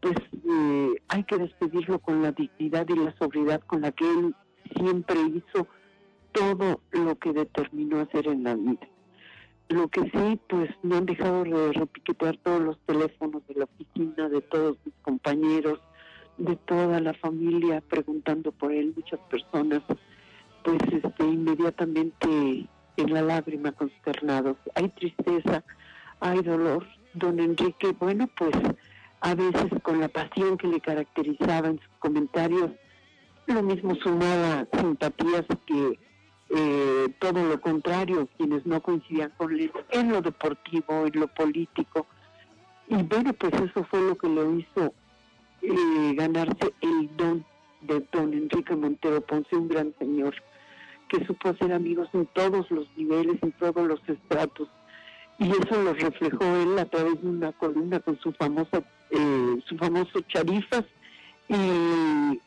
pues 0.00 0.16
eh, 0.32 0.94
hay 1.08 1.24
que 1.24 1.38
despedirlo 1.38 1.98
con 1.98 2.22
la 2.22 2.32
dignidad 2.32 2.86
y 2.88 2.96
la 2.96 3.16
sobriedad 3.16 3.62
con 3.62 3.80
la 3.80 3.92
que 3.92 4.04
él 4.04 4.34
siempre 4.76 5.16
hizo 5.22 5.66
todo 6.32 6.80
lo 6.92 7.18
que 7.18 7.32
determinó 7.32 8.00
hacer 8.00 8.26
en 8.28 8.44
la 8.44 8.54
vida. 8.54 8.86
Lo 9.68 9.88
que 9.88 10.02
sí, 10.02 10.40
pues 10.48 10.68
me 10.82 10.96
han 10.96 11.06
dejado 11.06 11.44
de 11.44 11.72
repiquetear 11.72 12.36
todos 12.38 12.60
los 12.60 12.78
teléfonos 12.80 13.46
de 13.46 13.54
la 13.54 13.64
oficina, 13.64 14.28
de 14.28 14.42
todos 14.42 14.76
mis 14.84 14.94
compañeros, 15.00 15.80
de 16.36 16.56
toda 16.56 17.00
la 17.00 17.14
familia 17.14 17.80
preguntando 17.80 18.52
por 18.52 18.72
él, 18.72 18.92
muchas 18.94 19.20
personas 19.30 19.82
pues 20.64 20.78
este, 20.90 21.24
inmediatamente 21.24 22.66
en 22.96 23.12
la 23.12 23.22
lágrima 23.22 23.70
consternados. 23.72 24.56
Hay 24.74 24.88
tristeza, 24.88 25.62
hay 26.20 26.42
dolor. 26.42 26.86
Don 27.12 27.38
Enrique, 27.38 27.92
bueno, 27.92 28.28
pues 28.36 28.56
a 29.20 29.34
veces 29.34 29.66
con 29.82 30.00
la 30.00 30.08
pasión 30.08 30.56
que 30.56 30.66
le 30.66 30.80
caracterizaba 30.80 31.68
en 31.68 31.78
sus 31.78 31.98
comentarios, 32.00 32.72
lo 33.46 33.62
mismo 33.62 33.94
sumaba 33.96 34.66
simpatías 34.72 35.44
que 35.66 35.98
eh, 36.50 37.14
todo 37.20 37.44
lo 37.44 37.60
contrario, 37.60 38.28
quienes 38.36 38.66
no 38.66 38.80
coincidían 38.82 39.32
con 39.36 39.52
él 39.52 39.70
en 39.90 40.10
lo 40.10 40.20
deportivo, 40.20 41.06
en 41.06 41.20
lo 41.20 41.28
político. 41.28 42.06
Y 42.88 43.02
bueno, 43.02 43.32
pues 43.34 43.52
eso 43.54 43.84
fue 43.84 44.00
lo 44.00 44.16
que 44.16 44.28
lo 44.28 44.58
hizo 44.58 44.92
eh, 45.62 46.14
ganarse 46.16 46.74
el 46.80 47.16
don 47.16 47.44
de 47.82 48.06
don 48.12 48.32
Enrique 48.32 48.74
Montero 48.74 49.20
Ponce, 49.20 49.56
un 49.56 49.68
gran 49.68 49.94
señor 49.98 50.34
que 51.14 51.26
supo 51.26 51.54
ser 51.54 51.72
amigos 51.72 52.08
en 52.12 52.26
todos 52.26 52.70
los 52.70 52.86
niveles, 52.96 53.36
en 53.42 53.52
todos 53.52 53.86
los 53.86 54.00
estratos. 54.08 54.68
Y 55.38 55.50
eso 55.50 55.82
lo 55.82 55.92
reflejó 55.94 56.44
él 56.44 56.78
a 56.78 56.84
través 56.84 57.20
de 57.20 57.28
una 57.28 57.52
columna 57.52 58.00
con 58.00 58.18
su 58.20 58.32
famosa, 58.32 58.82
eh, 59.10 59.56
su 59.66 59.76
famoso 59.76 60.20
Charifas 60.28 60.84
y, 61.48 61.54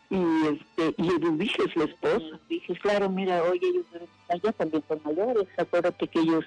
y 0.10 0.24
este 0.48 0.96
y 0.98 1.08
Eduviges, 1.08 1.76
la 1.76 1.86
esposa. 1.86 2.40
Dije, 2.50 2.74
claro, 2.80 3.10
mira, 3.10 3.44
hoy 3.44 3.60
ellos 3.62 3.86
allá 4.30 4.52
también 4.54 4.84
son 4.88 5.02
mayores. 5.04 5.48
Acuérdate 5.58 6.08
que 6.08 6.20
ellos 6.20 6.46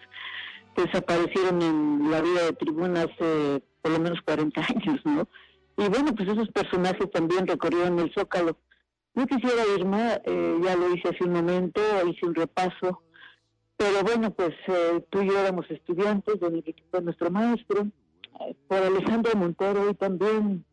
desaparecieron 0.76 1.60
en 1.62 2.10
la 2.10 2.22
vida 2.22 2.44
de 2.44 2.52
tribuna 2.52 3.02
hace 3.02 3.62
por 3.82 3.92
lo 3.92 3.98
menos 3.98 4.20
40 4.22 4.60
años, 4.60 5.00
¿no? 5.04 5.28
Y 5.76 5.88
bueno, 5.88 6.14
pues 6.14 6.28
esos 6.28 6.48
personajes 6.48 7.10
también 7.10 7.46
recorrieron 7.46 7.98
el 7.98 8.12
Zócalo 8.12 8.56
no 9.14 9.26
quisiera 9.26 9.62
ir 9.76 9.84
más, 9.84 10.20
eh, 10.24 10.58
ya 10.62 10.76
lo 10.76 10.94
hice 10.94 11.08
hace 11.08 11.24
un 11.24 11.32
momento, 11.32 11.80
hice 12.06 12.26
un 12.26 12.34
repaso, 12.34 13.02
pero 13.76 14.02
bueno, 14.02 14.30
pues 14.32 14.54
eh, 14.68 15.04
tú 15.10 15.22
y 15.22 15.28
yo 15.28 15.38
éramos 15.38 15.70
estudiantes, 15.70 16.38
de 16.38 17.02
nuestro 17.02 17.30
maestro, 17.30 17.88
eh, 18.40 18.54
por 18.68 18.78
Alejandro 18.78 19.36
Montero 19.36 19.90
y 19.90 19.94
también 19.94 20.64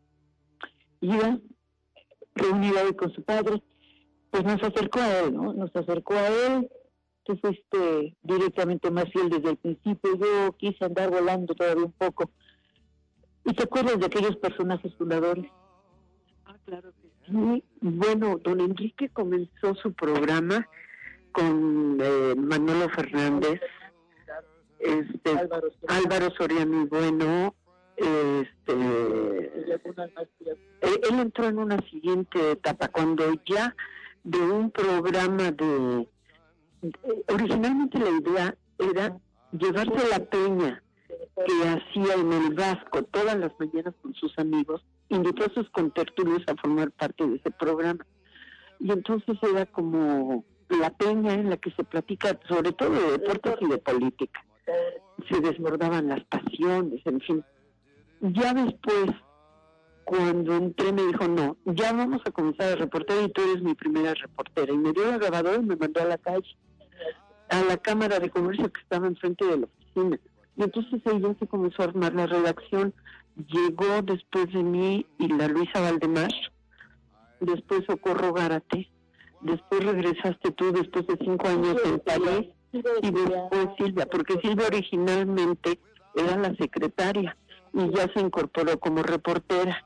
iba 1.01 1.39
reunida 2.35 2.83
hoy 2.83 2.95
con 2.95 3.11
su 3.13 3.23
padre, 3.23 3.63
pues 4.29 4.43
nos 4.43 4.61
acercó 4.61 4.99
a 4.99 5.19
él, 5.19 5.33
¿no? 5.33 5.53
Nos 5.53 5.75
acercó 5.75 6.13
a 6.13 6.27
él, 6.27 6.69
tú 7.23 7.37
fuiste 7.37 8.15
directamente 8.21 8.91
más 8.91 9.05
fiel 9.11 9.29
desde 9.29 9.51
el 9.51 9.57
principio, 9.57 10.15
yo 10.17 10.53
quise 10.57 10.85
andar 10.85 11.09
volando 11.09 11.55
todavía 11.55 11.85
un 11.85 11.93
poco. 11.93 12.29
¿Y 13.45 13.53
te 13.53 13.63
acuerdas 13.63 13.99
de 13.99 14.05
aquellos 14.05 14.35
personajes 14.35 14.93
fundadores? 14.95 15.49
Ah, 16.45 16.57
claro 16.65 16.91
que 17.01 17.06
sí. 17.27 17.63
Bueno, 17.81 18.39
don 18.43 18.59
Enrique 18.61 19.09
comenzó 19.09 19.75
su 19.75 19.93
programa 19.93 20.67
con 21.31 21.97
eh, 22.01 22.33
Manolo 22.35 22.89
Fernández, 22.89 23.61
este, 24.79 25.31
Álvaro, 25.87 26.31
Soriano 26.35 26.83
y 26.83 26.85
Bueno, 26.85 27.55
este, 27.95 28.73
él, 30.81 31.19
entró 31.19 31.45
en 31.45 31.59
una 31.59 31.77
siguiente 31.89 32.51
etapa 32.51 32.87
cuando 32.87 33.33
ya 33.45 33.75
de 34.23 34.39
un 34.39 34.71
programa 34.71 35.51
de, 35.51 36.07
originalmente 37.27 37.99
la 37.99 38.09
idea 38.09 38.55
era 38.79 39.17
llevarse 39.51 40.09
la 40.09 40.19
peña 40.25 40.83
que 41.07 41.69
hacía 41.69 42.15
en 42.15 42.33
el 42.33 42.53
Vasco 42.53 43.03
todas 43.03 43.37
las 43.37 43.51
mañanas 43.59 43.93
con 44.01 44.13
sus 44.13 44.37
amigos 44.37 44.83
invitó 45.09 45.45
a 45.45 45.53
sus 45.53 45.69
contertulios 45.69 46.43
a 46.47 46.55
formar 46.55 46.91
parte 46.91 47.25
de 47.25 47.35
ese 47.37 47.51
programa. 47.51 48.05
Y 48.79 48.91
entonces 48.91 49.37
era 49.41 49.65
como 49.65 50.43
la 50.69 50.89
peña 50.91 51.33
en 51.33 51.49
la 51.49 51.57
que 51.57 51.71
se 51.71 51.83
platica 51.83 52.37
sobre 52.47 52.71
todo 52.73 52.91
de 52.91 53.17
deportes 53.17 53.55
y 53.61 53.67
de 53.67 53.77
política. 53.77 54.43
Se 55.29 55.39
desbordaban 55.39 56.09
las 56.09 56.23
pasiones, 56.25 57.01
en 57.05 57.21
fin. 57.21 57.43
Ya 58.19 58.53
después, 58.53 59.11
cuando 60.03 60.55
entré, 60.55 60.91
me 60.91 61.03
dijo, 61.03 61.27
no, 61.27 61.57
ya 61.65 61.93
vamos 61.93 62.21
a 62.25 62.31
comenzar 62.31 62.73
a 62.73 62.75
reportar 62.75 63.17
y 63.23 63.31
tú 63.31 63.41
eres 63.43 63.63
mi 63.63 63.73
primera 63.75 64.13
reportera. 64.13 64.73
Y 64.73 64.77
me 64.77 64.91
dio 64.91 65.09
la 65.09 65.17
grabadora 65.17 65.57
y 65.57 65.65
me 65.65 65.75
mandó 65.75 66.01
a 66.01 66.05
la 66.05 66.17
calle, 66.17 66.57
a 67.49 67.63
la 67.63 67.77
Cámara 67.77 68.19
de 68.19 68.29
Comercio 68.29 68.71
que 68.71 68.81
estaba 68.81 69.07
enfrente 69.07 69.45
de 69.45 69.57
la 69.57 69.67
oficina. 69.67 70.19
Y 70.57 70.63
entonces 70.63 71.01
ella 71.05 71.35
se 71.39 71.47
comenzó 71.47 71.83
a 71.83 71.85
armar 71.85 72.13
la 72.13 72.25
redacción 72.25 72.93
llegó 73.45 74.01
después 74.01 74.51
de 74.51 74.63
mí 74.63 75.05
y 75.19 75.27
la 75.27 75.47
Luisa 75.47 75.79
Valdemar, 75.79 76.31
después 77.39 77.83
Socorro 77.87 78.33
Gárate, 78.33 78.89
después 79.41 79.83
regresaste 79.83 80.51
tú 80.51 80.71
después 80.71 81.05
de 81.07 81.17
cinco 81.23 81.47
años 81.47 81.77
en 81.85 81.99
París 81.99 82.49
y 82.71 82.81
después 83.11 83.67
Silvia, 83.77 84.05
porque 84.07 84.39
Silvia 84.41 84.67
originalmente 84.67 85.79
era 86.15 86.37
la 86.37 86.55
secretaria 86.55 87.37
y 87.73 87.89
ya 87.95 88.11
se 88.13 88.21
incorporó 88.21 88.79
como 88.79 89.03
reportera. 89.03 89.83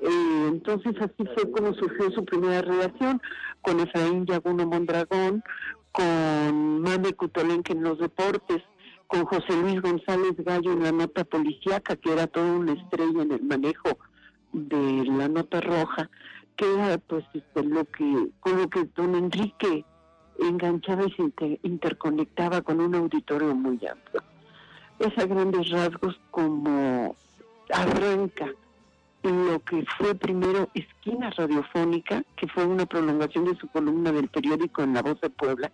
Eh, 0.00 0.46
entonces 0.48 0.94
así 1.00 1.28
fue 1.34 1.50
como 1.50 1.74
surgió 1.74 2.10
su 2.10 2.24
primera 2.24 2.62
relación 2.62 3.20
con 3.62 3.80
Efraín 3.80 4.26
Yaguno 4.26 4.66
Mondragón, 4.66 5.42
con 5.90 6.82
Mame 6.82 7.14
Cutolenque 7.14 7.72
en 7.72 7.82
los 7.82 7.98
deportes, 7.98 8.62
con 9.06 9.24
José 9.24 9.52
Luis 9.60 9.80
González 9.80 10.34
Gallo 10.38 10.72
en 10.72 10.82
la 10.82 10.92
nota 10.92 11.24
policíaca, 11.24 11.96
que 11.96 12.12
era 12.12 12.26
toda 12.26 12.52
una 12.52 12.72
estrella 12.72 13.22
en 13.22 13.32
el 13.32 13.42
manejo 13.42 13.98
de 14.52 15.04
la 15.04 15.28
nota 15.28 15.60
roja, 15.60 16.10
que 16.56 16.72
era 16.74 16.98
pues 16.98 17.24
este, 17.34 17.62
lo 17.62 17.84
que, 17.84 18.28
con 18.40 18.56
lo 18.56 18.68
que 18.68 18.84
don 18.94 19.14
Enrique 19.14 19.84
enganchaba 20.38 21.04
y 21.04 21.12
se 21.12 21.60
interconectaba 21.62 22.62
con 22.62 22.80
un 22.80 22.94
auditorio 22.94 23.54
muy 23.54 23.78
amplio. 23.86 24.22
Es 24.98 25.16
a 25.18 25.26
grandes 25.26 25.68
rasgos 25.70 26.18
como 26.30 27.14
arranca 27.70 28.46
lo 29.22 29.58
que 29.60 29.84
fue 29.98 30.14
primero 30.14 30.68
Esquina 30.74 31.30
Radiofónica, 31.30 32.22
que 32.36 32.46
fue 32.48 32.64
una 32.64 32.86
prolongación 32.86 33.44
de 33.44 33.56
su 33.56 33.66
columna 33.68 34.12
del 34.12 34.28
periódico 34.28 34.82
en 34.82 34.94
La 34.94 35.02
Voz 35.02 35.20
de 35.20 35.30
Puebla, 35.30 35.72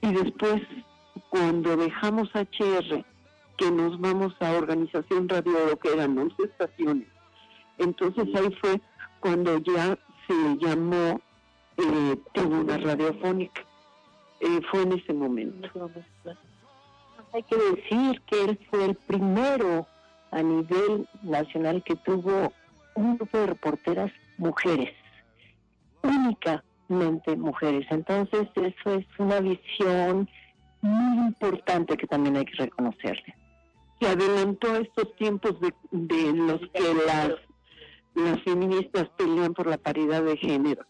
y 0.00 0.12
después 0.12 0.62
cuando 1.36 1.76
dejamos 1.76 2.30
HR, 2.34 3.04
que 3.58 3.70
nos 3.70 4.00
vamos 4.00 4.34
a 4.40 4.52
Organización 4.52 5.28
Radio, 5.28 5.78
que 5.78 5.92
eran 5.92 6.16
11 6.16 6.34
estaciones, 6.44 7.08
entonces 7.78 8.26
ahí 8.34 8.56
fue 8.60 8.80
cuando 9.20 9.58
ya 9.58 9.98
se 10.26 10.56
llamó 10.58 11.20
eh, 11.76 12.16
Tribuna 12.32 12.78
Radiofónica. 12.78 13.62
Eh, 14.40 14.60
fue 14.70 14.82
en 14.82 14.92
ese 14.92 15.12
momento. 15.12 15.68
Hay 17.32 17.42
que 17.42 17.56
decir 17.56 18.20
que 18.22 18.44
él 18.44 18.58
fue 18.70 18.84
el 18.86 18.94
primero 18.94 19.86
a 20.30 20.42
nivel 20.42 21.06
nacional 21.22 21.82
que 21.82 21.96
tuvo 21.96 22.52
un 22.94 23.16
grupo 23.16 23.38
de 23.38 23.46
reporteras 23.46 24.12
mujeres, 24.38 24.94
únicamente 26.02 27.36
mujeres. 27.36 27.86
Entonces 27.90 28.48
eso 28.54 28.94
es 28.94 29.06
una 29.18 29.40
visión 29.40 30.28
muy 30.86 31.26
importante 31.28 31.96
que 31.96 32.06
también 32.06 32.36
hay 32.36 32.44
que 32.44 32.56
reconocerle. 32.64 33.34
Se 34.00 34.08
adelantó 34.08 34.76
estos 34.76 35.14
tiempos 35.16 35.56
de, 35.60 36.32
los 36.32 36.60
que 36.72 36.94
las, 37.06 37.32
las 38.14 38.42
feministas 38.42 39.08
pelean 39.16 39.54
por 39.54 39.66
la 39.68 39.78
paridad 39.78 40.22
de 40.22 40.36
género. 40.36 40.84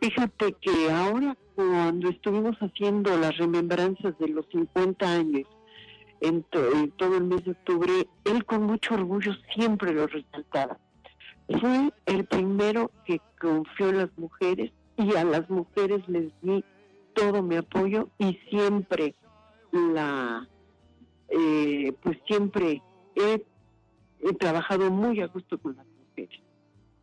Fíjate 0.00 0.54
que 0.60 0.90
ahora 0.90 1.36
cuando 1.54 2.08
estuvimos 2.08 2.56
haciendo 2.58 3.16
las 3.18 3.36
remembranzas 3.36 4.16
de 4.18 4.28
los 4.28 4.46
50 4.52 5.12
años, 5.12 5.46
en, 6.20 6.42
to- 6.44 6.88
todo 6.96 7.16
el 7.16 7.24
mes 7.24 7.44
de 7.44 7.50
octubre, 7.52 7.92
él 8.24 8.44
con 8.44 8.62
mucho 8.64 8.94
orgullo 8.94 9.32
siempre 9.54 9.92
lo 9.92 10.06
resaltaba. 10.06 10.78
Fue 11.60 11.92
el 12.06 12.24
primero 12.26 12.90
que 13.06 13.20
confió 13.40 13.88
en 13.90 13.98
las 13.98 14.18
mujeres 14.18 14.70
y 14.96 15.14
a 15.16 15.24
las 15.24 15.48
mujeres 15.50 16.00
les 16.08 16.30
di 16.42 16.64
todo 17.14 17.42
mi 17.42 17.56
apoyo 17.56 18.08
y 18.18 18.38
siempre 18.50 19.14
la, 19.72 20.48
eh, 21.28 21.92
pues 22.02 22.18
siempre 22.26 22.82
he, 23.14 23.44
he 24.20 24.34
trabajado 24.34 24.90
muy 24.90 25.20
a 25.20 25.26
gusto 25.26 25.58
con 25.58 25.76
las 25.76 25.86
mujeres. 25.86 26.40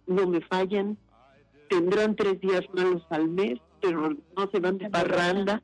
No 0.08 0.28
me 0.28 0.42
fallan, 0.42 0.98
tendrán 1.70 2.16
tres 2.16 2.40
días 2.40 2.64
malos 2.74 3.04
al 3.10 3.28
mes, 3.28 3.60
pero 3.82 4.10
no 4.10 4.50
se 4.52 4.60
van 4.60 4.78
de 4.78 4.90
parranda. 4.90 5.62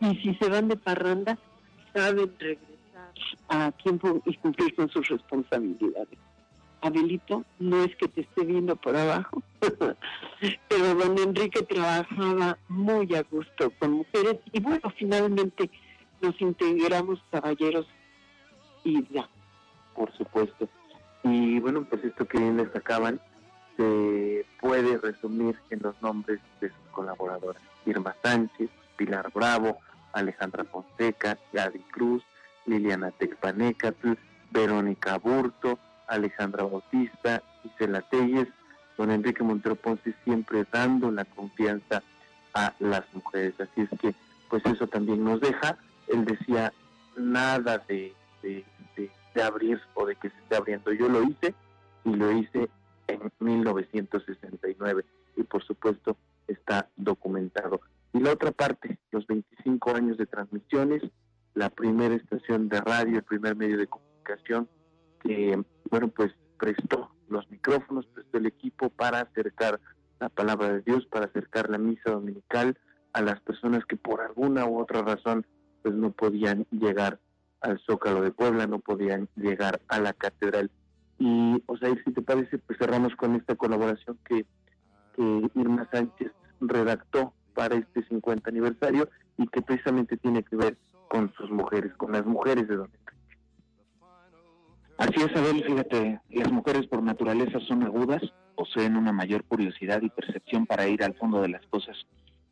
Y 0.00 0.16
si 0.16 0.34
se 0.34 0.48
van 0.48 0.68
de 0.68 0.76
parranda, 0.76 1.38
saben 1.94 2.32
regresar 2.38 2.72
a 3.48 3.70
tiempo 3.72 4.20
y 4.26 4.36
cumplir 4.36 4.74
con 4.74 4.88
sus 4.88 5.08
responsabilidades. 5.08 6.18
Abelito, 6.80 7.44
no 7.60 7.84
es 7.84 7.94
que 7.96 8.08
te 8.08 8.22
esté 8.22 8.44
viendo 8.44 8.74
por 8.74 8.96
abajo, 8.96 9.40
pero 10.68 10.94
don 10.96 11.16
Enrique 11.16 11.62
trabajaba 11.62 12.58
muy 12.68 13.14
a 13.14 13.22
gusto 13.22 13.72
con 13.78 13.92
mujeres 13.92 14.38
y 14.52 14.60
bueno, 14.60 14.92
finalmente 14.98 15.70
nos 16.22 16.40
integramos 16.40 17.22
caballeros 17.30 17.86
y 18.84 19.06
ya. 19.12 19.28
por 19.94 20.12
supuesto. 20.16 20.68
Y 21.24 21.60
bueno, 21.60 21.84
pues 21.84 22.02
esto 22.04 22.26
que 22.26 22.38
bien 22.38 22.56
destacaban 22.56 23.20
se 23.76 24.46
puede 24.60 24.98
resumir 24.98 25.56
en 25.70 25.80
los 25.82 26.00
nombres 26.02 26.40
de 26.60 26.68
sus 26.68 26.88
colaboradoras. 26.92 27.62
Irma 27.86 28.14
Sánchez, 28.22 28.70
Pilar 28.96 29.30
Bravo, 29.32 29.78
Alejandra 30.12 30.64
Fonseca, 30.64 31.38
Gadi 31.52 31.80
Cruz, 31.90 32.22
Liliana 32.66 33.10
Tecpanecatl, 33.12 34.12
Verónica 34.50 35.18
Burto, 35.18 35.78
Alejandra 36.06 36.64
Bautista, 36.64 37.42
Isela 37.64 38.02
Telles, 38.02 38.48
don 38.96 39.10
Enrique 39.10 39.42
Montero 39.42 39.76
Ponce 39.76 40.14
siempre 40.24 40.64
dando 40.70 41.10
la 41.10 41.24
confianza 41.24 42.02
a 42.54 42.74
las 42.78 43.04
mujeres. 43.14 43.54
Así 43.58 43.82
es 43.82 44.00
que, 44.00 44.14
pues 44.48 44.64
eso 44.66 44.86
también 44.86 45.24
nos 45.24 45.40
deja. 45.40 45.78
Él 46.08 46.24
decía 46.24 46.72
nada 47.16 47.78
de, 47.88 48.14
de, 48.42 48.64
de- 48.96 49.42
abrir 49.42 49.80
o 49.94 50.04
de 50.04 50.14
que 50.16 50.28
se 50.28 50.36
esté 50.38 50.56
abriendo. 50.56 50.92
Yo 50.92 51.08
lo 51.08 51.22
hice 51.22 51.54
y 52.04 52.14
lo 52.14 52.30
hice 52.32 52.68
en 53.06 53.32
1969 53.40 55.04
y 55.36 55.42
por 55.44 55.64
supuesto 55.64 56.16
está 56.46 56.88
documentado. 56.96 57.80
Y 58.12 58.20
la 58.20 58.32
otra 58.32 58.52
parte, 58.52 58.98
los 59.10 59.26
25 59.26 59.94
años 59.96 60.18
de 60.18 60.26
transmisiones, 60.26 61.02
la 61.54 61.70
primera 61.70 62.14
estación 62.14 62.68
de 62.68 62.80
radio, 62.80 63.16
el 63.16 63.24
primer 63.24 63.56
medio 63.56 63.78
de 63.78 63.86
comunicación 63.86 64.68
que, 65.22 65.62
bueno, 65.90 66.08
pues 66.08 66.32
prestó 66.58 67.10
los 67.28 67.50
micrófonos, 67.50 68.06
prestó 68.06 68.38
el 68.38 68.46
equipo 68.46 68.90
para 68.90 69.20
acercar 69.20 69.80
la 70.20 70.28
palabra 70.28 70.72
de 70.74 70.82
Dios, 70.82 71.06
para 71.06 71.26
acercar 71.26 71.70
la 71.70 71.78
misa 71.78 72.10
dominical 72.10 72.78
a 73.14 73.22
las 73.22 73.40
personas 73.40 73.84
que 73.86 73.96
por 73.96 74.20
alguna 74.20 74.66
u 74.66 74.78
otra 74.78 75.02
razón 75.02 75.46
pues 75.82 75.94
no 75.94 76.12
podían 76.12 76.66
llegar 76.70 77.18
al 77.60 77.78
Zócalo 77.80 78.22
de 78.22 78.32
Puebla, 78.32 78.66
no 78.66 78.80
podían 78.80 79.28
llegar 79.36 79.80
a 79.88 80.00
la 80.00 80.12
catedral. 80.12 80.70
Y, 81.18 81.62
o 81.66 81.76
sea, 81.76 81.90
si 82.04 82.12
te 82.12 82.22
parece, 82.22 82.58
pues 82.58 82.78
cerramos 82.78 83.14
con 83.16 83.36
esta 83.36 83.54
colaboración 83.54 84.18
que, 84.24 84.44
que 85.14 85.50
Irma 85.54 85.88
Sánchez 85.92 86.32
redactó 86.60 87.32
para 87.54 87.76
este 87.76 88.04
50 88.08 88.50
aniversario 88.50 89.08
y 89.38 89.46
que 89.48 89.62
precisamente 89.62 90.16
tiene 90.16 90.42
que 90.42 90.56
ver 90.56 90.76
con 91.08 91.32
sus 91.34 91.50
mujeres, 91.50 91.92
con 91.94 92.12
las 92.12 92.24
mujeres 92.24 92.66
de 92.68 92.76
Don 92.76 92.86
Enrique. 92.86 93.02
Así 94.98 95.20
es, 95.20 95.36
Abel, 95.36 95.64
fíjate, 95.64 96.20
las 96.30 96.52
mujeres 96.52 96.86
por 96.86 97.02
naturaleza 97.02 97.58
son 97.60 97.82
agudas, 97.82 98.22
poseen 98.54 98.96
una 98.96 99.12
mayor 99.12 99.44
curiosidad 99.44 100.00
y 100.02 100.10
percepción 100.10 100.66
para 100.66 100.86
ir 100.86 101.02
al 101.02 101.14
fondo 101.14 101.42
de 101.42 101.48
las 101.48 101.66
cosas. 101.66 101.96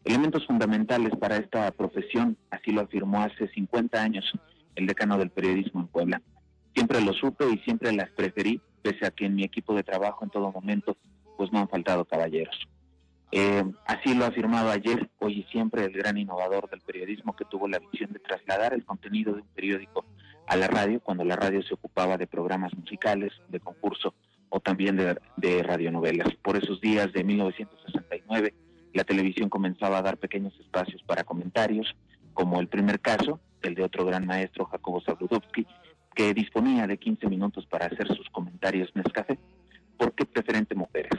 Elementos 0.04 0.46
fundamentales 0.46 1.14
para 1.16 1.36
esta 1.36 1.70
profesión, 1.72 2.36
así 2.50 2.70
lo 2.72 2.80
afirmó 2.80 3.22
hace 3.22 3.48
50 3.48 4.02
años 4.02 4.24
el 4.74 4.86
decano 4.86 5.18
del 5.18 5.30
periodismo 5.30 5.80
en 5.80 5.88
Puebla. 5.88 6.22
Siempre 6.74 7.00
lo 7.00 7.12
supe 7.12 7.44
y 7.52 7.58
siempre 7.58 7.92
las 7.92 8.10
preferí, 8.10 8.60
pese 8.82 9.06
a 9.06 9.10
que 9.10 9.26
en 9.26 9.34
mi 9.34 9.44
equipo 9.44 9.74
de 9.74 9.82
trabajo 9.82 10.24
en 10.24 10.30
todo 10.30 10.50
momento, 10.52 10.96
pues 11.36 11.52
no 11.52 11.58
han 11.58 11.68
faltado 11.68 12.04
caballeros. 12.04 12.56
Eh, 13.32 13.62
así 13.86 14.14
lo 14.14 14.24
ha 14.24 14.28
afirmado 14.28 14.70
ayer, 14.70 15.08
hoy 15.18 15.40
y 15.40 15.52
siempre, 15.52 15.84
el 15.84 15.92
gran 15.92 16.16
innovador 16.16 16.68
del 16.70 16.80
periodismo 16.80 17.36
que 17.36 17.44
tuvo 17.44 17.68
la 17.68 17.78
visión 17.78 18.12
de 18.12 18.18
trasladar 18.18 18.72
el 18.72 18.84
contenido 18.84 19.34
de 19.34 19.42
un 19.42 19.48
periódico 19.48 20.04
a 20.46 20.56
la 20.56 20.66
radio 20.66 21.00
cuando 21.00 21.24
la 21.24 21.36
radio 21.36 21.62
se 21.62 21.74
ocupaba 21.74 22.16
de 22.16 22.26
programas 22.26 22.74
musicales, 22.74 23.32
de 23.48 23.60
concurso 23.60 24.14
o 24.48 24.58
también 24.58 24.96
de, 24.96 25.16
de 25.36 25.62
radionovelas. 25.62 26.34
Por 26.42 26.56
esos 26.56 26.80
días 26.80 27.12
de 27.12 27.22
1969, 27.22 28.54
la 28.92 29.04
televisión 29.04 29.48
comenzaba 29.48 29.98
a 29.98 30.02
dar 30.02 30.18
pequeños 30.18 30.58
espacios 30.60 31.02
para 31.02 31.24
comentarios, 31.24 31.94
como 32.34 32.60
el 32.60 32.68
primer 32.68 33.00
caso, 33.00 33.40
el 33.62 33.74
de 33.74 33.82
otro 33.82 34.04
gran 34.04 34.26
maestro, 34.26 34.64
Jacobo 34.66 35.00
Zabludovsky, 35.00 35.66
que 36.14 36.34
disponía 36.34 36.86
de 36.86 36.98
15 36.98 37.28
minutos 37.28 37.66
para 37.66 37.86
hacer 37.86 38.08
sus 38.08 38.28
comentarios 38.30 38.90
Nescafé. 38.94 39.38
¿Por 39.96 40.12
qué 40.14 40.24
preferente 40.24 40.74
mujeres? 40.74 41.12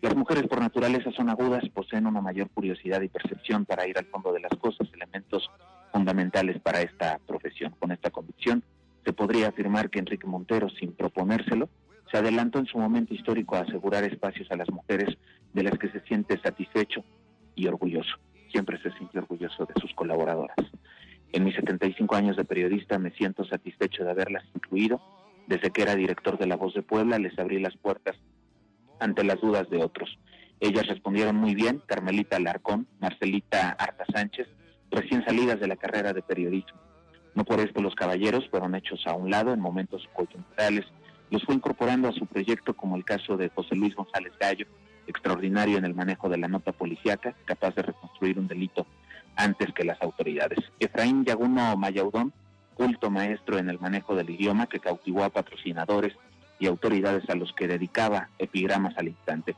Las 0.00 0.14
mujeres 0.14 0.46
por 0.46 0.60
naturaleza 0.60 1.10
son 1.12 1.28
agudas, 1.28 1.68
poseen 1.70 2.06
una 2.06 2.20
mayor 2.20 2.48
curiosidad 2.50 3.00
y 3.02 3.08
percepción 3.08 3.64
para 3.64 3.86
ir 3.86 3.98
al 3.98 4.06
fondo 4.06 4.32
de 4.32 4.40
las 4.40 4.52
cosas, 4.58 4.88
elementos 4.92 5.50
fundamentales 5.92 6.60
para 6.60 6.82
esta 6.82 7.18
profesión. 7.26 7.74
Con 7.78 7.90
esta 7.90 8.10
convicción, 8.10 8.62
se 9.04 9.12
podría 9.12 9.48
afirmar 9.48 9.90
que 9.90 9.98
Enrique 9.98 10.26
Montero, 10.26 10.68
sin 10.70 10.92
proponérselo, 10.92 11.68
se 12.10 12.18
adelantó 12.18 12.58
en 12.58 12.66
su 12.66 12.78
momento 12.78 13.14
histórico 13.14 13.56
a 13.56 13.60
asegurar 13.60 14.04
espacios 14.04 14.50
a 14.50 14.56
las 14.56 14.70
mujeres 14.70 15.16
de 15.52 15.62
las 15.62 15.78
que 15.78 15.88
se 15.88 16.00
siente 16.00 16.38
satisfecho 16.40 17.04
y 17.54 17.66
orgulloso. 17.66 18.16
Siempre 18.50 18.80
se 18.82 18.90
siente 18.92 19.18
orgulloso 19.18 19.66
de 19.66 19.80
sus 19.80 19.92
colaboradoras. 19.94 20.56
En 21.32 21.44
mis 21.44 21.54
75 21.56 22.16
años 22.16 22.36
de 22.36 22.44
periodista 22.44 22.98
me 22.98 23.10
siento 23.10 23.44
satisfecho 23.44 24.04
de 24.04 24.10
haberlas 24.10 24.44
incluido. 24.54 25.00
Desde 25.46 25.70
que 25.70 25.82
era 25.82 25.94
director 25.94 26.38
de 26.38 26.46
La 26.46 26.56
Voz 26.56 26.74
de 26.74 26.82
Puebla 26.82 27.18
les 27.18 27.38
abrí 27.38 27.58
las 27.58 27.76
puertas 27.76 28.16
ante 29.00 29.24
las 29.24 29.40
dudas 29.40 29.68
de 29.70 29.82
otros. 29.82 30.18
Ellas 30.60 30.86
respondieron 30.86 31.36
muy 31.36 31.54
bien, 31.54 31.82
Carmelita 31.86 32.36
Alarcón, 32.36 32.88
Marcelita 33.00 33.70
Arta 33.78 34.04
Sánchez, 34.12 34.48
recién 34.90 35.24
salidas 35.24 35.60
de 35.60 35.68
la 35.68 35.76
carrera 35.76 36.12
de 36.12 36.22
periodismo. 36.22 36.80
No 37.34 37.44
por 37.44 37.60
esto 37.60 37.80
los 37.80 37.94
caballeros 37.94 38.48
fueron 38.48 38.74
hechos 38.74 39.06
a 39.06 39.14
un 39.14 39.30
lado 39.30 39.52
en 39.52 39.60
momentos 39.60 40.08
coyunturales. 40.14 40.84
Los 41.30 41.44
fue 41.44 41.54
incorporando 41.54 42.08
a 42.08 42.12
su 42.12 42.26
proyecto 42.26 42.74
como 42.74 42.96
el 42.96 43.04
caso 43.04 43.36
de 43.36 43.50
José 43.50 43.74
Luis 43.74 43.94
González 43.94 44.32
Gallo, 44.40 44.66
extraordinario 45.06 45.78
en 45.78 45.84
el 45.84 45.94
manejo 45.94 46.28
de 46.28 46.38
la 46.38 46.48
nota 46.48 46.72
policíaca, 46.72 47.34
capaz 47.44 47.74
de 47.74 47.82
reconstruir 47.82 48.38
un 48.38 48.48
delito 48.48 48.86
antes 49.36 49.72
que 49.72 49.84
las 49.84 50.00
autoridades. 50.02 50.58
Efraín 50.78 51.24
Yaguno 51.24 51.76
Mayaudón, 51.76 52.32
culto 52.74 53.10
maestro 53.10 53.58
en 53.58 53.70
el 53.70 53.78
manejo 53.78 54.14
del 54.14 54.30
idioma 54.30 54.66
que 54.66 54.80
cautivó 54.80 55.24
a 55.24 55.30
patrocinadores 55.30 56.14
y 56.58 56.66
autoridades 56.66 57.28
a 57.28 57.34
los 57.34 57.52
que 57.52 57.68
dedicaba 57.68 58.28
epigramas 58.38 58.96
al 58.96 59.08
instante. 59.08 59.56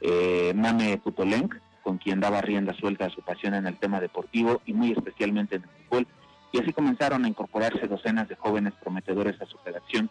Eh, 0.00 0.52
Mame 0.54 0.98
Putolenc, 0.98 1.54
con 1.82 1.98
quien 1.98 2.20
daba 2.20 2.40
rienda 2.40 2.74
suelta 2.74 3.06
a 3.06 3.10
su 3.10 3.22
pasión 3.22 3.54
en 3.54 3.66
el 3.66 3.76
tema 3.76 4.00
deportivo 4.00 4.62
y 4.64 4.72
muy 4.72 4.92
especialmente 4.92 5.56
en 5.56 5.62
el 5.62 5.68
fútbol, 5.68 6.06
y 6.52 6.58
así 6.58 6.72
comenzaron 6.72 7.24
a 7.24 7.28
incorporarse 7.28 7.86
docenas 7.86 8.28
de 8.28 8.36
jóvenes 8.36 8.74
prometedores 8.82 9.40
a 9.40 9.46
su 9.46 9.56
redacción, 9.64 10.10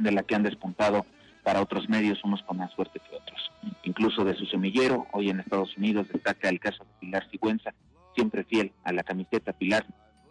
de 0.00 0.12
la 0.12 0.22
que 0.22 0.34
han 0.34 0.42
despuntado 0.42 1.06
para 1.42 1.60
otros 1.60 1.88
medios 1.88 2.22
unos 2.24 2.42
con 2.42 2.58
más 2.58 2.70
suerte 2.72 3.00
que 3.00 3.16
otros. 3.16 3.50
Incluso 3.84 4.24
de 4.24 4.34
su 4.34 4.46
semillero, 4.46 5.06
hoy 5.12 5.30
en 5.30 5.40
Estados 5.40 5.76
Unidos 5.76 6.08
destaca 6.12 6.48
el 6.48 6.60
caso 6.60 6.84
de 6.84 6.90
Pilar 7.00 7.28
Sigüenza, 7.30 7.72
siempre 8.14 8.44
fiel 8.44 8.72
a 8.84 8.92
la 8.92 9.02
camiseta 9.02 9.52
Pilar, 9.52 9.86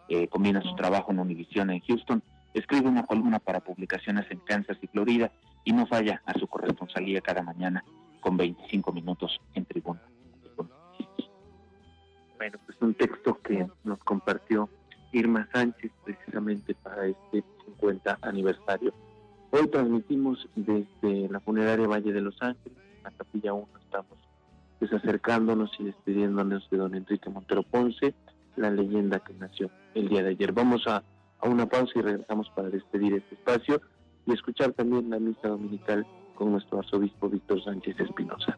eh, 0.07 0.27
combina 0.27 0.61
su 0.61 0.75
trabajo 0.75 1.11
en 1.11 1.19
Univision 1.19 1.69
en 1.69 1.81
Houston, 1.81 2.21
escribe 2.53 2.89
una 2.89 3.03
columna 3.03 3.39
para 3.39 3.59
publicaciones 3.59 4.29
en 4.31 4.39
Kansas 4.39 4.77
y 4.81 4.87
Florida 4.87 5.31
y 5.63 5.71
no 5.71 5.85
falla 5.87 6.21
a 6.25 6.33
su 6.33 6.47
corresponsalía 6.47 7.21
cada 7.21 7.43
mañana 7.43 7.83
con 8.19 8.37
25 8.37 8.91
minutos 8.91 9.39
en 9.53 9.65
tribuna. 9.65 10.01
Bueno, 12.37 12.57
pues 12.65 12.77
un 12.81 12.93
texto 12.93 13.37
que 13.41 13.67
nos 13.83 13.99
compartió 13.99 14.69
Irma 15.11 15.47
Sánchez 15.51 15.91
precisamente 16.05 16.73
para 16.75 17.07
este 17.07 17.43
50 17.65 18.19
aniversario. 18.21 18.93
Hoy 19.51 19.67
transmitimos 19.67 20.47
desde 20.55 21.27
la 21.29 21.39
funeraria 21.39 21.87
Valle 21.87 22.13
de 22.13 22.21
Los 22.21 22.39
Ángeles, 22.39 22.77
la 23.03 23.09
capilla 23.11 23.53
1, 23.53 23.67
estamos 23.83 24.17
pues 24.77 24.93
acercándonos 24.93 25.71
y 25.79 25.85
despidiéndonos 25.85 26.69
de 26.69 26.77
don 26.77 26.93
Enrique 26.93 27.29
Montero 27.29 27.63
Ponce, 27.63 28.13
la 28.55 28.69
leyenda 28.69 29.19
que 29.19 29.33
nació 29.33 29.71
el 29.95 30.07
día 30.07 30.21
de 30.21 30.29
ayer. 30.29 30.53
Vamos 30.53 30.87
a, 30.87 31.03
a 31.39 31.49
una 31.49 31.65
pausa 31.65 31.91
y 31.95 32.01
regresamos 32.01 32.49
para 32.51 32.69
despedir 32.69 33.15
este 33.15 33.35
espacio 33.35 33.81
y 34.25 34.33
escuchar 34.33 34.71
también 34.73 35.09
la 35.09 35.19
misa 35.19 35.47
dominical 35.47 36.05
con 36.35 36.51
nuestro 36.51 36.79
arzobispo 36.79 37.27
Víctor 37.27 37.63
Sánchez 37.63 37.99
Espinosa. 37.99 38.57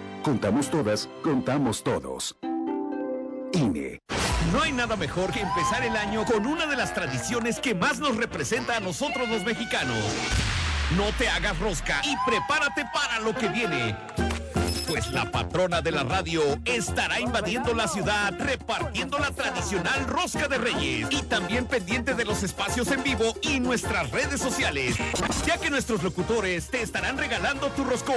Contamos 0.23 0.69
todas, 0.69 1.09
contamos 1.23 1.83
todos. 1.83 2.37
INE. 3.53 3.99
No 4.53 4.61
hay 4.61 4.71
nada 4.71 4.95
mejor 4.95 5.31
que 5.31 5.41
empezar 5.41 5.83
el 5.83 5.95
año 5.95 6.25
con 6.25 6.45
una 6.45 6.67
de 6.67 6.75
las 6.75 6.93
tradiciones 6.93 7.59
que 7.59 7.73
más 7.73 7.99
nos 7.99 8.15
representa 8.17 8.77
a 8.77 8.79
nosotros 8.79 9.27
los 9.27 9.43
mexicanos. 9.43 9.97
No 10.95 11.05
te 11.17 11.27
hagas 11.27 11.57
rosca 11.59 12.01
y 12.03 12.15
prepárate 12.25 12.85
para 12.93 13.19
lo 13.19 13.33
que 13.33 13.47
viene 13.47 13.95
pues 14.91 15.09
la 15.11 15.31
patrona 15.31 15.81
de 15.81 15.89
la 15.89 16.03
radio 16.03 16.41
estará 16.65 17.21
invadiendo 17.21 17.73
la 17.73 17.87
ciudad 17.87 18.33
repartiendo 18.37 19.19
la 19.19 19.31
tradicional 19.31 20.05
rosca 20.05 20.49
de 20.49 20.57
reyes 20.57 21.07
y 21.09 21.21
también 21.21 21.65
pendiente 21.65 22.13
de 22.13 22.25
los 22.25 22.43
espacios 22.43 22.91
en 22.91 23.01
vivo 23.01 23.33
y 23.41 23.61
nuestras 23.61 24.11
redes 24.11 24.41
sociales, 24.41 24.97
ya 25.45 25.57
que 25.57 25.69
nuestros 25.69 26.03
locutores 26.03 26.69
te 26.69 26.81
estarán 26.81 27.17
regalando 27.17 27.69
tu 27.69 27.85
roscón. 27.85 28.15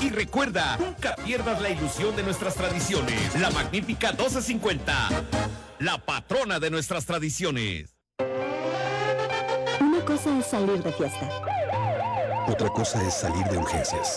Y, 0.00 0.06
y 0.06 0.08
recuerda, 0.08 0.78
nunca 0.78 1.16
pierdas 1.16 1.60
la 1.60 1.68
ilusión 1.68 2.16
de 2.16 2.22
nuestras 2.22 2.54
tradiciones. 2.54 3.38
La 3.38 3.50
magnífica 3.50 4.12
1250, 4.12 5.08
la 5.80 5.98
patrona 5.98 6.58
de 6.58 6.70
nuestras 6.70 7.04
tradiciones. 7.04 7.94
Una 9.80 10.02
cosa 10.06 10.38
es 10.38 10.46
salir 10.46 10.82
de 10.82 10.92
fiesta. 10.94 11.28
Otra 12.48 12.70
cosa 12.70 13.06
es 13.06 13.12
salir 13.12 13.44
de 13.48 13.58
urgencias. 13.58 14.16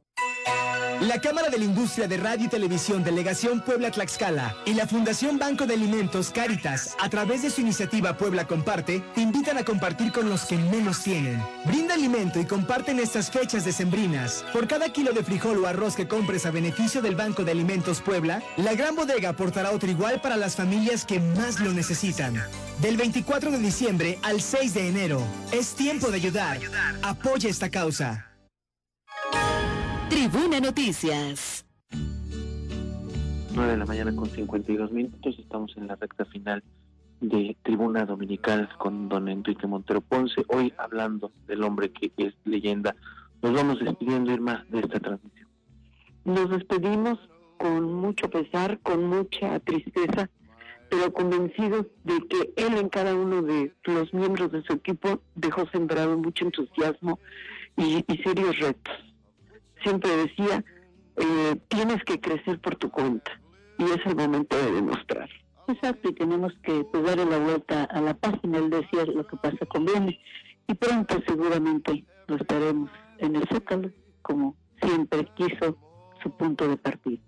La 1.03 1.19
Cámara 1.19 1.49
de 1.49 1.57
la 1.57 1.65
Industria 1.65 2.07
de 2.07 2.15
Radio 2.15 2.45
y 2.45 2.49
Televisión 2.49 3.03
Delegación 3.03 3.59
Puebla 3.59 3.91
Tlaxcala 3.91 4.55
y 4.65 4.73
la 4.73 4.87
Fundación 4.87 5.37
Banco 5.37 5.65
de 5.65 5.73
Alimentos 5.73 6.29
Cáritas, 6.29 6.95
a 6.97 7.09
través 7.09 7.41
de 7.41 7.49
su 7.49 7.59
iniciativa 7.59 8.15
Puebla 8.15 8.47
Comparte, 8.47 9.03
te 9.13 9.21
invitan 9.21 9.57
a 9.57 9.65
compartir 9.65 10.13
con 10.13 10.29
los 10.29 10.45
que 10.45 10.57
menos 10.57 11.03
tienen. 11.03 11.43
Brinda 11.65 11.95
alimento 11.95 12.39
y 12.39 12.45
comparten 12.45 12.99
estas 12.99 13.29
fechas 13.29 13.65
decembrinas. 13.65 14.45
Por 14.53 14.67
cada 14.67 14.93
kilo 14.93 15.11
de 15.11 15.23
frijol 15.23 15.61
o 15.63 15.67
arroz 15.67 15.95
que 15.95 16.07
compres 16.07 16.45
a 16.45 16.51
beneficio 16.51 17.01
del 17.01 17.15
Banco 17.15 17.43
de 17.43 17.51
Alimentos 17.51 17.99
Puebla, 17.99 18.41
la 18.55 18.73
gran 18.73 18.95
bodega 18.95 19.29
aportará 19.29 19.71
otro 19.71 19.91
igual 19.91 20.21
para 20.21 20.37
las 20.37 20.55
familias 20.55 21.05
que 21.05 21.19
más 21.19 21.59
lo 21.59 21.73
necesitan. 21.73 22.41
Del 22.81 22.95
24 22.95 23.51
de 23.51 23.59
diciembre 23.59 24.19
al 24.21 24.41
6 24.41 24.73
de 24.73 24.87
enero, 24.87 25.21
es 25.51 25.73
tiempo 25.75 26.11
de 26.11 26.15
ayudar. 26.17 26.59
Apoya 27.01 27.49
esta 27.49 27.69
causa. 27.69 28.32
Tribuna 30.13 30.59
Noticias. 30.59 31.65
9 33.55 33.71
de 33.71 33.77
la 33.77 33.85
mañana 33.87 34.15
con 34.15 34.29
52 34.29 34.91
minutos. 34.91 35.39
Estamos 35.39 35.75
en 35.75 35.87
la 35.87 35.95
recta 35.95 36.23
final 36.25 36.63
de 37.19 37.57
Tribuna 37.63 38.05
Dominical 38.05 38.69
con 38.77 39.09
don 39.09 39.27
Enrique 39.27 39.65
Montero 39.65 40.01
Ponce. 40.01 40.45
Hoy 40.49 40.71
hablando 40.77 41.31
del 41.47 41.63
hombre 41.63 41.91
que 41.91 42.11
es 42.17 42.35
leyenda. 42.45 42.95
Nos 43.41 43.53
vamos 43.53 43.79
despidiendo, 43.79 44.31
Irma, 44.31 44.63
de 44.69 44.81
esta 44.81 44.99
transmisión. 44.99 45.47
Nos 46.25 46.47
despedimos 46.51 47.17
con 47.57 47.91
mucho 47.91 48.29
pesar, 48.29 48.79
con 48.83 49.05
mucha 49.05 49.59
tristeza, 49.61 50.29
pero 50.91 51.11
convencidos 51.11 51.87
de 52.03 52.19
que 52.27 52.53
él 52.57 52.75
en 52.77 52.89
cada 52.89 53.15
uno 53.15 53.41
de 53.41 53.73
los 53.85 54.13
miembros 54.13 54.51
de 54.51 54.61
su 54.61 54.73
equipo 54.73 55.23
dejó 55.33 55.67
sembrado 55.69 56.15
mucho 56.19 56.45
entusiasmo 56.45 57.17
y, 57.77 58.05
y 58.07 58.17
serios 58.21 58.59
retos. 58.59 59.12
Siempre 59.83 60.15
decía, 60.15 60.63
eh, 61.17 61.55
tienes 61.67 62.03
que 62.03 62.19
crecer 62.19 62.59
por 62.59 62.75
tu 62.75 62.89
cuenta 62.89 63.31
y 63.77 63.83
es 63.83 64.05
el 64.05 64.15
momento 64.15 64.57
de 64.57 64.71
demostrar. 64.71 65.29
Exacto, 65.67 66.09
y 66.09 66.13
tenemos 66.13 66.53
que 66.63 66.83
pues, 66.91 67.03
darle 67.03 67.25
la 67.25 67.39
vuelta 67.39 67.83
a 67.85 68.01
la 68.01 68.13
página. 68.13 68.57
Él 68.57 68.69
decía 68.69 69.05
lo 69.05 69.25
que 69.25 69.37
pasa 69.37 69.65
conviene. 69.67 70.19
Y 70.67 70.73
pronto 70.73 71.21
seguramente 71.27 72.05
lo 72.27 72.35
estaremos 72.35 72.89
en 73.19 73.35
el 73.35 73.47
Zócalo, 73.49 73.91
como 74.21 74.55
siempre 74.81 75.29
quiso 75.35 75.77
su 76.21 76.31
punto 76.31 76.67
de 76.67 76.77
partida. 76.77 77.21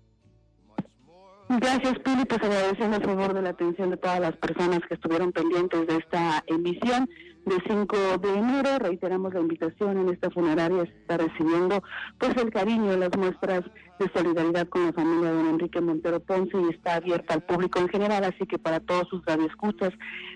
Gracias, 1.48 1.98
Pili. 2.00 2.24
Pues 2.24 2.42
agradecemos 2.42 2.98
a 2.98 3.00
favor 3.00 3.32
de 3.32 3.42
la 3.42 3.50
atención 3.50 3.90
de 3.90 3.96
todas 3.96 4.20
las 4.20 4.36
personas 4.36 4.80
que 4.88 4.94
estuvieron 4.94 5.32
pendientes 5.32 5.86
de 5.86 5.96
esta 5.96 6.42
emisión 6.46 7.08
de 7.46 7.56
5 7.66 8.18
de 8.18 8.34
enero. 8.34 8.78
Reiteramos 8.80 9.32
la 9.32 9.40
invitación 9.40 9.98
en 9.98 10.08
esta 10.10 10.30
funeraria. 10.30 10.82
Está 10.82 11.16
recibiendo 11.16 11.82
pues 12.18 12.36
el 12.36 12.50
cariño 12.50 12.96
las 12.96 13.16
muestras 13.16 13.62
de 13.98 14.10
solidaridad 14.12 14.68
con 14.68 14.86
la 14.86 14.92
familia 14.92 15.30
de 15.30 15.36
don 15.36 15.48
Enrique 15.48 15.80
Montero 15.80 16.20
Ponce 16.20 16.56
y 16.60 16.74
está 16.74 16.96
abierta 16.96 17.34
al 17.34 17.42
público 17.44 17.78
en 17.78 17.88
general. 17.88 18.24
Así 18.24 18.46
que 18.46 18.58
para 18.58 18.80
todos 18.80 19.08
sus 19.08 19.24
radioescuchas, 19.24 19.92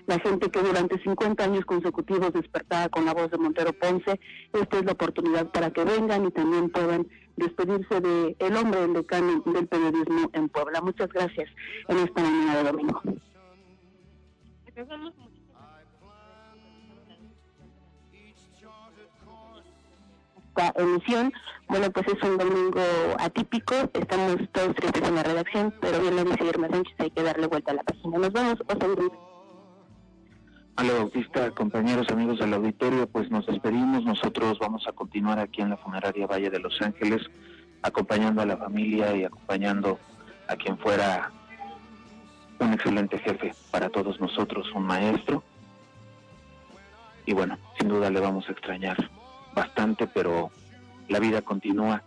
la 0.07 0.19
gente 0.19 0.49
que 0.49 0.61
durante 0.61 1.01
50 1.03 1.43
años 1.43 1.65
consecutivos 1.65 2.33
despertaba 2.33 2.89
con 2.89 3.05
la 3.05 3.13
voz 3.13 3.29
de 3.29 3.37
Montero 3.37 3.73
Ponce, 3.73 4.19
esta 4.53 4.79
es 4.79 4.85
la 4.85 4.93
oportunidad 4.93 5.51
para 5.51 5.71
que 5.71 5.83
vengan 5.83 6.25
y 6.25 6.31
también 6.31 6.69
puedan 6.69 7.07
despedirse 7.35 7.99
de 7.99 8.35
el 8.39 8.55
hombre 8.55 8.81
del 8.81 8.93
decano 8.93 9.43
del 9.45 9.67
periodismo 9.67 10.29
en 10.33 10.47
Puebla. 10.47 10.81
Muchas 10.81 11.09
gracias 11.09 11.49
en 11.89 11.97
esta 11.97 12.21
mañana 12.21 12.57
de 12.57 12.63
domingo. 12.63 13.01
Esta 20.51 20.73
emisión. 20.81 21.33
Bueno, 21.67 21.89
pues 21.91 22.07
es 22.07 22.23
un 22.23 22.37
domingo 22.37 22.81
atípico, 23.19 23.75
estamos 23.93 24.37
todos 24.51 24.75
tristes 24.75 25.07
en 25.07 25.15
la 25.15 25.23
redacción, 25.23 25.73
pero 25.79 26.01
bien 26.01 26.15
lo 26.15 26.25
dice 26.25 26.45
Irma 26.45 26.67
Sánchez, 26.69 26.95
hay 26.99 27.11
que 27.11 27.23
darle 27.23 27.47
vuelta 27.47 27.71
a 27.71 27.75
la 27.75 27.83
página. 27.83 28.17
Nos 28.17 28.31
vamos, 28.31 28.57
Hola 30.77 30.93
Bautista, 30.93 31.51
compañeros, 31.51 32.09
amigos 32.09 32.39
del 32.39 32.53
auditorio, 32.53 33.07
pues 33.07 33.29
nos 33.29 33.45
despedimos. 33.45 34.03
Nosotros 34.03 34.57
vamos 34.59 34.87
a 34.87 34.91
continuar 34.91 35.39
aquí 35.39 35.61
en 35.61 35.69
la 35.69 35.77
funeraria 35.77 36.27
Valle 36.27 36.49
de 36.49 36.59
Los 36.59 36.81
Ángeles, 36.81 37.21
acompañando 37.83 38.41
a 38.41 38.45
la 38.45 38.57
familia 38.57 39.15
y 39.15 39.23
acompañando 39.23 39.99
a 40.47 40.55
quien 40.55 40.77
fuera 40.77 41.31
un 42.59 42.73
excelente 42.73 43.17
jefe 43.19 43.53
para 43.69 43.89
todos 43.89 44.19
nosotros, 44.19 44.69
un 44.73 44.83
maestro. 44.83 45.43
Y 47.25 47.33
bueno, 47.33 47.57
sin 47.79 47.89
duda 47.89 48.09
le 48.09 48.19
vamos 48.19 48.47
a 48.49 48.51
extrañar 48.51 48.97
bastante, 49.53 50.07
pero 50.07 50.51
la 51.07 51.19
vida 51.19 51.41
continúa 51.41 52.03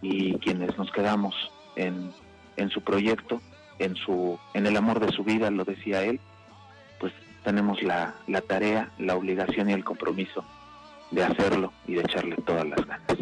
y 0.00 0.34
quienes 0.38 0.76
nos 0.76 0.90
quedamos 0.90 1.34
en, 1.76 2.12
en 2.56 2.70
su 2.70 2.82
proyecto, 2.82 3.40
en, 3.78 3.94
su, 3.96 4.38
en 4.54 4.66
el 4.66 4.76
amor 4.76 5.00
de 5.00 5.12
su 5.12 5.24
vida, 5.24 5.50
lo 5.50 5.64
decía 5.64 6.02
él, 6.02 6.20
pues 6.98 7.12
tenemos 7.44 7.82
la, 7.82 8.14
la 8.26 8.40
tarea, 8.40 8.90
la 8.98 9.16
obligación 9.16 9.70
y 9.70 9.72
el 9.72 9.84
compromiso 9.84 10.44
de 11.10 11.24
hacerlo 11.24 11.72
y 11.86 11.94
de 11.94 12.00
echarle 12.00 12.36
todas 12.36 12.66
las 12.66 12.84
ganas. 12.86 13.18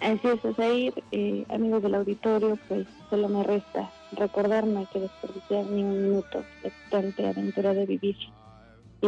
Así 0.00 0.28
es, 0.28 0.44
Osair, 0.44 0.92
eh, 1.10 1.46
amigos 1.48 1.82
del 1.82 1.94
auditorio, 1.94 2.58
pues 2.68 2.86
solo 3.08 3.28
me 3.28 3.42
resta 3.42 3.90
recordarme 4.12 4.86
que 4.92 5.00
desperdiciar 5.00 5.64
ni 5.66 5.82
un 5.82 6.02
minuto 6.02 6.44
de 6.62 6.72
tanta 6.90 7.30
aventura 7.30 7.72
de 7.72 7.86
vivir. 7.86 8.16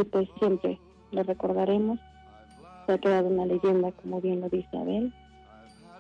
Y 0.01 0.05
pues 0.05 0.29
siempre 0.39 0.79
lo 1.11 1.23
recordaremos. 1.25 1.99
Se 2.87 2.93
ha 2.93 2.99
quedado 2.99 3.29
una 3.29 3.47
leyenda, 3.47 3.91
como 3.93 4.21
bien 4.21 4.41
lo 4.41 4.49
dice 4.49 4.69
Abel. 4.77 5.13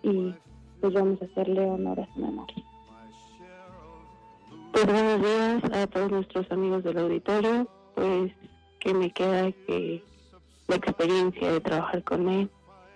Y 0.03 0.35
pues 0.81 0.93
vamos 0.93 1.21
a 1.21 1.25
hacerle 1.25 1.63
honor 1.63 2.01
a 2.01 2.15
su 2.15 2.21
memoria. 2.21 2.65
Pues 4.73 4.87
buenos 4.87 5.21
días 5.21 5.65
a 5.73 5.87
todos 5.89 6.11
nuestros 6.13 6.51
amigos 6.53 6.85
del 6.85 6.99
auditorio. 6.99 7.67
Pues 7.97 8.33
que 8.79 8.95
me 8.95 9.11
queda 9.11 9.51
que 9.67 10.03
la 10.69 10.77
experiencia 10.77 11.53
de 11.53 11.61
trabajar 11.61 12.05
con 12.05 12.29
él, 12.29 12.51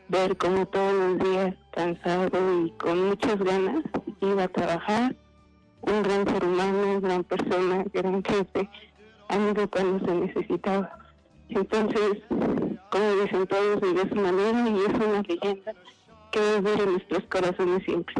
ver 0.08 0.36
cómo 0.36 0.66
todos 0.66 0.92
los 0.92 1.18
días 1.18 1.56
cansado 1.72 2.64
y 2.64 2.70
con 2.72 3.08
muchas 3.08 3.38
ganas 3.42 3.82
iba 4.20 4.44
a 4.44 4.48
trabajar, 4.48 5.16
un 5.80 6.02
gran 6.02 6.28
ser 6.28 6.44
humano, 6.44 7.00
gran 7.00 7.24
persona, 7.24 7.84
gran 7.92 8.22
jefe, 8.22 8.68
amigo 9.32 9.68
cuando 9.68 10.06
se 10.06 10.14
necesitaba. 10.14 10.98
Entonces, 11.48 12.22
como 12.90 13.14
dicen 13.22 13.46
todos, 13.46 13.80
vive 13.80 14.08
su 14.08 14.14
manera 14.14 14.68
y 14.68 14.78
es 14.80 14.94
una 14.94 15.22
leyenda 15.22 15.72
que 16.30 16.40
debe 16.40 16.82
en 16.82 16.92
nuestros 16.92 17.24
corazones 17.24 17.82
siempre. 17.84 18.14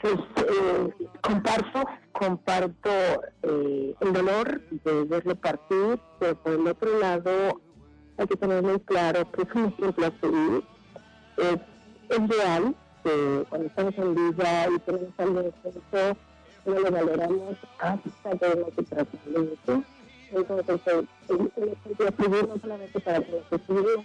Pues 0.00 0.14
eh, 0.14 1.08
comparto, 1.22 1.84
comparto 2.12 2.90
eh, 3.42 3.94
el 4.00 4.12
dolor 4.12 4.60
de 4.84 5.04
verlo 5.04 5.34
partir, 5.34 5.98
pero 6.20 6.36
por 6.36 6.52
el 6.52 6.66
otro 6.68 6.98
lado 7.00 7.60
hay 8.16 8.26
que 8.26 8.36
tener 8.36 8.62
muy 8.62 8.78
claro 8.80 9.30
que 9.32 9.42
es 9.42 9.54
un 9.54 9.66
ejemplo 9.66 10.06
a 10.06 10.12
seguir. 10.20 10.64
Es, 11.38 11.58
real 12.10 12.74
que 13.04 13.44
cuando 13.48 13.66
estamos 13.68 13.94
en 13.98 14.14
vida 14.14 14.66
y 14.74 14.78
tenemos 14.78 15.12
algo 15.18 15.42
de 15.42 15.52
no 16.68 16.80
lo 16.80 16.90
valoramos 16.90 17.56
hasta 17.78 18.38
que 18.38 18.46
hemos 18.46 18.74
tratamiento. 18.74 19.82
Entonces, 20.30 21.04
es 21.28 21.30
un 21.30 21.50
ejemplo 21.56 22.08
a 22.08 22.22
seguir 22.22 22.48
no 22.48 22.58
solamente 22.58 23.00
para 23.00 23.20
que 23.22 23.32
los 23.32 23.44
futuros 23.44 24.04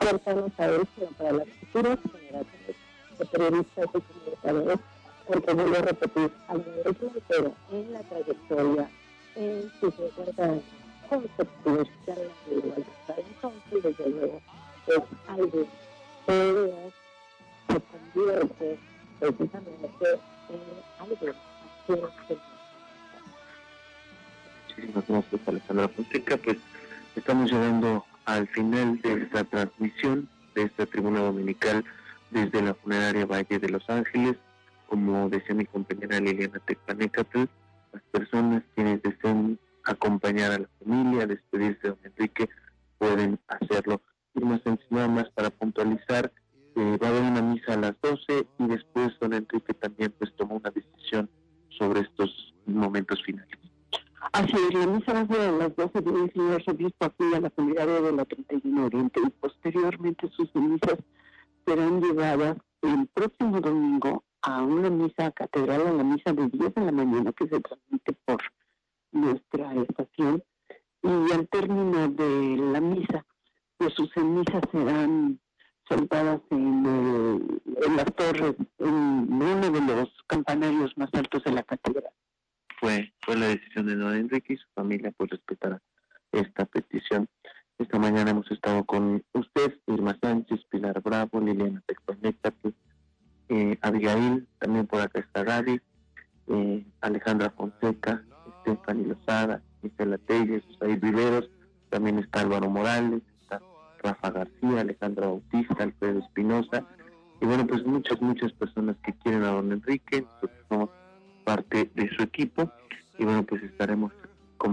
cercanos 0.00 0.52
a 0.58 0.66
él, 0.66 0.88
sino 0.96 1.10
para 1.12 1.32
las 1.32 1.48
futuras 1.48 1.98
generaciones 2.12 2.76
de 3.18 3.26
periodistas 3.26 3.86
y 3.86 4.00
comunicadores, 4.00 4.78
porque 5.26 5.52
vuelvo 5.54 5.76
a 5.76 5.82
repetir, 5.82 6.32
al 6.48 6.64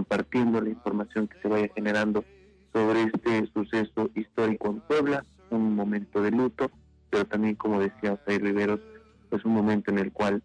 compartiendo 0.08 0.60
la 0.62 0.70
información 0.70 1.28
que 1.28 1.38
se 1.40 1.48
vaya 1.48 1.68
generando 1.74 2.24
sobre 2.72 3.02
este 3.02 3.46
suceso 3.52 4.10
histórico 4.14 4.68
en 4.68 4.80
Puebla, 4.80 5.24
un 5.50 5.74
momento 5.74 6.22
de 6.22 6.30
luto, 6.30 6.70
pero 7.10 7.26
también, 7.26 7.56
como 7.56 7.80
decía 7.80 8.14
Osay 8.14 8.38
Riveros, 8.38 8.80
pues 9.28 9.44
un 9.44 9.52
momento 9.52 9.90
en 9.90 9.98
el 9.98 10.10
cual 10.10 10.42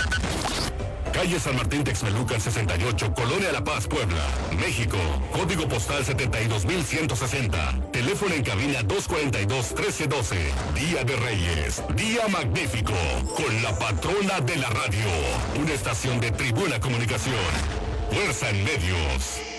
Calle 1.12 1.40
San 1.40 1.56
Martín 1.56 1.82
Texmelucan 1.82 2.40
68, 2.40 3.12
Colonia 3.14 3.50
La 3.50 3.64
Paz, 3.64 3.88
Puebla, 3.88 4.24
México. 4.58 4.96
Código 5.32 5.68
postal 5.68 6.04
72160. 6.04 7.90
Teléfono 7.92 8.34
en 8.34 8.44
cabina 8.44 8.82
242-1312. 8.82 10.36
Día 10.74 11.02
de 11.04 11.16
Reyes. 11.16 11.82
Día 11.96 12.28
magnífico. 12.28 12.94
Con 13.36 13.62
la 13.62 13.76
patrona 13.76 14.40
de 14.40 14.56
la 14.56 14.70
radio. 14.70 15.06
Una 15.60 15.72
estación 15.72 16.20
de 16.20 16.30
Tribuna 16.30 16.78
Comunicación. 16.78 17.34
Fuerza 18.10 18.50
en 18.50 18.64
medios. 18.64 19.53